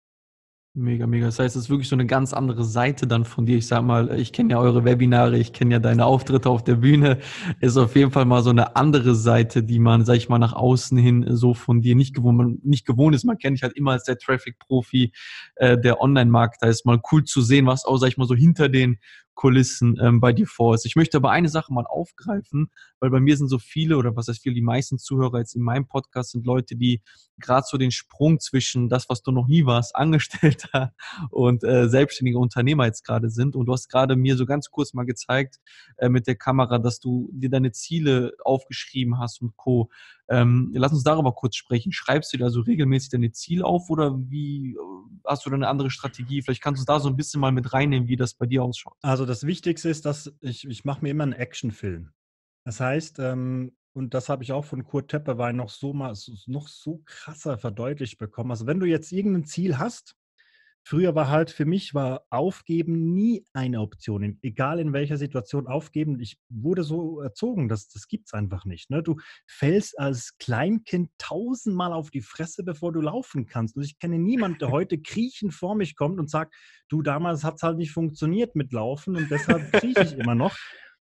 Mega, 0.79 1.07
mega. 1.07 1.25
Das 1.25 1.39
heißt, 1.39 1.57
es 1.57 1.63
ist 1.65 1.71
wirklich 1.71 1.89
so 1.89 1.97
eine 1.97 2.05
ganz 2.05 2.35
andere 2.35 2.63
Seite 2.63 3.07
dann 3.07 3.25
von 3.25 3.47
dir. 3.47 3.57
Ich 3.57 3.67
sag 3.67 3.83
mal, 3.83 4.15
ich 4.21 4.31
kenne 4.35 4.53
ja 4.53 4.61
eure 4.61 4.85
Webinare, 4.85 5.39
ich 5.39 5.55
kenne 5.55 5.73
ja 5.73 5.79
deine 5.79 6.05
Auftritte 6.05 6.51
auf 6.51 6.65
der 6.65 6.75
Bühne. 6.75 7.19
Ist 7.61 7.79
auf 7.79 7.97
jeden 7.97 8.11
Fall 8.11 8.27
mal 8.27 8.43
so 8.43 8.51
eine 8.51 8.77
andere 8.77 9.15
Seite, 9.15 9.63
die 9.63 9.79
man, 9.79 10.05
sag 10.05 10.17
ich 10.17 10.29
mal, 10.29 10.39
nach 10.39 10.53
außen 10.53 10.99
hin 10.99 11.25
so 11.31 11.55
von 11.55 11.81
dir 11.81 11.97
nicht 11.97 12.15
gewohnt, 12.15 12.37
man 12.37 12.59
nicht 12.63 12.85
gewohnt 12.87 13.15
ist. 13.15 13.25
Man 13.25 13.39
kennt 13.39 13.57
dich 13.57 13.63
halt 13.63 13.75
immer 13.75 13.93
als 13.93 14.05
der 14.05 14.19
Traffic-Profi, 14.19 15.13
äh, 15.55 15.79
der 15.79 16.03
Online-Markt. 16.03 16.59
Da 16.61 16.67
ist 16.67 16.85
mal 16.85 17.01
cool 17.11 17.25
zu 17.25 17.41
sehen, 17.41 17.65
was 17.65 17.87
auch, 17.87 17.97
sag 17.97 18.09
ich 18.09 18.19
mal, 18.19 18.27
so 18.27 18.35
hinter 18.35 18.69
den 18.69 18.99
Kulissen 19.37 19.97
ähm, 20.03 20.19
bei 20.19 20.33
dir 20.33 20.47
vor 20.49 20.75
ist. 20.75 20.87
Ich 20.87 20.97
möchte 20.97 21.19
aber 21.19 21.31
eine 21.31 21.49
Sache 21.49 21.73
mal 21.73 21.87
aufgreifen, 21.87 22.71
weil 22.99 23.11
bei 23.11 23.21
mir 23.21 23.37
sind 23.37 23.49
so 23.49 23.59
viele 23.59 23.97
oder 23.97 24.17
was 24.17 24.27
heißt 24.27 24.43
viele, 24.43 24.55
die 24.55 24.63
meisten 24.63 24.99
Zuhörer 24.99 25.39
jetzt 25.39 25.55
in 25.55 25.63
meinem 25.63 25.87
Podcast 25.87 26.33
sind 26.33 26.47
Leute, 26.47 26.75
die 26.75 27.03
gerade 27.39 27.67
so 27.69 27.77
den 27.77 27.91
Sprung 27.93 28.41
zwischen 28.41 28.89
das, 28.89 29.09
was 29.09 29.23
du 29.23 29.31
noch 29.31 29.47
nie 29.47 29.65
warst, 29.67 29.95
Angestellter 30.07 30.95
und 31.31 31.63
äh, 31.63 31.89
selbstständiger 31.89 32.41
Unternehmer 32.41 32.87
jetzt 32.87 33.05
gerade 33.05 33.31
sind. 33.31 33.55
Und 33.55 33.67
du 33.67 33.73
hast 33.73 33.89
gerade 33.89 34.17
mir 34.17 34.37
so 34.37 34.47
ganz 34.47 34.71
kurz 34.71 34.95
mal 34.95 35.05
gezeigt 35.05 35.61
äh, 35.99 36.09
mit 36.09 36.27
der 36.27 36.37
Kamera, 36.37 36.79
dass 36.79 36.99
du 36.99 37.31
dir 37.33 37.51
deine 37.51 37.73
Ziele 37.73 38.33
aufgeschrieben 38.43 39.21
hast 39.21 39.43
und 39.43 39.57
Co. 39.57 39.91
Ähm, 40.29 40.73
lass 40.75 40.93
uns 40.93 41.05
darüber 41.05 41.33
kurz 41.33 41.57
sprechen. 41.57 41.93
Schreibst 41.93 42.33
du 42.33 42.37
dir 42.37 42.45
also 42.45 42.61
regelmäßig 42.61 43.11
deine 43.11 43.33
Ziele 43.33 43.65
auf 43.65 43.91
oder 43.91 44.19
wie 44.19 44.73
äh, 44.73 44.77
hast 45.25 45.47
du 45.47 45.51
da 45.51 45.57
eine 45.57 45.69
andere 45.69 45.91
Strategie? 45.91 46.43
Vielleicht 46.43 46.63
kannst 46.63 46.81
du 46.83 46.85
da 46.85 46.99
so 47.01 47.09
ein 47.09 47.17
bisschen 47.17 47.41
mal 47.41 47.53
mit 47.53 47.73
reinnehmen, 47.73 48.09
wie 48.09 48.17
das 48.17 48.35
bei 48.35 48.47
dir 48.47 48.63
ausschaut. 48.63 48.97
Also 49.03 49.25
das 49.27 49.47
Wichtigste 49.47 49.89
ist, 49.89 50.05
dass 50.05 50.33
ich, 50.41 50.67
ich 50.67 50.85
mache 50.85 51.03
mir 51.03 51.11
immer 51.11 51.25
einen 51.25 51.33
Actionfilm. 51.33 52.11
Das 52.65 52.81
heißt, 52.81 53.21
ähm, 53.21 53.77
und 53.93 54.13
das 54.13 54.29
habe 54.29 54.43
ich 54.43 54.53
auch 54.53 54.65
von 54.65 54.85
Kurt 54.85 55.11
Tepperwein 55.11 55.57
noch 55.57 55.71
so 55.71 55.95
mal 55.95 56.15
noch 56.47 56.69
so 56.69 57.03
krasser 57.07 57.57
verdeutlicht 57.57 58.19
bekommen. 58.19 58.51
Also 58.51 58.67
wenn 58.67 58.81
du 58.81 58.87
jetzt 58.87 59.11
irgendein 59.13 59.47
Ziel 59.47 59.79
hast, 59.79 60.17
Früher 60.89 61.17
war 61.17 61.29
halt 61.29 61.51
für 61.51 61.65
mich 61.65 61.95
war 61.95 62.23
Aufgeben 62.31 63.13
nie 63.13 63.45
eine 63.53 63.81
Option, 63.81 64.39
egal 64.43 64.79
in 64.79 64.93
welcher 64.93 65.17
Situation 65.17 65.67
aufgeben. 65.67 66.21
Ich 66.21 66.39
wurde 66.49 66.85
so 66.85 67.21
erzogen, 67.21 67.69
dass 67.69 67.89
das 67.89 68.07
gibt 68.07 68.29
es 68.29 68.35
einfach 68.35 68.65
nicht. 68.65 68.89
Ne? 68.89 69.03
Du 69.03 69.17
fällst 69.49 69.99
als 69.99 70.39
Kleinkind 70.39 71.11
tausendmal 71.19 71.93
auf 71.93 72.11
die 72.11 72.21
Fresse, 72.21 72.63
bevor 72.63 72.93
du 72.93 73.01
laufen 73.01 73.47
kannst. 73.47 73.77
Und 73.77 73.83
ich 73.83 73.99
kenne 73.99 74.21
niemanden, 74.21 74.61
der 74.61 74.71
heute 74.71 74.97
kriechend 75.01 75.55
vor 75.55 75.75
mich 75.75 75.97
kommt 75.97 76.21
und 76.21 76.31
sagt, 76.31 76.55
du 76.89 77.03
damals 77.03 77.43
hat 77.43 77.57
es 77.57 77.65
halt 77.65 77.79
nicht 77.79 77.91
funktioniert 77.91 78.55
mit 78.55 78.73
Laufen 78.73 79.17
und 79.17 79.29
deshalb 79.29 79.73
krieche 79.73 80.05
ich 80.05 80.13
immer 80.13 80.37
noch. 80.37 80.57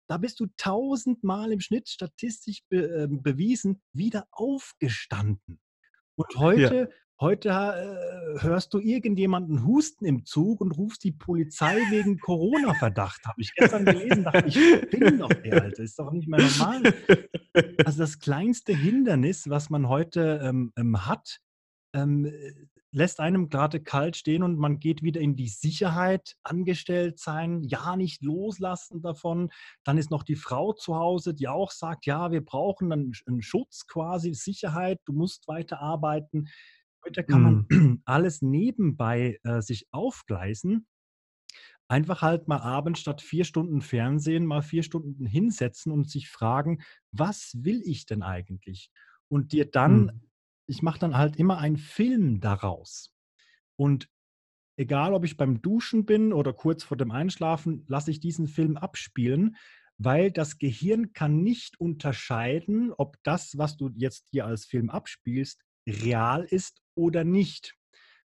Da 0.09 0.16
bist 0.16 0.41
du 0.41 0.47
tausendmal 0.57 1.53
im 1.53 1.61
Schnitt 1.61 1.91
statistisch 1.91 2.62
be 2.70 3.03
äh, 3.03 3.09
bewiesen 3.11 3.83
wieder 3.93 4.27
aufgestanden. 4.31 5.61
Und 6.14 6.35
heute 6.37 6.74
ja. 6.74 6.87
Heute 7.19 7.49
äh, 7.49 8.43
hörst 8.43 8.75
du 8.75 8.79
irgendjemanden 8.79 9.64
husten 9.64 10.05
im 10.05 10.27
Zug 10.27 10.61
und 10.61 10.73
rufst 10.73 11.03
die 11.03 11.12
Polizei 11.12 11.79
wegen 11.89 12.19
Corona-Verdacht. 12.19 13.25
Habe 13.25 13.41
ich 13.41 13.55
gestern 13.55 13.87
gelesen, 13.87 14.25
dachte 14.25 14.45
ich, 14.47 14.91
bin 14.91 15.19
doch 15.19 15.33
der 15.33 15.62
Alte, 15.62 15.83
ist 15.83 15.99
doch 15.99 16.12
nicht 16.12 16.29
mehr 16.29 16.43
normal. 16.43 16.83
Also 17.87 18.01
das 18.01 18.19
kleinste 18.19 18.75
Hindernis, 18.75 19.49
was 19.49 19.71
man 19.71 19.89
heute 19.89 20.41
ähm, 20.43 20.75
ähm, 20.77 21.07
hat, 21.07 21.41
ähm, 21.95 22.31
lässt 22.91 23.19
einem 23.21 23.49
gerade 23.49 23.81
kalt 23.81 24.17
stehen 24.17 24.43
und 24.43 24.59
man 24.59 24.79
geht 24.79 25.03
wieder 25.03 25.21
in 25.21 25.37
die 25.37 25.49
Sicherheit, 25.49 26.37
angestellt 26.43 27.19
sein, 27.19 27.62
ja 27.62 27.97
nicht 27.97 28.23
loslassen 28.23 29.01
davon. 29.01 29.51
Dann 29.85 29.97
ist 29.97 30.11
noch 30.11 30.23
die 30.23 30.37
Frau 30.37 30.75
zu 30.75 30.97
Hause, 30.97 31.33
die 31.33 31.49
auch 31.49 31.71
sagt, 31.71 32.05
ja, 32.05 32.31
wir 32.31 32.45
brauchen 32.45 32.93
einen, 32.93 33.12
einen 33.27 33.43
Schutz 33.43 33.87
quasi, 33.87 34.35
Sicherheit, 34.35 35.01
du 35.07 35.14
musst 35.14 35.49
weiter 35.49 35.81
arbeiten. 35.81 36.49
Heute 37.07 37.22
kann 37.22 37.42
man 37.42 37.66
mhm. 37.70 38.02
alles 38.04 38.42
nebenbei 38.42 39.38
äh, 39.44 39.62
sich 39.62 39.86
aufgleisen. 39.92 40.88
Einfach 41.88 42.20
halt 42.20 42.48
mal 42.48 42.59
abends 42.59 42.98
statt 42.98 43.22
vier 43.22 43.44
Stunden 43.44 43.80
Fernsehen 43.80 44.44
mal 44.44 44.61
vier 44.61 44.82
Stunden 44.82 45.24
hinsetzen 45.24 45.92
und 45.92 46.11
sich 46.11 46.28
fragen, 46.28 46.82
was 47.12 47.52
will 47.61 47.80
ich 47.84 48.07
denn 48.07 48.24
eigentlich? 48.24 48.90
Und 49.28 49.52
dir 49.52 49.70
dann, 49.70 50.07
mhm. 50.07 50.20
ich 50.66 50.82
mache 50.82 50.98
dann 50.98 51.16
halt 51.16 51.36
immer 51.36 51.59
einen 51.59 51.76
Film 51.76 52.40
daraus. 52.40 53.14
Und 53.76 54.09
egal, 54.76 55.14
ob 55.14 55.24
ich 55.24 55.36
beim 55.36 55.62
Duschen 55.62 56.07
bin 56.07 56.32
oder 56.32 56.52
kurz 56.52 56.82
vor 56.82 56.96
dem 56.96 57.12
Einschlafen, 57.12 57.84
lasse 57.86 58.11
ich 58.11 58.18
diesen 58.18 58.48
Film 58.48 58.76
abspielen, 58.76 59.57
weil 59.96 60.32
das 60.32 60.59
Gehirn 60.59 61.12
kann 61.12 61.44
nicht 61.44 61.78
unterscheiden, 61.78 62.92
ob 62.92 63.16
das, 63.22 63.57
was 63.59 63.76
du 63.76 63.90
jetzt 63.94 64.26
hier 64.32 64.44
als 64.44 64.64
Film 64.64 64.90
abspielst, 64.90 65.62
real 65.86 66.42
ist 66.42 66.82
oder 66.97 67.24
nicht. 67.24 67.76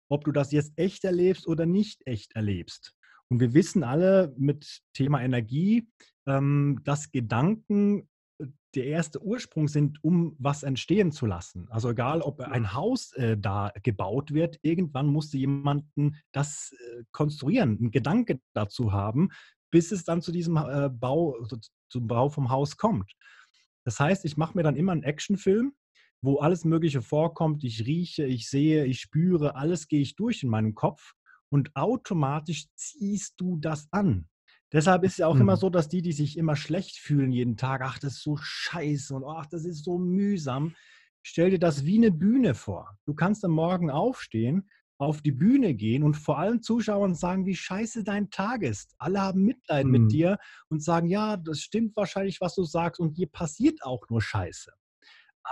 Ob 0.09 0.23
du 0.25 0.31
das 0.31 0.51
jetzt 0.51 0.73
echt 0.75 1.03
erlebst 1.03 1.47
oder 1.47 1.65
nicht 1.65 2.05
echt 2.05 2.35
erlebst. 2.35 2.93
Und 3.29 3.39
wir 3.39 3.53
wissen 3.53 3.83
alle 3.83 4.33
mit 4.37 4.81
Thema 4.93 5.21
Energie, 5.21 5.87
ähm, 6.27 6.81
dass 6.83 7.11
Gedanken 7.11 8.09
äh, 8.39 8.47
der 8.75 8.85
erste 8.85 9.23
Ursprung 9.23 9.67
sind, 9.67 10.03
um 10.03 10.35
was 10.39 10.63
entstehen 10.63 11.11
zu 11.11 11.27
lassen. 11.27 11.67
Also 11.69 11.91
egal, 11.91 12.21
ob 12.21 12.41
ein 12.41 12.73
Haus 12.73 13.11
äh, 13.13 13.37
da 13.37 13.71
gebaut 13.83 14.33
wird, 14.33 14.59
irgendwann 14.63 15.07
musste 15.07 15.37
jemanden 15.37 16.17
das 16.31 16.71
äh, 16.71 17.03
konstruieren, 17.11 17.77
einen 17.77 17.91
Gedanke 17.91 18.39
dazu 18.53 18.91
haben, 18.91 19.29
bis 19.71 19.91
es 19.91 20.03
dann 20.03 20.23
zu 20.23 20.31
diesem 20.31 20.57
äh, 20.57 20.89
Bau, 20.89 21.37
zum 21.89 22.07
Bau 22.07 22.29
vom 22.29 22.49
Haus 22.49 22.77
kommt. 22.77 23.13
Das 23.85 23.99
heißt, 23.99 24.25
ich 24.25 24.37
mache 24.37 24.57
mir 24.57 24.63
dann 24.63 24.75
immer 24.75 24.91
einen 24.91 25.03
Actionfilm, 25.03 25.73
wo 26.21 26.37
alles 26.39 26.65
Mögliche 26.65 27.01
vorkommt. 27.01 27.63
Ich 27.63 27.85
rieche, 27.85 28.25
ich 28.25 28.49
sehe, 28.49 28.85
ich 28.85 28.99
spüre, 28.99 29.55
alles 29.55 29.87
gehe 29.87 30.01
ich 30.01 30.15
durch 30.15 30.43
in 30.43 30.49
meinem 30.49 30.75
Kopf 30.75 31.13
und 31.49 31.75
automatisch 31.75 32.67
ziehst 32.75 33.35
du 33.37 33.57
das 33.57 33.87
an. 33.91 34.27
Deshalb 34.71 35.03
ist 35.03 35.13
es 35.13 35.17
ja 35.17 35.27
auch 35.27 35.35
mhm. 35.35 35.41
immer 35.41 35.57
so, 35.57 35.69
dass 35.69 35.87
die, 35.87 36.01
die 36.01 36.11
sich 36.11 36.37
immer 36.37 36.55
schlecht 36.55 36.97
fühlen 36.97 37.31
jeden 37.31 37.57
Tag, 37.57 37.81
ach, 37.81 37.97
das 37.97 38.13
ist 38.13 38.23
so 38.23 38.37
scheiße 38.37 39.15
und 39.15 39.23
ach, 39.25 39.47
das 39.47 39.65
ist 39.65 39.83
so 39.83 39.97
mühsam. 39.97 40.75
Stell 41.23 41.49
dir 41.49 41.59
das 41.59 41.85
wie 41.85 41.97
eine 41.97 42.11
Bühne 42.11 42.53
vor. 42.53 42.97
Du 43.05 43.13
kannst 43.13 43.43
am 43.43 43.51
Morgen 43.51 43.89
aufstehen, 43.89 44.69
auf 44.99 45.21
die 45.21 45.31
Bühne 45.31 45.73
gehen 45.73 46.03
und 46.03 46.15
vor 46.15 46.37
allen 46.37 46.61
Zuschauern 46.61 47.15
sagen, 47.15 47.45
wie 47.45 47.55
scheiße 47.55 48.03
dein 48.03 48.29
Tag 48.29 48.63
ist. 48.63 48.93
Alle 48.97 49.21
haben 49.21 49.43
Mitleid 49.43 49.85
mhm. 49.85 49.91
mit 49.91 50.11
dir 50.11 50.37
und 50.69 50.83
sagen, 50.83 51.07
ja, 51.07 51.37
das 51.37 51.61
stimmt 51.61 51.95
wahrscheinlich, 51.95 52.41
was 52.41 52.53
du 52.55 52.63
sagst 52.63 52.99
und 52.99 53.17
dir 53.17 53.27
passiert 53.27 53.81
auch 53.81 54.03
nur 54.09 54.21
Scheiße. 54.21 54.71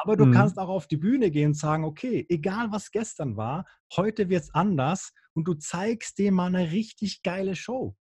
Aber 0.01 0.15
du 0.15 0.25
mhm. 0.25 0.31
kannst 0.31 0.57
auch 0.57 0.69
auf 0.69 0.87
die 0.87 0.97
Bühne 0.97 1.31
gehen 1.31 1.47
und 1.47 1.57
sagen, 1.57 1.83
okay, 1.83 2.25
egal 2.29 2.71
was 2.71 2.91
gestern 2.91 3.37
war, 3.37 3.65
heute 3.95 4.29
wird 4.29 4.43
es 4.43 4.53
anders 4.53 5.11
und 5.33 5.47
du 5.47 5.53
zeigst 5.53 6.17
dem 6.19 6.35
mal 6.35 6.47
eine 6.47 6.71
richtig 6.71 7.23
geile 7.23 7.55
Show. 7.55 7.95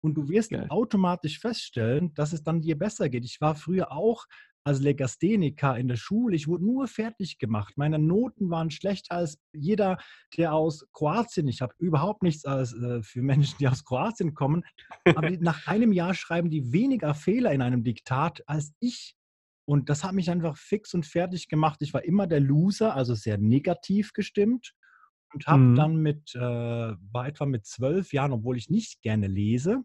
Und 0.00 0.14
du 0.14 0.28
wirst 0.28 0.50
Geil. 0.50 0.66
automatisch 0.68 1.40
feststellen, 1.40 2.14
dass 2.14 2.32
es 2.32 2.44
dann 2.44 2.60
dir 2.60 2.78
besser 2.78 3.08
geht. 3.08 3.24
Ich 3.24 3.40
war 3.40 3.56
früher 3.56 3.90
auch 3.90 4.26
als 4.68 4.80
Legastheniker 4.80 5.76
in 5.76 5.88
der 5.88 5.96
Schule. 5.96 6.36
Ich 6.36 6.46
wurde 6.46 6.64
nur 6.64 6.86
fertig 6.86 7.38
gemacht. 7.38 7.74
Meine 7.76 7.98
Noten 7.98 8.50
waren 8.50 8.70
schlechter 8.70 9.16
als 9.16 9.38
jeder, 9.52 9.98
der 10.36 10.52
aus 10.52 10.86
Kroatien. 10.92 11.48
Ich 11.48 11.62
habe 11.62 11.74
überhaupt 11.78 12.22
nichts 12.22 12.44
als, 12.44 12.74
äh, 12.74 13.02
für 13.02 13.22
Menschen, 13.22 13.56
die 13.58 13.68
aus 13.68 13.84
Kroatien 13.84 14.34
kommen. 14.34 14.62
Aber 15.04 15.30
nach 15.40 15.66
einem 15.66 15.92
Jahr 15.92 16.14
schreiben 16.14 16.50
die 16.50 16.72
weniger 16.72 17.14
Fehler 17.14 17.52
in 17.52 17.62
einem 17.62 17.82
Diktat 17.82 18.42
als 18.46 18.72
ich. 18.78 19.16
Und 19.68 19.90
das 19.90 20.02
hat 20.02 20.14
mich 20.14 20.30
einfach 20.30 20.56
fix 20.56 20.94
und 20.94 21.04
fertig 21.04 21.48
gemacht. 21.48 21.82
Ich 21.82 21.92
war 21.92 22.02
immer 22.02 22.26
der 22.26 22.40
Loser, 22.40 22.94
also 22.94 23.14
sehr 23.14 23.36
negativ 23.36 24.14
gestimmt 24.14 24.72
und 25.34 25.46
habe 25.46 25.62
mhm. 25.62 25.74
dann 25.74 25.96
mit, 25.96 26.34
äh, 26.34 26.40
war 26.40 27.28
etwa 27.28 27.44
mit 27.44 27.66
zwölf 27.66 28.14
Jahren, 28.14 28.32
obwohl 28.32 28.56
ich 28.56 28.70
nicht 28.70 29.02
gerne 29.02 29.26
lese, 29.26 29.82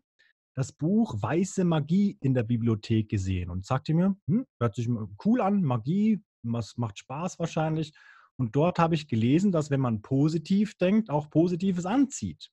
das 0.55 0.71
Buch 0.71 1.21
Weiße 1.21 1.65
Magie 1.65 2.17
in 2.21 2.33
der 2.33 2.43
Bibliothek 2.43 3.09
gesehen 3.09 3.49
und 3.49 3.65
sagte 3.65 3.93
mir, 3.93 4.15
hm, 4.25 4.45
hört 4.57 4.75
sich 4.75 4.87
cool 5.25 5.41
an, 5.41 5.63
Magie, 5.63 6.21
was 6.43 6.77
macht 6.77 6.99
Spaß 6.99 7.37
wahrscheinlich. 7.39 7.91
Und 8.37 8.55
dort 8.55 8.79
habe 8.79 8.95
ich 8.95 9.09
gelesen, 9.09 9.51
dass 9.51 9.69
wenn 9.69 9.81
man 9.81 10.01
positiv 10.01 10.75
denkt, 10.75 11.09
auch 11.09 11.29
Positives 11.29 11.85
anzieht. 11.85 12.51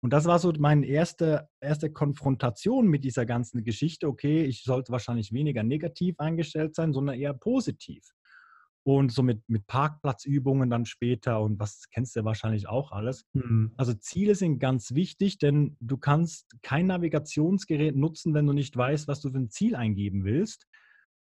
Und 0.00 0.12
das 0.12 0.26
war 0.26 0.38
so 0.38 0.52
meine 0.58 0.86
erste, 0.86 1.48
erste 1.60 1.90
Konfrontation 1.90 2.86
mit 2.86 3.04
dieser 3.04 3.26
ganzen 3.26 3.64
Geschichte. 3.64 4.08
Okay, 4.08 4.44
ich 4.44 4.62
sollte 4.62 4.92
wahrscheinlich 4.92 5.32
weniger 5.32 5.62
negativ 5.62 6.20
eingestellt 6.20 6.74
sein, 6.74 6.92
sondern 6.92 7.18
eher 7.18 7.34
positiv. 7.34 8.12
Und 8.84 9.10
so 9.10 9.24
mit, 9.24 9.42
mit 9.48 9.66
Parkplatzübungen 9.66 10.70
dann 10.70 10.86
später 10.86 11.40
und 11.40 11.58
was 11.58 11.88
kennst 11.90 12.14
du 12.14 12.24
wahrscheinlich 12.24 12.68
auch 12.68 12.92
alles. 12.92 13.24
Mhm. 13.32 13.72
Also 13.76 13.94
Ziele 13.94 14.36
sind 14.36 14.60
ganz 14.60 14.94
wichtig, 14.94 15.38
denn 15.38 15.76
du 15.80 15.96
kannst 15.96 16.46
kein 16.62 16.86
Navigationsgerät 16.86 17.96
nutzen, 17.96 18.32
wenn 18.32 18.46
du 18.46 18.52
nicht 18.52 18.76
weißt, 18.76 19.08
was 19.08 19.20
du 19.20 19.32
für 19.32 19.38
ein 19.38 19.50
Ziel 19.50 19.74
eingeben 19.74 20.24
willst. 20.24 20.68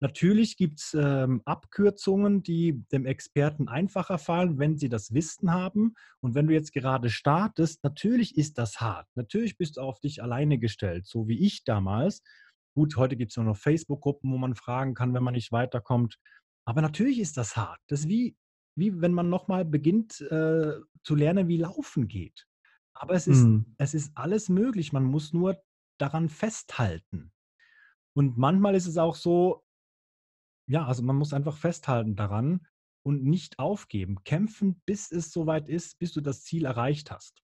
Natürlich 0.02 0.56
gibt 0.56 0.80
es 0.80 0.94
ähm, 0.94 1.42
Abkürzungen, 1.44 2.42
die 2.42 2.84
dem 2.90 3.06
Experten 3.06 3.68
einfacher 3.68 4.18
fallen, 4.18 4.58
wenn 4.58 4.76
sie 4.76 4.88
das 4.88 5.14
Wissen 5.14 5.52
haben. 5.52 5.94
Und 6.20 6.34
wenn 6.34 6.48
du 6.48 6.52
jetzt 6.52 6.72
gerade 6.72 7.08
startest, 7.08 7.84
natürlich 7.84 8.36
ist 8.36 8.58
das 8.58 8.80
hart. 8.80 9.06
Natürlich 9.14 9.56
bist 9.56 9.76
du 9.76 9.82
auf 9.82 10.00
dich 10.00 10.20
alleine 10.20 10.58
gestellt, 10.58 11.06
so 11.06 11.28
wie 11.28 11.38
ich 11.38 11.62
damals. 11.62 12.24
Gut, 12.74 12.96
heute 12.96 13.16
gibt 13.16 13.30
es 13.30 13.36
nur 13.36 13.46
noch 13.46 13.56
Facebook-Gruppen, 13.56 14.32
wo 14.32 14.38
man 14.38 14.56
fragen 14.56 14.94
kann, 14.94 15.14
wenn 15.14 15.22
man 15.22 15.34
nicht 15.34 15.52
weiterkommt. 15.52 16.18
Aber 16.64 16.82
natürlich 16.82 17.20
ist 17.20 17.36
das 17.36 17.56
hart. 17.56 17.78
Das 17.86 18.00
ist 18.00 18.08
wie, 18.08 18.36
wie 18.74 19.00
wenn 19.00 19.12
man 19.12 19.30
nochmal 19.30 19.64
beginnt 19.64 20.20
äh, 20.20 20.80
zu 21.04 21.14
lernen, 21.14 21.46
wie 21.46 21.58
Laufen 21.58 22.08
geht. 22.08 22.48
Aber 22.92 23.14
es 23.14 23.28
ist, 23.28 23.44
mhm. 23.44 23.76
es 23.78 23.94
ist 23.94 24.10
alles 24.16 24.48
möglich. 24.48 24.92
Man 24.92 25.04
muss 25.04 25.32
nur 25.32 25.62
daran 26.00 26.28
festhalten. 26.28 27.30
Und 28.14 28.36
manchmal 28.36 28.74
ist 28.74 28.88
es 28.88 28.98
auch 28.98 29.14
so, 29.14 29.61
ja, 30.66 30.84
also 30.86 31.02
man 31.02 31.16
muss 31.16 31.32
einfach 31.32 31.56
festhalten 31.56 32.16
daran 32.16 32.66
und 33.04 33.24
nicht 33.24 33.58
aufgeben. 33.58 34.22
Kämpfen, 34.24 34.80
bis 34.86 35.10
es 35.10 35.32
soweit 35.32 35.68
ist, 35.68 35.98
bis 35.98 36.12
du 36.12 36.20
das 36.20 36.44
Ziel 36.44 36.64
erreicht 36.64 37.10
hast. 37.10 37.42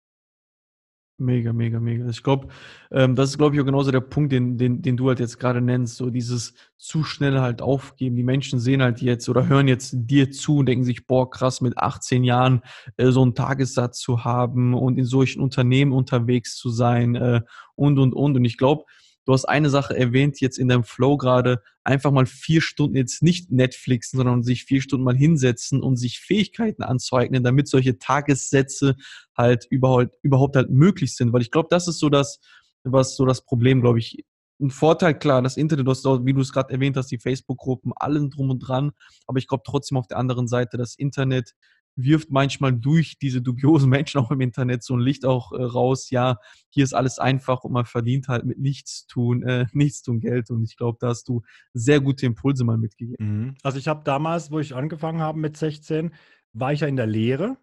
Mega, 1.17 1.53
mega, 1.53 1.79
mega. 1.79 2.09
Ich 2.09 2.23
glaube, 2.23 2.49
ähm, 2.91 3.15
das 3.15 3.29
ist, 3.29 3.37
glaube 3.37 3.55
ich, 3.55 3.61
auch 3.61 3.65
genauso 3.65 3.89
der 3.89 4.01
Punkt, 4.01 4.33
den, 4.33 4.57
den, 4.57 4.81
den 4.81 4.97
du 4.97 5.07
halt 5.07 5.21
jetzt 5.21 5.39
gerade 5.39 5.61
nennst, 5.61 5.95
so 5.95 6.09
dieses 6.09 6.55
zu 6.77 7.05
schnell 7.05 7.39
halt 7.39 7.61
aufgeben. 7.61 8.17
Die 8.17 8.23
Menschen 8.23 8.59
sehen 8.59 8.81
halt 8.81 9.01
jetzt 9.01 9.29
oder 9.29 9.47
hören 9.47 9.69
jetzt 9.69 9.93
dir 9.95 10.29
zu 10.29 10.57
und 10.57 10.65
denken 10.65 10.83
sich, 10.83 11.07
boah, 11.07 11.29
krass, 11.29 11.61
mit 11.61 11.77
18 11.77 12.25
Jahren 12.25 12.63
äh, 12.97 13.11
so 13.11 13.21
einen 13.21 13.33
Tagessatz 13.33 13.99
zu 13.99 14.25
haben 14.25 14.73
und 14.73 14.97
in 14.97 15.05
solchen 15.05 15.41
Unternehmen 15.41 15.93
unterwegs 15.93 16.57
zu 16.57 16.69
sein 16.69 17.15
äh, 17.15 17.41
und, 17.75 17.97
und, 17.97 18.13
und. 18.13 18.35
Und 18.35 18.43
ich 18.43 18.57
glaube, 18.57 18.83
Du 19.25 19.33
hast 19.33 19.45
eine 19.45 19.69
Sache 19.69 19.97
erwähnt 19.97 20.39
jetzt 20.39 20.59
in 20.59 20.67
deinem 20.67 20.83
Flow 20.83 21.17
gerade, 21.17 21.61
einfach 21.83 22.11
mal 22.11 22.27
vier 22.27 22.61
Stunden 22.61 22.95
jetzt 22.95 23.23
nicht 23.23 23.51
Netflixen, 23.51 24.17
sondern 24.17 24.43
sich 24.43 24.65
vier 24.65 24.81
Stunden 24.81 25.03
mal 25.03 25.15
hinsetzen 25.15 25.81
und 25.81 25.97
sich 25.97 26.19
Fähigkeiten 26.19 26.83
anzueignen, 26.83 27.43
damit 27.43 27.67
solche 27.67 27.97
Tagessätze 27.97 28.95
halt 29.35 29.65
überhaupt, 29.69 30.15
überhaupt 30.21 30.55
halt 30.55 30.69
möglich 30.69 31.15
sind. 31.15 31.33
Weil 31.33 31.41
ich 31.41 31.51
glaube, 31.51 31.67
das 31.71 31.87
ist 31.87 31.99
so 31.99 32.09
das, 32.09 32.39
was 32.83 33.15
so 33.15 33.25
das 33.25 33.43
Problem, 33.43 33.81
glaube 33.81 33.99
ich, 33.99 34.23
ein 34.61 34.69
Vorteil, 34.69 35.17
klar, 35.17 35.41
das 35.41 35.57
Internet, 35.57 35.85
du 35.85 35.91
hast, 35.91 36.05
wie 36.05 36.33
du 36.33 36.39
es 36.39 36.53
gerade 36.53 36.71
erwähnt 36.71 36.95
hast, 36.95 37.11
die 37.11 37.19
Facebook-Gruppen, 37.19 37.91
allen 37.95 38.29
drum 38.29 38.51
und 38.51 38.59
dran. 38.59 38.91
Aber 39.27 39.37
ich 39.37 39.47
glaube 39.47 39.63
trotzdem 39.65 39.97
auf 39.97 40.07
der 40.07 40.17
anderen 40.17 40.47
Seite, 40.47 40.77
das 40.77 40.95
Internet 40.95 41.55
wirft 41.95 42.29
manchmal 42.29 42.73
durch 42.73 43.17
diese 43.17 43.41
dubiosen 43.41 43.89
Menschen 43.89 44.19
auch 44.19 44.31
im 44.31 44.41
Internet 44.41 44.83
so 44.83 44.95
ein 44.95 44.99
Licht 44.99 45.25
auch 45.25 45.51
äh, 45.51 45.63
raus, 45.63 46.09
ja, 46.09 46.37
hier 46.69 46.83
ist 46.83 46.93
alles 46.93 47.19
einfach 47.19 47.63
und 47.63 47.71
man 47.71 47.85
verdient 47.85 48.27
halt 48.27 48.45
mit 48.45 48.59
nichts 48.59 49.07
tun, 49.07 49.43
äh, 49.43 49.65
nichts 49.73 50.01
tun 50.01 50.19
Geld. 50.19 50.49
Und 50.49 50.63
ich 50.63 50.77
glaube, 50.77 50.97
da 50.99 51.07
hast 51.09 51.27
du 51.27 51.41
sehr 51.73 52.01
gute 52.01 52.25
Impulse 52.25 52.63
mal 52.63 52.77
mitgegeben. 52.77 53.45
Mhm. 53.45 53.55
Also 53.63 53.77
ich 53.77 53.87
habe 53.87 54.03
damals, 54.03 54.51
wo 54.51 54.59
ich 54.59 54.75
angefangen 54.75 55.21
habe 55.21 55.39
mit 55.39 55.57
16, 55.57 56.13
war 56.53 56.73
ich 56.73 56.81
ja 56.81 56.87
in 56.87 56.97
der 56.97 57.07
Lehre. 57.07 57.57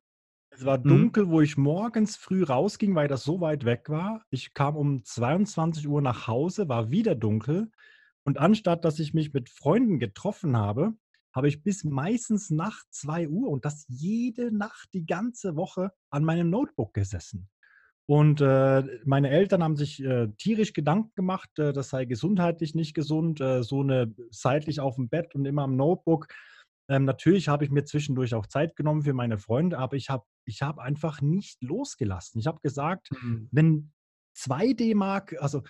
Es 0.51 0.65
war 0.65 0.79
mhm. 0.79 0.89
dunkel, 0.89 1.27
mhm. 1.27 1.31
wo 1.31 1.41
ich 1.41 1.57
morgens 1.57 2.17
früh 2.17 2.43
rausging, 2.43 2.95
weil 2.95 3.09
das 3.09 3.25
so 3.25 3.41
weit 3.41 3.65
weg 3.65 3.89
war. 3.89 4.23
Ich 4.31 4.55
kam 4.55 4.77
um 4.77 5.05
22 5.05 5.89
Uhr 5.89 6.03
nach 6.03 6.27
Hause, 6.27 6.69
war 6.69 6.91
wieder 6.91 7.15
dunkel. 7.15 7.71
Und 8.25 8.39
anstatt 8.39 8.85
dass 8.85 8.99
ich 8.99 9.15
mich 9.15 9.33
mit 9.33 9.49
Freunden 9.49 9.99
getroffen 9.99 10.57
habe, 10.57 10.95
habe 11.35 11.49
ich 11.49 11.63
bis 11.63 11.85
meistens 11.85 12.51
nach 12.51 12.83
2 12.91 13.29
Uhr 13.29 13.49
und 13.49 13.65
das 13.65 13.85
jede 13.89 14.55
Nacht 14.57 14.89
die 14.93 15.07
ganze 15.07 15.57
Woche 15.57 15.93
an 16.11 16.25
meinem 16.25 16.51
Notebook 16.51 16.95
gesessen. 16.95 17.49
Und 18.07 18.41
äh, 18.41 18.83
meine 19.05 19.31
Eltern 19.31 19.63
haben 19.63 19.77
sich 19.77 20.03
äh, 20.03 20.29
tierisch 20.37 20.73
Gedanken 20.73 21.13
gemacht, 21.15 21.51
äh, 21.59 21.73
das 21.73 21.91
sei 21.91 22.05
gesundheitlich 22.05 22.75
nicht 22.75 22.95
gesund, 22.95 23.41
äh, 23.41 23.63
so 23.63 23.81
eine 23.81 24.13
seitlich 24.31 24.81
auf 24.81 24.97
dem 24.97 25.09
Bett 25.09 25.35
und 25.35 25.47
immer 25.47 25.63
am 25.63 25.77
Notebook. 25.77 26.27
Ähm, 26.89 27.05
natürlich 27.05 27.49
habe 27.49 27.65
ich 27.65 27.71
mir 27.71 27.85
zwischendurch 27.85 28.35
auch 28.35 28.47
Zeit 28.47 28.75
genommen 28.75 29.03
für 29.03 29.15
meine 29.15 29.39
Freunde, 29.39 29.79
aber 29.79 29.97
ich 29.97 30.11
habe 30.11 30.25
ich 30.45 30.63
hab 30.63 30.79
einfach 30.79 31.21
nicht 31.23 31.63
losgelassen. 31.63 32.41
Ich 32.41 32.47
habe 32.47 32.59
gesagt, 32.61 33.09
mhm. 33.23 33.49
wenn 33.53 33.93
2 34.35 34.73
D-Mark, 34.73 35.37
also 35.39 35.63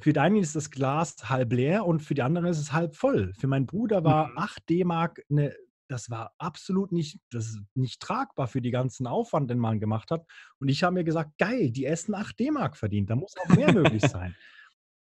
für 0.00 0.12
den 0.12 0.22
einen 0.22 0.36
ist 0.36 0.56
das 0.56 0.70
Glas 0.70 1.28
halb 1.28 1.52
leer 1.52 1.86
und 1.86 2.00
für 2.00 2.14
die 2.14 2.22
anderen 2.22 2.46
ist 2.46 2.58
es 2.58 2.72
halb 2.72 2.94
voll. 2.94 3.32
Für 3.34 3.46
meinen 3.48 3.66
Bruder 3.66 4.04
war 4.04 4.28
mhm. 4.28 4.38
8 4.38 4.68
D-Mark 4.68 5.22
eine 5.30 5.54
das 5.88 6.10
war 6.10 6.34
absolut 6.38 6.92
nicht, 6.92 7.18
das 7.30 7.58
nicht 7.74 8.00
tragbar 8.00 8.46
für 8.46 8.60
die 8.60 8.70
ganzen 8.70 9.06
Aufwand, 9.06 9.50
den 9.50 9.58
man 9.58 9.80
gemacht 9.80 10.10
hat. 10.10 10.26
Und 10.60 10.68
ich 10.68 10.82
habe 10.82 10.94
mir 10.94 11.04
gesagt, 11.04 11.38
geil, 11.38 11.70
die 11.70 11.86
essen 11.86 12.14
8 12.14 12.38
D-Mark 12.38 12.76
verdient, 12.76 13.10
da 13.10 13.16
muss 13.16 13.34
auch 13.38 13.56
mehr 13.56 13.72
möglich 13.72 14.02
sein. 14.02 14.36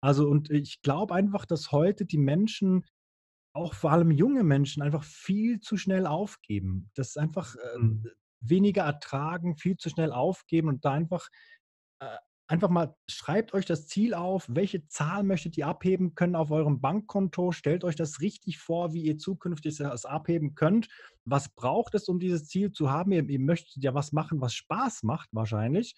Also, 0.01 0.29
und 0.29 0.51
ich 0.51 0.81
glaube 0.83 1.15
einfach, 1.15 1.45
dass 1.45 1.73
heute 1.73 2.05
die 2.05 2.19
Menschen, 2.19 2.85
auch 3.53 3.75
vor 3.75 3.91
allem 3.91 4.13
junge 4.13 4.45
Menschen, 4.45 4.83
einfach 4.83 5.03
viel 5.03 5.59
zu 5.59 5.77
schnell 5.77 6.07
aufgeben. 6.07 6.91
Das 6.95 7.09
ist 7.09 7.19
einfach 7.19 7.57
äh, 7.57 7.79
mhm. 7.79 8.07
weniger 8.41 8.85
ertragen, 8.85 9.57
viel 9.57 9.77
zu 9.77 9.89
schnell 9.89 10.13
aufgeben 10.13 10.69
und 10.69 10.85
da 10.85 10.93
einfach 10.93 11.29
äh, 12.01 12.17
einfach 12.49 12.71
mal 12.71 12.97
schreibt 13.07 13.53
euch 13.53 13.67
das 13.67 13.87
Ziel 13.87 14.15
auf, 14.15 14.47
welche 14.49 14.87
Zahl 14.89 15.23
möchtet 15.23 15.57
ihr 15.59 15.67
abheben 15.67 16.15
können 16.15 16.35
auf 16.35 16.51
eurem 16.51 16.81
Bankkonto, 16.81 17.53
stellt 17.53 17.85
euch 17.85 17.95
das 17.95 18.21
richtig 18.21 18.59
vor, 18.59 18.95
wie 18.95 19.03
ihr 19.03 19.19
zukünftig 19.19 19.77
das 19.77 20.07
abheben 20.07 20.55
könnt. 20.55 20.89
Was 21.27 21.51
braucht 21.51 21.95
es, 21.95 22.09
um 22.09 22.19
dieses 22.19 22.49
Ziel 22.49 22.73
zu 22.73 22.91
haben? 22.91 23.13
Ihr, 23.13 23.29
ihr 23.29 23.39
möchtet 23.39 23.85
ja 23.85 23.95
was 23.95 24.13
machen, 24.13 24.41
was 24.41 24.55
Spaß 24.55 25.03
macht 25.03 25.29
wahrscheinlich. 25.33 25.95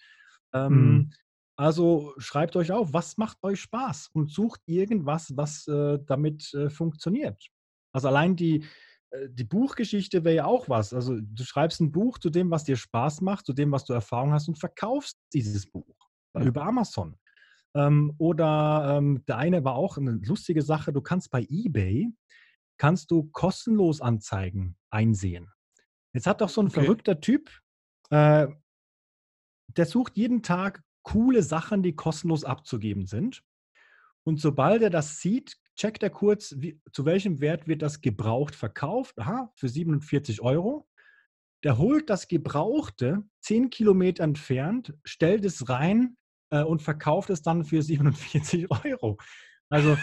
Ähm, 0.53 0.73
mhm. 0.73 1.13
Also 1.55 2.13
schreibt 2.17 2.55
euch 2.57 2.71
auf, 2.71 2.91
was 2.91 3.17
macht 3.17 3.37
euch 3.43 3.61
Spaß 3.61 4.09
und 4.13 4.31
sucht 4.31 4.61
irgendwas, 4.65 5.31
was 5.37 5.67
äh, 5.67 5.99
damit 6.05 6.53
äh, 6.53 6.69
funktioniert. 6.69 7.47
Also 7.93 8.09
allein 8.09 8.35
die, 8.35 8.65
äh, 9.11 9.29
die 9.29 9.43
Buchgeschichte 9.45 10.25
wäre 10.25 10.35
ja 10.35 10.45
auch 10.45 10.67
was. 10.67 10.93
Also 10.93 11.17
du 11.21 11.43
schreibst 11.43 11.79
ein 11.79 11.93
Buch 11.93 12.17
zu 12.17 12.29
dem, 12.29 12.51
was 12.51 12.65
dir 12.65 12.75
Spaß 12.75 13.21
macht, 13.21 13.45
zu 13.45 13.53
dem, 13.53 13.71
was 13.71 13.85
du 13.85 13.93
Erfahrung 13.93 14.33
hast 14.33 14.49
und 14.49 14.59
verkaufst 14.59 15.17
dieses 15.33 15.69
Buch 15.69 16.00
über 16.33 16.63
Amazon. 16.63 17.17
Ähm, 17.73 18.13
oder 18.17 18.97
ähm, 18.97 19.23
der 19.27 19.37
eine 19.37 19.63
war 19.63 19.75
auch 19.75 19.97
eine 19.97 20.11
lustige 20.11 20.61
Sache, 20.61 20.91
du 20.91 21.01
kannst 21.01 21.31
bei 21.31 21.45
eBay, 21.49 22.11
kannst 22.77 23.11
du 23.11 23.23
kostenlos 23.31 24.01
Anzeigen 24.01 24.75
einsehen. 24.89 25.49
Jetzt 26.13 26.27
hat 26.27 26.41
doch 26.41 26.49
so 26.49 26.61
ein 26.61 26.67
okay. 26.67 26.81
verrückter 26.81 27.21
Typ, 27.21 27.49
äh, 28.09 28.47
der 29.67 29.85
sucht 29.85 30.17
jeden 30.17 30.43
Tag 30.43 30.83
coole 31.03 31.43
Sachen, 31.43 31.81
die 31.81 31.95
kostenlos 31.95 32.43
abzugeben 32.43 33.05
sind. 33.05 33.43
Und 34.23 34.39
sobald 34.39 34.81
er 34.81 34.89
das 34.89 35.19
sieht, 35.19 35.57
checkt 35.75 36.03
er 36.03 36.09
kurz, 36.09 36.55
wie, 36.57 36.79
zu 36.91 37.05
welchem 37.05 37.39
Wert 37.39 37.67
wird 37.67 37.81
das 37.81 38.01
gebraucht 38.01 38.53
verkauft. 38.55 39.17
Aha, 39.17 39.51
für 39.55 39.69
47 39.69 40.41
Euro. 40.41 40.87
Der 41.63 41.77
holt 41.77 42.09
das 42.09 42.27
Gebrauchte 42.27 43.23
10 43.41 43.69
Kilometer 43.69 44.23
entfernt, 44.23 44.93
stellt 45.05 45.45
es 45.45 45.69
rein 45.69 46.17
äh, 46.51 46.63
und 46.63 46.81
verkauft 46.81 47.29
es 47.29 47.41
dann 47.41 47.65
für 47.65 47.81
47 47.81 48.69
Euro. 48.85 49.17
Also 49.69 49.97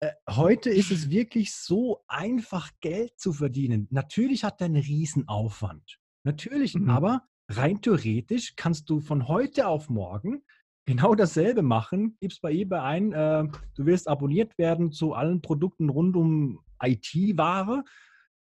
äh, 0.00 0.12
heute 0.28 0.70
ist 0.70 0.90
es 0.90 1.10
wirklich 1.10 1.54
so 1.54 2.04
einfach, 2.06 2.70
Geld 2.80 3.18
zu 3.18 3.32
verdienen. 3.32 3.88
Natürlich 3.90 4.44
hat 4.44 4.60
er 4.60 4.66
einen 4.66 4.82
Riesenaufwand. 4.82 5.98
Natürlich, 6.24 6.74
mhm. 6.74 6.90
aber 6.90 7.22
rein 7.48 7.80
theoretisch 7.82 8.54
kannst 8.56 8.88
du 8.88 9.00
von 9.00 9.28
heute 9.28 9.66
auf 9.66 9.88
morgen 9.88 10.42
genau 10.86 11.14
dasselbe 11.14 11.62
machen. 11.62 12.16
Gibst 12.20 12.42
bei 12.42 12.52
eBay 12.52 12.80
ein, 12.80 13.12
äh, 13.12 13.48
du 13.74 13.86
wirst 13.86 14.08
abonniert 14.08 14.56
werden 14.58 14.92
zu 14.92 15.14
allen 15.14 15.40
Produkten 15.40 15.88
rund 15.88 16.16
um 16.16 16.60
IT-Ware, 16.82 17.82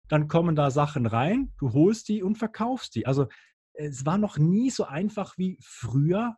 dann 0.09 0.27
kommen 0.27 0.55
da 0.55 0.69
Sachen 0.69 1.05
rein, 1.05 1.53
du 1.57 1.71
holst 1.71 2.09
die 2.09 2.23
und 2.23 2.37
verkaufst 2.37 2.95
die. 2.95 3.07
Also 3.07 3.27
es 3.73 4.05
war 4.05 4.17
noch 4.17 4.37
nie 4.37 4.69
so 4.69 4.83
einfach 4.83 5.37
wie 5.37 5.57
früher, 5.61 6.35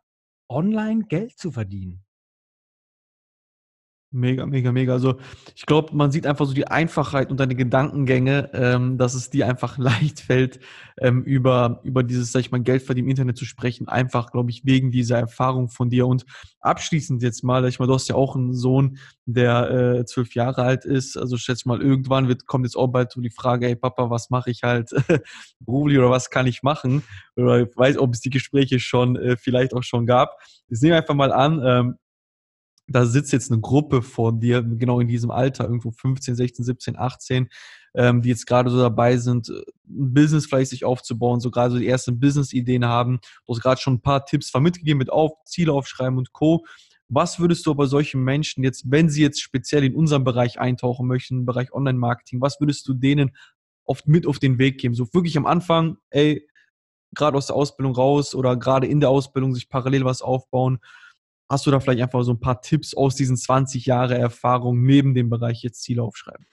online 0.48 1.04
Geld 1.08 1.38
zu 1.38 1.52
verdienen. 1.52 2.05
Mega, 4.16 4.46
mega, 4.46 4.72
mega. 4.72 4.94
Also 4.94 5.16
ich 5.54 5.66
glaube, 5.66 5.94
man 5.94 6.10
sieht 6.10 6.26
einfach 6.26 6.46
so 6.46 6.54
die 6.54 6.66
Einfachheit 6.66 7.30
und 7.30 7.38
deine 7.38 7.54
Gedankengänge, 7.54 8.48
ähm, 8.54 8.96
dass 8.96 9.12
es 9.12 9.28
dir 9.28 9.46
einfach 9.46 9.76
leicht 9.78 10.20
fällt, 10.20 10.58
ähm, 10.98 11.22
über, 11.22 11.80
über 11.84 12.02
dieses, 12.02 12.32
sag 12.32 12.40
ich 12.40 12.50
mal, 12.50 12.62
Geld 12.62 12.82
verdienen 12.82 13.08
im 13.08 13.10
Internet 13.10 13.36
zu 13.36 13.44
sprechen. 13.44 13.88
Einfach, 13.88 14.32
glaube 14.32 14.50
ich, 14.50 14.64
wegen 14.64 14.90
dieser 14.90 15.18
Erfahrung 15.18 15.68
von 15.68 15.90
dir. 15.90 16.06
Und 16.06 16.24
abschließend 16.60 17.22
jetzt 17.22 17.44
mal, 17.44 17.60
sag 17.60 17.68
ich 17.68 17.78
mal, 17.78 17.86
du 17.86 17.92
hast 17.92 18.08
ja 18.08 18.14
auch 18.14 18.36
einen 18.36 18.54
Sohn, 18.54 18.96
der 19.26 19.70
äh, 19.70 20.04
zwölf 20.06 20.34
Jahre 20.34 20.62
alt 20.62 20.86
ist. 20.86 21.18
Also 21.18 21.36
schätze 21.36 21.68
mal, 21.68 21.82
irgendwann 21.82 22.26
wird, 22.26 22.46
kommt 22.46 22.64
jetzt 22.64 22.76
auch 22.76 22.88
bald 22.88 23.12
so 23.12 23.20
die 23.20 23.28
Frage, 23.28 23.66
hey 23.66 23.76
Papa, 23.76 24.08
was 24.08 24.30
mache 24.30 24.50
ich 24.50 24.62
halt 24.62 24.92
beruflich 25.60 25.98
oder 25.98 26.08
was 26.08 26.30
kann 26.30 26.46
ich 26.46 26.62
machen? 26.62 27.02
Oder 27.36 27.60
ich 27.60 27.76
weiß, 27.76 27.98
ob 27.98 28.14
es 28.14 28.22
die 28.22 28.30
Gespräche 28.30 28.80
schon 28.80 29.16
äh, 29.16 29.36
vielleicht 29.36 29.74
auch 29.74 29.82
schon 29.82 30.06
gab. 30.06 30.38
Nehmen 30.70 30.92
wir 30.92 30.96
einfach 30.96 31.14
mal 31.14 31.32
an, 31.32 31.62
ähm, 31.62 31.98
da 32.88 33.04
sitzt 33.04 33.32
jetzt 33.32 33.50
eine 33.50 33.60
Gruppe 33.60 34.02
vor 34.02 34.32
dir, 34.32 34.62
genau 34.62 35.00
in 35.00 35.08
diesem 35.08 35.30
Alter, 35.30 35.64
irgendwo 35.64 35.90
15, 35.90 36.36
16, 36.36 36.64
17, 36.64 36.96
18, 36.96 37.48
ähm, 37.94 38.22
die 38.22 38.28
jetzt 38.28 38.46
gerade 38.46 38.70
so 38.70 38.78
dabei 38.78 39.16
sind, 39.16 39.48
äh, 39.48 39.62
ein 39.88 40.14
Business 40.14 40.46
vielleicht 40.46 40.70
sich 40.70 40.84
aufzubauen, 40.84 41.40
so 41.40 41.50
gerade 41.50 41.72
so 41.72 41.78
die 41.78 41.88
ersten 41.88 42.20
Business-Ideen 42.20 42.84
haben. 42.84 43.18
Du 43.46 43.54
hast 43.54 43.62
gerade 43.62 43.80
schon 43.80 43.94
ein 43.94 44.02
paar 44.02 44.24
Tipps 44.24 44.50
vermitgegeben 44.50 44.98
mit 44.98 45.10
auf, 45.10 45.32
Ziele 45.44 45.72
aufschreiben 45.72 46.18
und 46.18 46.32
Co. 46.32 46.64
Was 47.08 47.38
würdest 47.38 47.66
du 47.66 47.70
aber 47.70 47.86
solchen 47.86 48.22
Menschen 48.22 48.64
jetzt, 48.64 48.84
wenn 48.90 49.08
sie 49.08 49.22
jetzt 49.22 49.40
speziell 49.40 49.84
in 49.84 49.94
unserem 49.94 50.24
Bereich 50.24 50.60
eintauchen 50.60 51.06
möchten, 51.06 51.38
im 51.38 51.46
Bereich 51.46 51.72
Online-Marketing, 51.72 52.40
was 52.40 52.60
würdest 52.60 52.86
du 52.88 52.94
denen 52.94 53.36
oft 53.84 54.08
mit 54.08 54.26
auf 54.26 54.38
den 54.38 54.58
Weg 54.58 54.78
geben? 54.78 54.94
So 54.94 55.12
wirklich 55.12 55.36
am 55.36 55.46
Anfang, 55.46 55.98
ey, 56.10 56.48
gerade 57.14 57.36
aus 57.38 57.46
der 57.46 57.56
Ausbildung 57.56 57.94
raus 57.94 58.34
oder 58.34 58.56
gerade 58.56 58.86
in 58.86 59.00
der 59.00 59.10
Ausbildung 59.10 59.54
sich 59.54 59.68
parallel 59.68 60.04
was 60.04 60.20
aufbauen 60.20 60.80
Hast 61.48 61.64
du 61.64 61.70
da 61.70 61.78
vielleicht 61.78 62.02
einfach 62.02 62.22
so 62.22 62.32
ein 62.32 62.40
paar 62.40 62.60
Tipps 62.60 62.94
aus 62.94 63.14
diesen 63.14 63.36
20 63.36 63.86
Jahre 63.86 64.18
Erfahrung 64.18 64.82
neben 64.82 65.14
dem 65.14 65.30
Bereich 65.30 65.62
jetzt 65.62 65.82
Ziele 65.82 66.02
aufschreiben? 66.02 66.46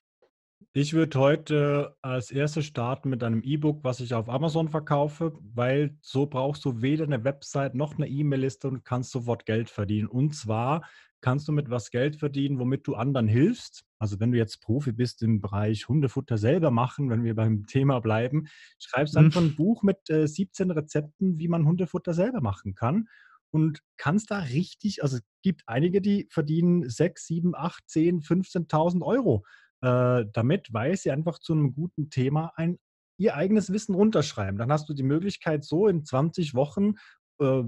Ich 0.75 0.93
würde 0.93 1.19
heute 1.19 1.95
als 2.01 2.31
erstes 2.31 2.65
starten 2.65 3.09
mit 3.09 3.23
einem 3.23 3.43
E-Book, 3.43 3.83
was 3.83 3.99
ich 3.99 4.13
auf 4.13 4.29
Amazon 4.29 4.69
verkaufe, 4.69 5.33
weil 5.53 5.95
so 6.01 6.25
brauchst 6.25 6.65
du 6.65 6.81
weder 6.81 7.05
eine 7.05 7.23
Website 7.23 7.75
noch 7.75 7.95
eine 7.95 8.07
E-Mail-Liste 8.07 8.67
und 8.67 8.83
kannst 8.83 9.11
sofort 9.11 9.45
Geld 9.45 9.69
verdienen. 9.69 10.07
Und 10.07 10.35
zwar 10.35 10.83
kannst 11.21 11.47
du 11.47 11.51
mit 11.51 11.69
was 11.69 11.89
Geld 11.89 12.15
verdienen, 12.15 12.59
womit 12.59 12.87
du 12.87 12.95
anderen 12.95 13.27
hilfst. 13.27 13.83
Also 13.97 14.19
wenn 14.19 14.31
du 14.31 14.37
jetzt 14.37 14.61
Profi 14.61 14.91
bist 14.91 15.21
im 15.21 15.41
Bereich 15.41 15.87
Hundefutter 15.87 16.37
selber 16.37 16.69
machen, 16.69 17.09
wenn 17.09 17.23
wir 17.23 17.35
beim 17.35 17.65
Thema 17.67 17.99
bleiben, 17.99 18.47
schreibst 18.79 19.15
einfach 19.15 19.41
ein 19.41 19.55
Buch 19.55 19.83
mit 19.83 20.09
äh, 20.09 20.27
17 20.27 20.71
Rezepten, 20.71 21.39
wie 21.39 21.47
man 21.47 21.65
Hundefutter 21.65 22.13
selber 22.13 22.41
machen 22.41 22.75
kann 22.75 23.07
und 23.53 23.81
kannst 23.97 24.31
da 24.31 24.39
richtig, 24.39 25.03
also 25.03 25.17
es 25.17 25.23
gibt 25.43 25.61
einige, 25.67 26.01
die 26.01 26.27
verdienen 26.31 26.89
6, 26.89 27.27
7, 27.27 27.55
8, 27.55 27.83
10, 27.87 28.21
15.000 28.21 29.03
Euro 29.03 29.45
äh, 29.81 30.25
damit, 30.33 30.73
weil 30.73 30.97
sie 30.97 31.11
einfach 31.11 31.37
zu 31.37 31.53
einem 31.53 31.75
guten 31.75 32.09
Thema 32.09 32.51
ein, 32.55 32.79
ihr 33.17 33.35
eigenes 33.35 33.71
Wissen 33.71 33.93
runterschreiben. 33.93 34.57
Dann 34.57 34.71
hast 34.71 34.89
du 34.89 34.95
die 34.95 35.03
Möglichkeit, 35.03 35.63
so 35.63 35.87
in 35.87 36.03
20 36.03 36.55
Wochen, 36.55 36.95
äh, 37.39 37.61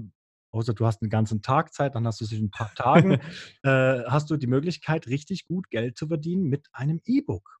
außer 0.50 0.74
du 0.74 0.86
hast 0.86 1.02
einen 1.02 1.10
ganzen 1.10 1.40
Tag 1.40 1.72
Zeit, 1.72 1.94
dann 1.94 2.04
hast 2.04 2.20
du 2.20 2.24
sich 2.24 2.40
ein 2.40 2.50
paar 2.50 2.74
Tagen, 2.74 3.20
äh, 3.62 4.02
hast 4.08 4.28
du 4.28 4.36
die 4.36 4.48
Möglichkeit, 4.48 5.06
richtig 5.06 5.44
gut 5.44 5.70
Geld 5.70 5.96
zu 5.96 6.08
verdienen 6.08 6.48
mit 6.48 6.66
einem 6.72 7.00
E-Book. 7.04 7.60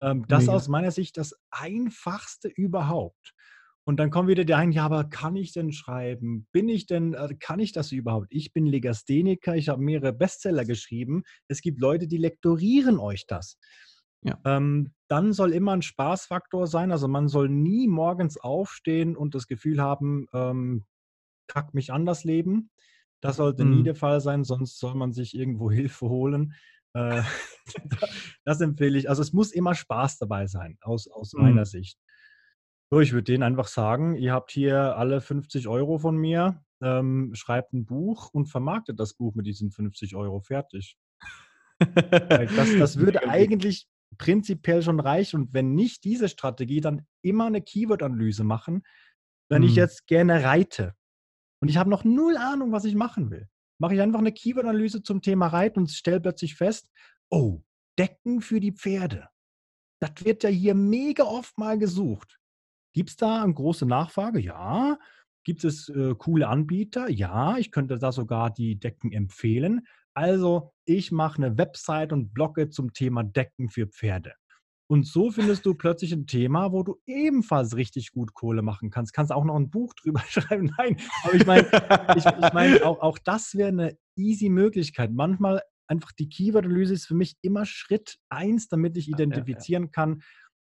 Ähm, 0.00 0.24
das 0.28 0.44
Mega. 0.44 0.52
aus 0.54 0.68
meiner 0.68 0.92
Sicht 0.92 1.18
das 1.18 1.34
einfachste 1.50 2.48
überhaupt. 2.48 3.34
Und 3.84 3.98
dann 3.98 4.10
kommen 4.10 4.28
wieder 4.28 4.44
die 4.44 4.54
ein, 4.54 4.72
ja, 4.72 4.84
aber 4.84 5.04
kann 5.04 5.36
ich 5.36 5.52
denn 5.52 5.72
schreiben? 5.72 6.46
Bin 6.52 6.68
ich 6.68 6.86
denn, 6.86 7.14
äh, 7.14 7.34
kann 7.38 7.60
ich 7.60 7.72
das 7.72 7.92
überhaupt? 7.92 8.28
Ich 8.30 8.52
bin 8.52 8.66
Legastheniker, 8.66 9.56
ich 9.56 9.68
habe 9.68 9.82
mehrere 9.82 10.12
Bestseller 10.12 10.64
geschrieben. 10.64 11.22
Es 11.48 11.60
gibt 11.62 11.80
Leute, 11.80 12.06
die 12.06 12.18
lektorieren 12.18 12.98
euch 12.98 13.26
das. 13.26 13.58
Ja. 14.22 14.38
Ähm, 14.44 14.92
dann 15.08 15.32
soll 15.32 15.52
immer 15.52 15.72
ein 15.72 15.82
Spaßfaktor 15.82 16.66
sein. 16.66 16.92
Also 16.92 17.08
man 17.08 17.28
soll 17.28 17.48
nie 17.48 17.88
morgens 17.88 18.36
aufstehen 18.36 19.16
und 19.16 19.34
das 19.34 19.46
Gefühl 19.46 19.80
haben, 19.80 20.26
ähm, 20.34 20.84
kack 21.46 21.74
mich 21.74 21.92
an 21.92 22.04
das 22.04 22.24
Leben. 22.24 22.70
Das 23.20 23.36
sollte 23.36 23.64
mhm. 23.64 23.78
nie 23.78 23.82
der 23.82 23.94
Fall 23.94 24.20
sein, 24.20 24.44
sonst 24.44 24.78
soll 24.78 24.94
man 24.94 25.12
sich 25.12 25.34
irgendwo 25.34 25.70
Hilfe 25.70 26.08
holen. 26.08 26.54
Äh, 26.92 27.22
das 28.44 28.60
empfehle 28.60 28.98
ich. 28.98 29.08
Also 29.08 29.22
es 29.22 29.32
muss 29.32 29.52
immer 29.52 29.74
Spaß 29.74 30.18
dabei 30.18 30.46
sein, 30.46 30.78
aus, 30.82 31.08
aus 31.08 31.32
mhm. 31.32 31.42
meiner 31.42 31.64
Sicht. 31.64 31.98
So, 32.92 32.98
ich 32.98 33.12
würde 33.12 33.32
denen 33.32 33.44
einfach 33.44 33.68
sagen, 33.68 34.16
ihr 34.16 34.32
habt 34.32 34.50
hier 34.50 34.96
alle 34.96 35.20
50 35.20 35.68
Euro 35.68 35.98
von 35.98 36.16
mir, 36.16 36.64
ähm, 36.82 37.30
schreibt 37.34 37.72
ein 37.72 37.86
Buch 37.86 38.30
und 38.32 38.46
vermarktet 38.46 38.98
das 38.98 39.14
Buch 39.14 39.36
mit 39.36 39.46
diesen 39.46 39.70
50 39.70 40.16
Euro 40.16 40.40
fertig. 40.40 40.98
das, 41.78 41.78
das 42.78 42.96
würde 42.96 43.28
eigentlich 43.28 43.86
prinzipiell 44.18 44.82
schon 44.82 44.98
reichen. 44.98 45.42
Und 45.42 45.54
wenn 45.54 45.74
nicht 45.74 46.02
diese 46.02 46.28
Strategie, 46.28 46.80
dann 46.80 47.06
immer 47.22 47.46
eine 47.46 47.62
Keyword-Analyse 47.62 48.42
machen. 48.42 48.82
Wenn 49.48 49.62
hm. 49.62 49.68
ich 49.68 49.76
jetzt 49.76 50.08
gerne 50.08 50.42
reite 50.42 50.94
und 51.60 51.68
ich 51.68 51.76
habe 51.76 51.90
noch 51.90 52.02
null 52.02 52.36
Ahnung, 52.36 52.72
was 52.72 52.84
ich 52.84 52.96
machen 52.96 53.30
will, 53.30 53.48
mache 53.78 53.94
ich 53.94 54.00
einfach 54.00 54.18
eine 54.18 54.32
Keyword-Analyse 54.32 55.04
zum 55.04 55.22
Thema 55.22 55.46
Reiten 55.46 55.78
und 55.78 55.90
stelle 55.92 56.20
plötzlich 56.20 56.56
fest, 56.56 56.90
oh, 57.30 57.62
Decken 57.96 58.40
für 58.40 58.58
die 58.58 58.72
Pferde. 58.72 59.28
Das 60.00 60.24
wird 60.24 60.42
ja 60.42 60.48
hier 60.48 60.74
mega 60.74 61.22
oft 61.22 61.56
mal 61.56 61.78
gesucht. 61.78 62.39
Gibt 62.92 63.10
es 63.10 63.16
da 63.16 63.42
eine 63.42 63.54
große 63.54 63.86
Nachfrage? 63.86 64.40
Ja. 64.40 64.98
Gibt 65.44 65.64
es 65.64 65.88
äh, 65.88 66.14
coole 66.18 66.48
Anbieter? 66.48 67.08
Ja, 67.08 67.56
ich 67.56 67.70
könnte 67.70 67.98
da 67.98 68.12
sogar 68.12 68.50
die 68.50 68.78
Decken 68.78 69.12
empfehlen. 69.12 69.86
Also, 70.12 70.72
ich 70.84 71.12
mache 71.12 71.42
eine 71.42 71.56
Website 71.56 72.12
und 72.12 72.34
blogge 72.34 72.68
zum 72.68 72.92
Thema 72.92 73.22
Decken 73.22 73.70
für 73.70 73.86
Pferde. 73.86 74.34
Und 74.90 75.06
so 75.06 75.30
findest 75.30 75.64
du 75.66 75.74
plötzlich 75.74 76.12
ein 76.12 76.26
Thema, 76.26 76.72
wo 76.72 76.82
du 76.82 76.96
ebenfalls 77.06 77.76
richtig 77.76 78.10
gut 78.10 78.34
Kohle 78.34 78.60
machen 78.60 78.90
kannst. 78.90 79.12
Kannst 79.12 79.30
auch 79.30 79.44
noch 79.44 79.54
ein 79.54 79.70
Buch 79.70 79.94
drüber 80.02 80.20
schreiben. 80.28 80.74
Nein, 80.76 80.96
aber 81.22 81.34
ich 81.34 81.46
meine, 81.46 81.68
ich, 82.16 82.26
ich 82.26 82.52
mein, 82.52 82.82
auch, 82.82 83.00
auch 83.00 83.18
das 83.18 83.54
wäre 83.54 83.68
eine 83.68 83.96
easy 84.16 84.48
Möglichkeit. 84.48 85.12
Manchmal 85.12 85.62
einfach 85.86 86.10
die 86.10 86.28
Keyword-Analyse 86.28 86.94
ist 86.94 87.06
für 87.06 87.14
mich 87.14 87.36
immer 87.40 87.66
Schritt 87.66 88.18
eins, 88.30 88.68
damit 88.68 88.96
ich 88.96 89.08
identifizieren 89.08 89.92
kann, 89.92 90.22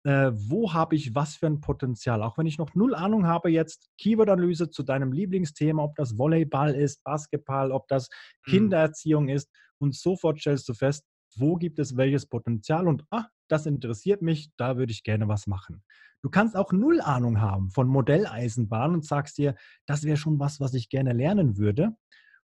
äh, 0.05 0.31
wo 0.35 0.71
habe 0.71 0.95
ich 0.95 1.15
was 1.15 1.35
für 1.35 1.47
ein 1.47 1.61
Potenzial. 1.61 2.21
Auch 2.21 2.37
wenn 2.37 2.45
ich 2.45 2.59
noch 2.59 2.75
null 2.75 2.93
Ahnung 2.93 3.25
habe 3.25 3.49
jetzt, 3.49 3.89
Keyword-Analyse 3.97 4.69
zu 4.69 4.83
deinem 4.83 5.11
Lieblingsthema, 5.11 5.83
ob 5.83 5.95
das 5.95 6.17
Volleyball 6.17 6.75
ist, 6.75 7.03
Basketball, 7.03 7.71
ob 7.71 7.87
das 7.87 8.09
mhm. 8.45 8.51
Kindererziehung 8.51 9.29
ist 9.29 9.49
und 9.79 9.95
sofort 9.95 10.39
stellst 10.39 10.69
du 10.69 10.75
fest, 10.75 11.03
wo 11.37 11.55
gibt 11.55 11.79
es 11.79 11.97
welches 11.97 12.27
Potenzial 12.27 12.87
und 12.87 13.03
ah, 13.09 13.25
das 13.49 13.65
interessiert 13.65 14.21
mich, 14.21 14.51
da 14.57 14.77
würde 14.77 14.91
ich 14.91 15.03
gerne 15.03 15.27
was 15.27 15.47
machen. 15.47 15.83
Du 16.21 16.29
kannst 16.29 16.55
auch 16.55 16.71
null 16.71 17.01
Ahnung 17.01 17.41
haben 17.41 17.71
von 17.71 17.87
Modelleisenbahn 17.87 18.93
und 18.93 19.05
sagst 19.05 19.39
dir, 19.39 19.55
das 19.87 20.03
wäre 20.03 20.17
schon 20.17 20.39
was, 20.39 20.59
was 20.59 20.75
ich 20.75 20.89
gerne 20.89 21.13
lernen 21.13 21.57
würde. 21.57 21.95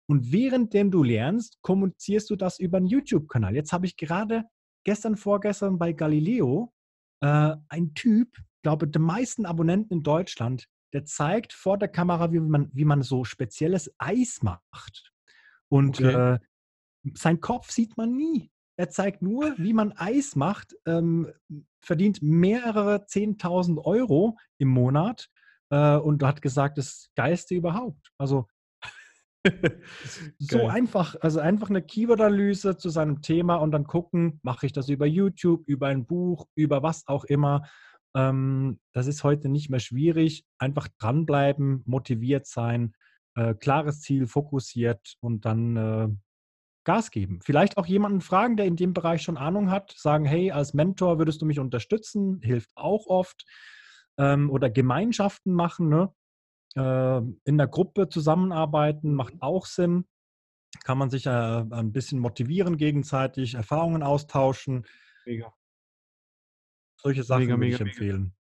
Und 0.08 0.32
währenddem 0.32 0.90
du 0.90 1.04
lernst, 1.04 1.58
kommunizierst 1.62 2.30
du 2.30 2.36
das 2.36 2.60
über 2.60 2.78
einen 2.78 2.88
YouTube-Kanal. 2.88 3.56
Jetzt 3.56 3.74
habe 3.74 3.88
ich 3.88 3.98
gerade 3.98 4.46
gestern, 4.84 5.18
vorgestern 5.18 5.78
bei 5.78 5.92
Galileo 5.92 6.72
äh, 7.22 7.56
ein 7.70 7.94
Typ, 7.94 8.38
glaube 8.64 8.88
die 8.88 9.00
meisten 9.00 9.46
Abonnenten 9.46 9.94
in 9.94 10.04
Deutschland, 10.04 10.68
der 10.94 11.06
zeigt 11.06 11.54
vor 11.54 11.78
der 11.78 11.90
Kamera, 11.90 12.32
wie 12.32 12.40
man, 12.40 12.70
wie 12.74 12.86
man 12.86 13.02
so 13.02 13.24
spezielles 13.24 13.94
Eis 13.98 14.42
macht. 14.42 15.12
Und 15.70 16.00
okay. 16.00 16.36
äh, 16.36 16.40
sein 17.14 17.42
Kopf 17.42 17.72
sieht 17.72 17.98
man 17.98 18.16
nie. 18.16 18.52
Er 18.80 18.90
zeigt 18.90 19.22
nur, 19.22 19.56
wie 19.58 19.74
man 19.74 19.92
Eis 19.94 20.36
macht, 20.36 20.76
ähm, 20.86 21.32
verdient 21.82 22.22
mehrere 22.22 23.06
10.000 23.06 23.84
Euro 23.84 24.38
im 24.60 24.70
Monat 24.70 25.30
äh, 25.72 25.96
und 25.96 26.24
hat 26.24 26.42
gesagt, 26.42 26.78
das 26.78 27.10
Geiste 27.16 27.56
überhaupt. 27.56 28.12
Also 28.18 28.48
so 30.40 30.68
einfach, 30.68 31.16
also 31.22 31.40
einfach 31.40 31.70
eine 31.70 31.82
Keyword-Analyse 31.82 32.78
zu 32.78 32.90
seinem 32.90 33.22
Thema 33.22 33.56
und 33.56 33.72
dann 33.72 33.86
gucken, 33.86 34.40
mache 34.44 34.66
ich 34.66 34.74
das 34.74 34.90
über 34.90 35.06
YouTube, 35.06 35.68
über 35.68 35.88
ein 35.88 36.06
Buch, 36.06 36.48
über 36.56 36.84
was 36.84 37.08
auch 37.08 37.24
immer. 37.26 37.68
Ähm, 38.16 38.80
das 38.94 39.08
ist 39.08 39.24
heute 39.24 39.50
nicht 39.50 39.70
mehr 39.70 39.80
schwierig. 39.80 40.46
Einfach 40.58 40.88
dranbleiben, 41.00 41.84
motiviert 41.86 42.48
sein, 42.48 42.94
äh, 43.36 43.54
klares 43.54 44.02
Ziel, 44.02 44.28
fokussiert 44.28 45.16
und 45.20 45.46
dann 45.46 45.78
äh, 45.78 46.08
Gas 46.84 47.12
geben. 47.12 47.40
Vielleicht 47.44 47.78
auch 47.78 47.86
jemanden 47.86 48.22
fragen, 48.22 48.56
der 48.56 48.66
in 48.66 48.78
dem 48.78 48.94
Bereich 48.94 49.22
schon 49.22 49.38
Ahnung 49.38 49.70
hat, 49.70 49.94
sagen, 49.98 50.24
hey, 50.24 50.52
als 50.52 50.74
Mentor 50.74 51.20
würdest 51.20 51.42
du 51.42 51.46
mich 51.46 51.60
unterstützen, 51.60 52.40
hilft 52.42 52.72
auch 52.76 53.08
oft. 53.08 53.46
Ähm, 54.18 54.50
oder 54.50 54.70
Gemeinschaften 54.70 55.54
machen, 55.54 55.90
ne? 55.90 56.12
Äh, 56.78 57.22
in 57.46 57.58
der 57.58 57.68
Gruppe 57.68 58.10
zusammenarbeiten 58.10 59.14
macht 59.14 59.36
mhm. 59.36 59.42
auch 59.42 59.66
Sinn. 59.66 60.06
Kann 60.84 60.98
man 60.98 61.10
sich 61.10 61.26
äh, 61.26 61.30
ein 61.30 61.92
bisschen 61.92 62.20
motivieren 62.20 62.78
gegenseitig, 62.78 63.56
Erfahrungen 63.56 64.04
austauschen. 64.04 64.86
Mega. 65.26 65.54
Solche 66.98 67.24
Sachen 67.24 67.46
mega, 67.46 67.58
würde 67.58 67.68
ich 67.68 67.80
empfehlen. 67.82 68.37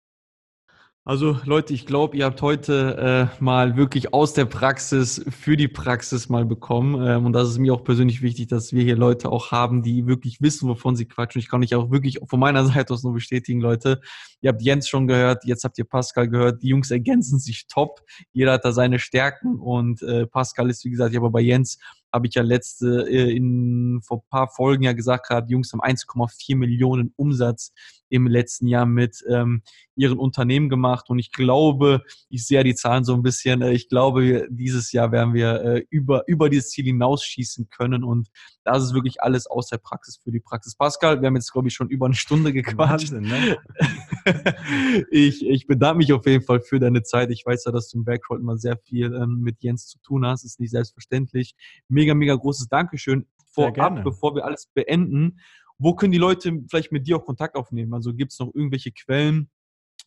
Also 1.07 1.37
Leute, 1.45 1.71
ich 1.75 1.85
glaube, 1.85 2.17
ihr 2.17 2.25
habt 2.25 2.41
heute 2.41 3.29
äh, 3.37 3.43
mal 3.43 3.77
wirklich 3.77 4.11
aus 4.11 4.33
der 4.33 4.45
Praxis 4.45 5.23
für 5.29 5.55
die 5.55 5.67
Praxis 5.67 6.29
mal 6.29 6.45
bekommen. 6.45 6.99
Ähm, 6.99 7.27
und 7.27 7.33
das 7.33 7.47
ist 7.47 7.59
mir 7.59 7.75
auch 7.75 7.83
persönlich 7.83 8.23
wichtig, 8.23 8.47
dass 8.47 8.73
wir 8.73 8.83
hier 8.83 8.95
Leute 8.95 9.29
auch 9.29 9.51
haben, 9.51 9.83
die 9.83 10.07
wirklich 10.07 10.41
wissen, 10.41 10.67
wovon 10.67 10.95
sie 10.95 11.05
quatschen. 11.05 11.37
Ich 11.37 11.47
kann 11.47 11.61
euch 11.61 11.75
auch 11.75 11.91
wirklich 11.91 12.17
von 12.27 12.39
meiner 12.39 12.65
Seite 12.65 12.91
aus 12.91 13.03
nur 13.03 13.13
bestätigen, 13.13 13.61
Leute. 13.61 14.01
Ihr 14.41 14.49
habt 14.49 14.63
Jens 14.63 14.89
schon 14.89 15.05
gehört, 15.05 15.45
jetzt 15.45 15.63
habt 15.63 15.77
ihr 15.77 15.85
Pascal 15.85 16.27
gehört. 16.27 16.63
Die 16.63 16.69
Jungs 16.69 16.89
ergänzen 16.89 17.37
sich 17.37 17.67
top. 17.67 18.01
Jeder 18.33 18.53
hat 18.53 18.65
da 18.65 18.71
seine 18.71 18.97
Stärken 18.97 19.59
und 19.59 20.01
äh, 20.01 20.25
Pascal 20.25 20.71
ist, 20.71 20.85
wie 20.85 20.89
gesagt, 20.89 21.11
ich 21.11 21.17
habe 21.17 21.29
bei 21.29 21.41
Jens 21.41 21.77
habe 22.11 22.25
ich 22.25 22.33
ja 22.33 22.41
letzte 22.41 23.07
äh, 23.07 23.35
in 23.35 23.99
vor 24.01 24.23
paar 24.27 24.47
Folgen 24.47 24.83
ja 24.83 24.93
gesagt, 24.93 25.27
gerade 25.27 25.51
Jungs 25.51 25.71
haben 25.71 25.81
1,4 25.81 26.55
Millionen 26.55 27.13
Umsatz 27.15 27.73
im 28.09 28.27
letzten 28.27 28.67
Jahr 28.67 28.85
mit 28.85 29.23
ähm, 29.29 29.61
ihren 29.95 30.17
Unternehmen 30.17 30.69
gemacht. 30.69 31.09
Und 31.09 31.19
ich 31.19 31.31
glaube, 31.31 32.01
ich 32.29 32.45
sehe 32.45 32.57
ja 32.57 32.63
die 32.63 32.75
Zahlen 32.75 33.03
so 33.03 33.13
ein 33.13 33.23
bisschen, 33.23 33.61
äh, 33.61 33.73
ich 33.73 33.89
glaube, 33.89 34.47
dieses 34.49 34.91
Jahr 34.91 35.11
werden 35.11 35.33
wir 35.33 35.61
äh, 35.61 35.85
über, 35.89 36.23
über 36.27 36.49
dieses 36.49 36.69
Ziel 36.69 36.85
hinausschießen 36.85 37.69
können. 37.69 38.03
Und 38.03 38.29
das 38.63 38.83
ist 38.83 38.93
wirklich 38.93 39.21
alles 39.21 39.47
aus 39.47 39.67
der 39.67 39.77
Praxis 39.77 40.17
für 40.17 40.31
die 40.31 40.39
Praxis. 40.39 40.75
Pascal, 40.75 41.21
wir 41.21 41.27
haben 41.27 41.35
jetzt, 41.35 41.51
glaube 41.51 41.67
ich, 41.67 41.73
schon 41.73 41.89
über 41.89 42.05
eine 42.05 42.15
Stunde 42.15 42.53
gequatscht. 42.53 43.11
Wahnsinn, 43.11 43.23
ne? 43.23 43.57
ich, 45.11 45.45
ich 45.45 45.67
bedanke 45.67 45.97
mich 45.97 46.13
auf 46.13 46.25
jeden 46.25 46.43
Fall 46.43 46.61
für 46.61 46.79
deine 46.79 47.03
Zeit. 47.03 47.31
Ich 47.31 47.45
weiß 47.45 47.65
ja, 47.65 47.71
dass 47.71 47.89
du 47.89 47.99
im 47.99 48.05
Background 48.05 48.41
immer 48.41 48.57
sehr 48.57 48.77
viel 48.77 49.13
ähm, 49.13 49.41
mit 49.41 49.61
Jens 49.61 49.87
zu 49.87 49.99
tun 49.99 50.25
hast. 50.25 50.43
Ist 50.43 50.59
nicht 50.59 50.71
selbstverständlich. 50.71 51.55
Mega, 51.87 52.13
mega 52.13 52.35
großes 52.35 52.67
Dankeschön. 52.67 53.25
Vorab, 53.55 54.03
bevor 54.03 54.35
wir 54.35 54.43
alles 54.43 54.67
beenden, 54.73 55.39
wo 55.78 55.93
können 55.95 56.11
die 56.11 56.17
Leute 56.17 56.63
vielleicht 56.69 56.91
mit 56.91 57.07
dir 57.07 57.17
auch 57.17 57.26
Kontakt 57.26 57.55
aufnehmen? 57.55 57.93
Also 57.93 58.13
gibt 58.13 58.32
es 58.32 58.39
noch 58.39 58.53
irgendwelche 58.53 58.91
Quellen, 58.91 59.49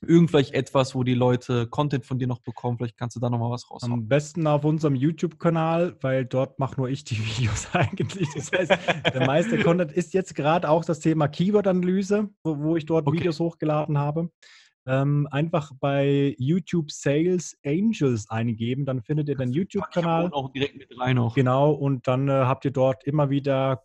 irgendwelche 0.06 0.54
etwas, 0.54 0.94
wo 0.94 1.02
die 1.02 1.14
Leute 1.14 1.66
Content 1.66 2.06
von 2.06 2.18
dir 2.18 2.26
noch 2.26 2.40
bekommen? 2.40 2.78
Vielleicht 2.78 2.96
kannst 2.96 3.16
du 3.16 3.20
da 3.20 3.28
nochmal 3.28 3.50
was 3.50 3.70
raushauen. 3.70 3.92
Am 3.92 4.08
besten 4.08 4.46
auf 4.46 4.64
unserem 4.64 4.94
YouTube-Kanal, 4.94 5.96
weil 6.00 6.24
dort 6.24 6.58
mache 6.58 6.76
nur 6.76 6.88
ich 6.88 7.04
die 7.04 7.18
Videos 7.24 7.68
eigentlich. 7.72 8.28
Das 8.34 8.50
heißt, 8.52 8.72
der 9.12 9.26
meiste 9.26 9.58
Content 9.58 9.92
ist 9.92 10.14
jetzt 10.14 10.34
gerade 10.34 10.68
auch 10.68 10.84
das 10.84 11.00
Thema 11.00 11.28
Keyword-Analyse, 11.28 12.28
wo, 12.42 12.58
wo, 12.58 12.76
ich 12.76 12.86
dort 12.86 13.06
okay. 13.06 13.18
Videos 13.18 13.40
hochgeladen 13.40 13.98
habe. 13.98 14.30
Ähm, 14.86 15.28
einfach 15.30 15.72
bei 15.78 16.34
YouTube 16.38 16.90
Sales 16.90 17.58
Angels 17.62 18.30
eingeben, 18.30 18.86
dann 18.86 19.02
findet 19.02 19.28
ihr 19.28 19.36
den 19.36 19.52
YouTube-Kanal. 19.52 20.32
auch 20.32 20.50
direkt 20.50 20.78
mit 20.78 20.98
rein 20.98 21.16
noch. 21.16 21.34
Genau, 21.34 21.72
und 21.72 22.08
dann 22.08 22.28
äh, 22.28 22.32
habt 22.32 22.64
ihr 22.64 22.70
dort 22.70 23.04
immer 23.04 23.28
wieder 23.28 23.82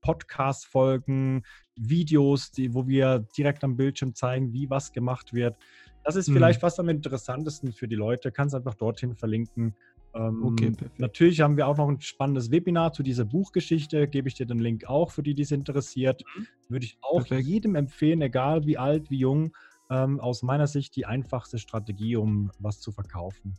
Podcast-Folgen, 0.00 1.44
Videos, 1.76 2.50
die, 2.50 2.74
wo 2.74 2.86
wir 2.86 3.26
direkt 3.36 3.64
am 3.64 3.76
Bildschirm 3.76 4.14
zeigen, 4.14 4.52
wie 4.52 4.68
was 4.70 4.92
gemacht 4.92 5.32
wird. 5.32 5.56
Das 6.04 6.16
ist 6.16 6.28
mhm. 6.28 6.34
vielleicht 6.34 6.60
fast 6.60 6.80
am 6.80 6.88
interessantesten 6.88 7.72
für 7.72 7.88
die 7.88 7.94
Leute. 7.94 8.32
Kannst 8.32 8.54
einfach 8.54 8.74
dorthin 8.74 9.14
verlinken. 9.14 9.74
Ähm, 10.14 10.44
okay, 10.44 10.72
natürlich 10.98 11.40
haben 11.40 11.56
wir 11.56 11.66
auch 11.66 11.76
noch 11.76 11.88
ein 11.88 12.00
spannendes 12.00 12.50
Webinar 12.50 12.92
zu 12.92 13.02
dieser 13.02 13.24
Buchgeschichte. 13.24 14.08
Gebe 14.08 14.28
ich 14.28 14.34
dir 14.34 14.46
den 14.46 14.58
Link 14.58 14.84
auch 14.86 15.10
für 15.10 15.22
die, 15.22 15.34
die 15.34 15.42
es 15.42 15.52
interessiert. 15.52 16.22
Mhm. 16.36 16.46
Würde 16.68 16.84
ich 16.86 16.98
auch 17.00 17.24
perfekt. 17.24 17.46
jedem 17.46 17.76
empfehlen, 17.76 18.20
egal 18.20 18.66
wie 18.66 18.76
alt, 18.76 19.10
wie 19.10 19.18
jung. 19.18 19.56
Ähm, 19.90 20.20
aus 20.20 20.42
meiner 20.42 20.66
Sicht 20.66 20.96
die 20.96 21.06
einfachste 21.06 21.58
Strategie, 21.58 22.16
um 22.16 22.50
was 22.58 22.80
zu 22.80 22.92
verkaufen. 22.92 23.54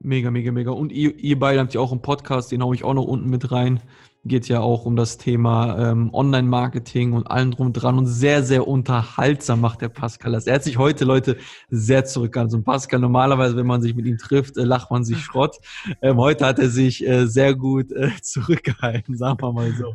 Mega, 0.00 0.30
mega, 0.30 0.52
mega. 0.52 0.70
Und 0.70 0.92
ihr, 0.92 1.16
ihr 1.16 1.38
beide 1.38 1.60
habt 1.60 1.74
ja 1.74 1.80
auch 1.80 1.92
einen 1.92 2.02
Podcast, 2.02 2.52
den 2.52 2.62
haue 2.62 2.74
ich 2.74 2.84
auch 2.84 2.94
noch 2.94 3.06
unten 3.06 3.30
mit 3.30 3.50
rein 3.50 3.80
geht 4.24 4.48
ja 4.48 4.60
auch 4.60 4.86
um 4.86 4.96
das 4.96 5.18
Thema 5.18 5.90
ähm, 5.90 6.12
Online-Marketing 6.12 7.12
und 7.12 7.30
allem 7.30 7.50
drum 7.50 7.72
dran 7.72 7.98
und 7.98 8.06
sehr, 8.06 8.42
sehr 8.42 8.66
unterhaltsam 8.66 9.60
macht 9.60 9.82
der 9.82 9.90
Pascal 9.90 10.32
das. 10.32 10.46
Er 10.46 10.54
hat 10.54 10.64
sich 10.64 10.78
heute, 10.78 11.04
Leute, 11.04 11.36
sehr 11.68 12.04
zurückgehalten. 12.04 12.60
Ein 12.60 12.64
Pascal, 12.64 13.00
normalerweise, 13.00 13.56
wenn 13.56 13.66
man 13.66 13.82
sich 13.82 13.94
mit 13.94 14.06
ihm 14.06 14.18
trifft, 14.18 14.56
äh, 14.56 14.64
lacht 14.64 14.90
man 14.90 15.04
sich 15.04 15.18
Schrott. 15.24 15.58
Ähm, 16.00 16.16
heute 16.16 16.46
hat 16.46 16.58
er 16.58 16.68
sich 16.68 17.06
äh, 17.06 17.26
sehr 17.26 17.54
gut 17.54 17.92
äh, 17.92 18.10
zurückgehalten, 18.22 19.16
sagen 19.18 19.40
wir 19.40 19.52
mal 19.52 19.72
so. 19.72 19.94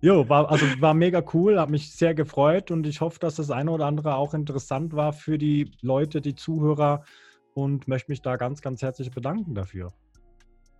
Jo, 0.00 0.28
war, 0.28 0.50
also 0.50 0.64
war 0.80 0.94
mega 0.94 1.22
cool, 1.34 1.60
hat 1.60 1.68
mich 1.70 1.94
sehr 1.94 2.14
gefreut 2.14 2.70
und 2.70 2.86
ich 2.86 3.00
hoffe, 3.02 3.18
dass 3.20 3.36
das 3.36 3.50
eine 3.50 3.70
oder 3.70 3.86
andere 3.86 4.14
auch 4.14 4.32
interessant 4.32 4.94
war 4.94 5.12
für 5.12 5.36
die 5.36 5.72
Leute, 5.82 6.22
die 6.22 6.34
Zuhörer 6.34 7.04
und 7.54 7.86
möchte 7.86 8.10
mich 8.10 8.22
da 8.22 8.36
ganz, 8.36 8.62
ganz 8.62 8.80
herzlich 8.80 9.10
bedanken 9.10 9.54
dafür. 9.54 9.92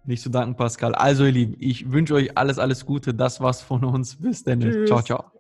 Nicht 0.05 0.23
zu 0.23 0.31
danken, 0.31 0.57
Pascal. 0.57 0.95
Also, 0.95 1.25
ihr 1.25 1.33
Lieben, 1.33 1.57
ich 1.59 1.93
wünsche 1.93 2.15
euch 2.15 2.37
alles, 2.37 2.59
alles 2.59 2.87
Gute. 2.87 3.15
Das 3.15 3.41
war's 3.41 3.63
von 3.63 3.85
uns. 3.85 4.17
Bis 4.17 4.43
dann. 4.45 4.61
Ciao, 4.87 5.03
ciao. 5.03 5.40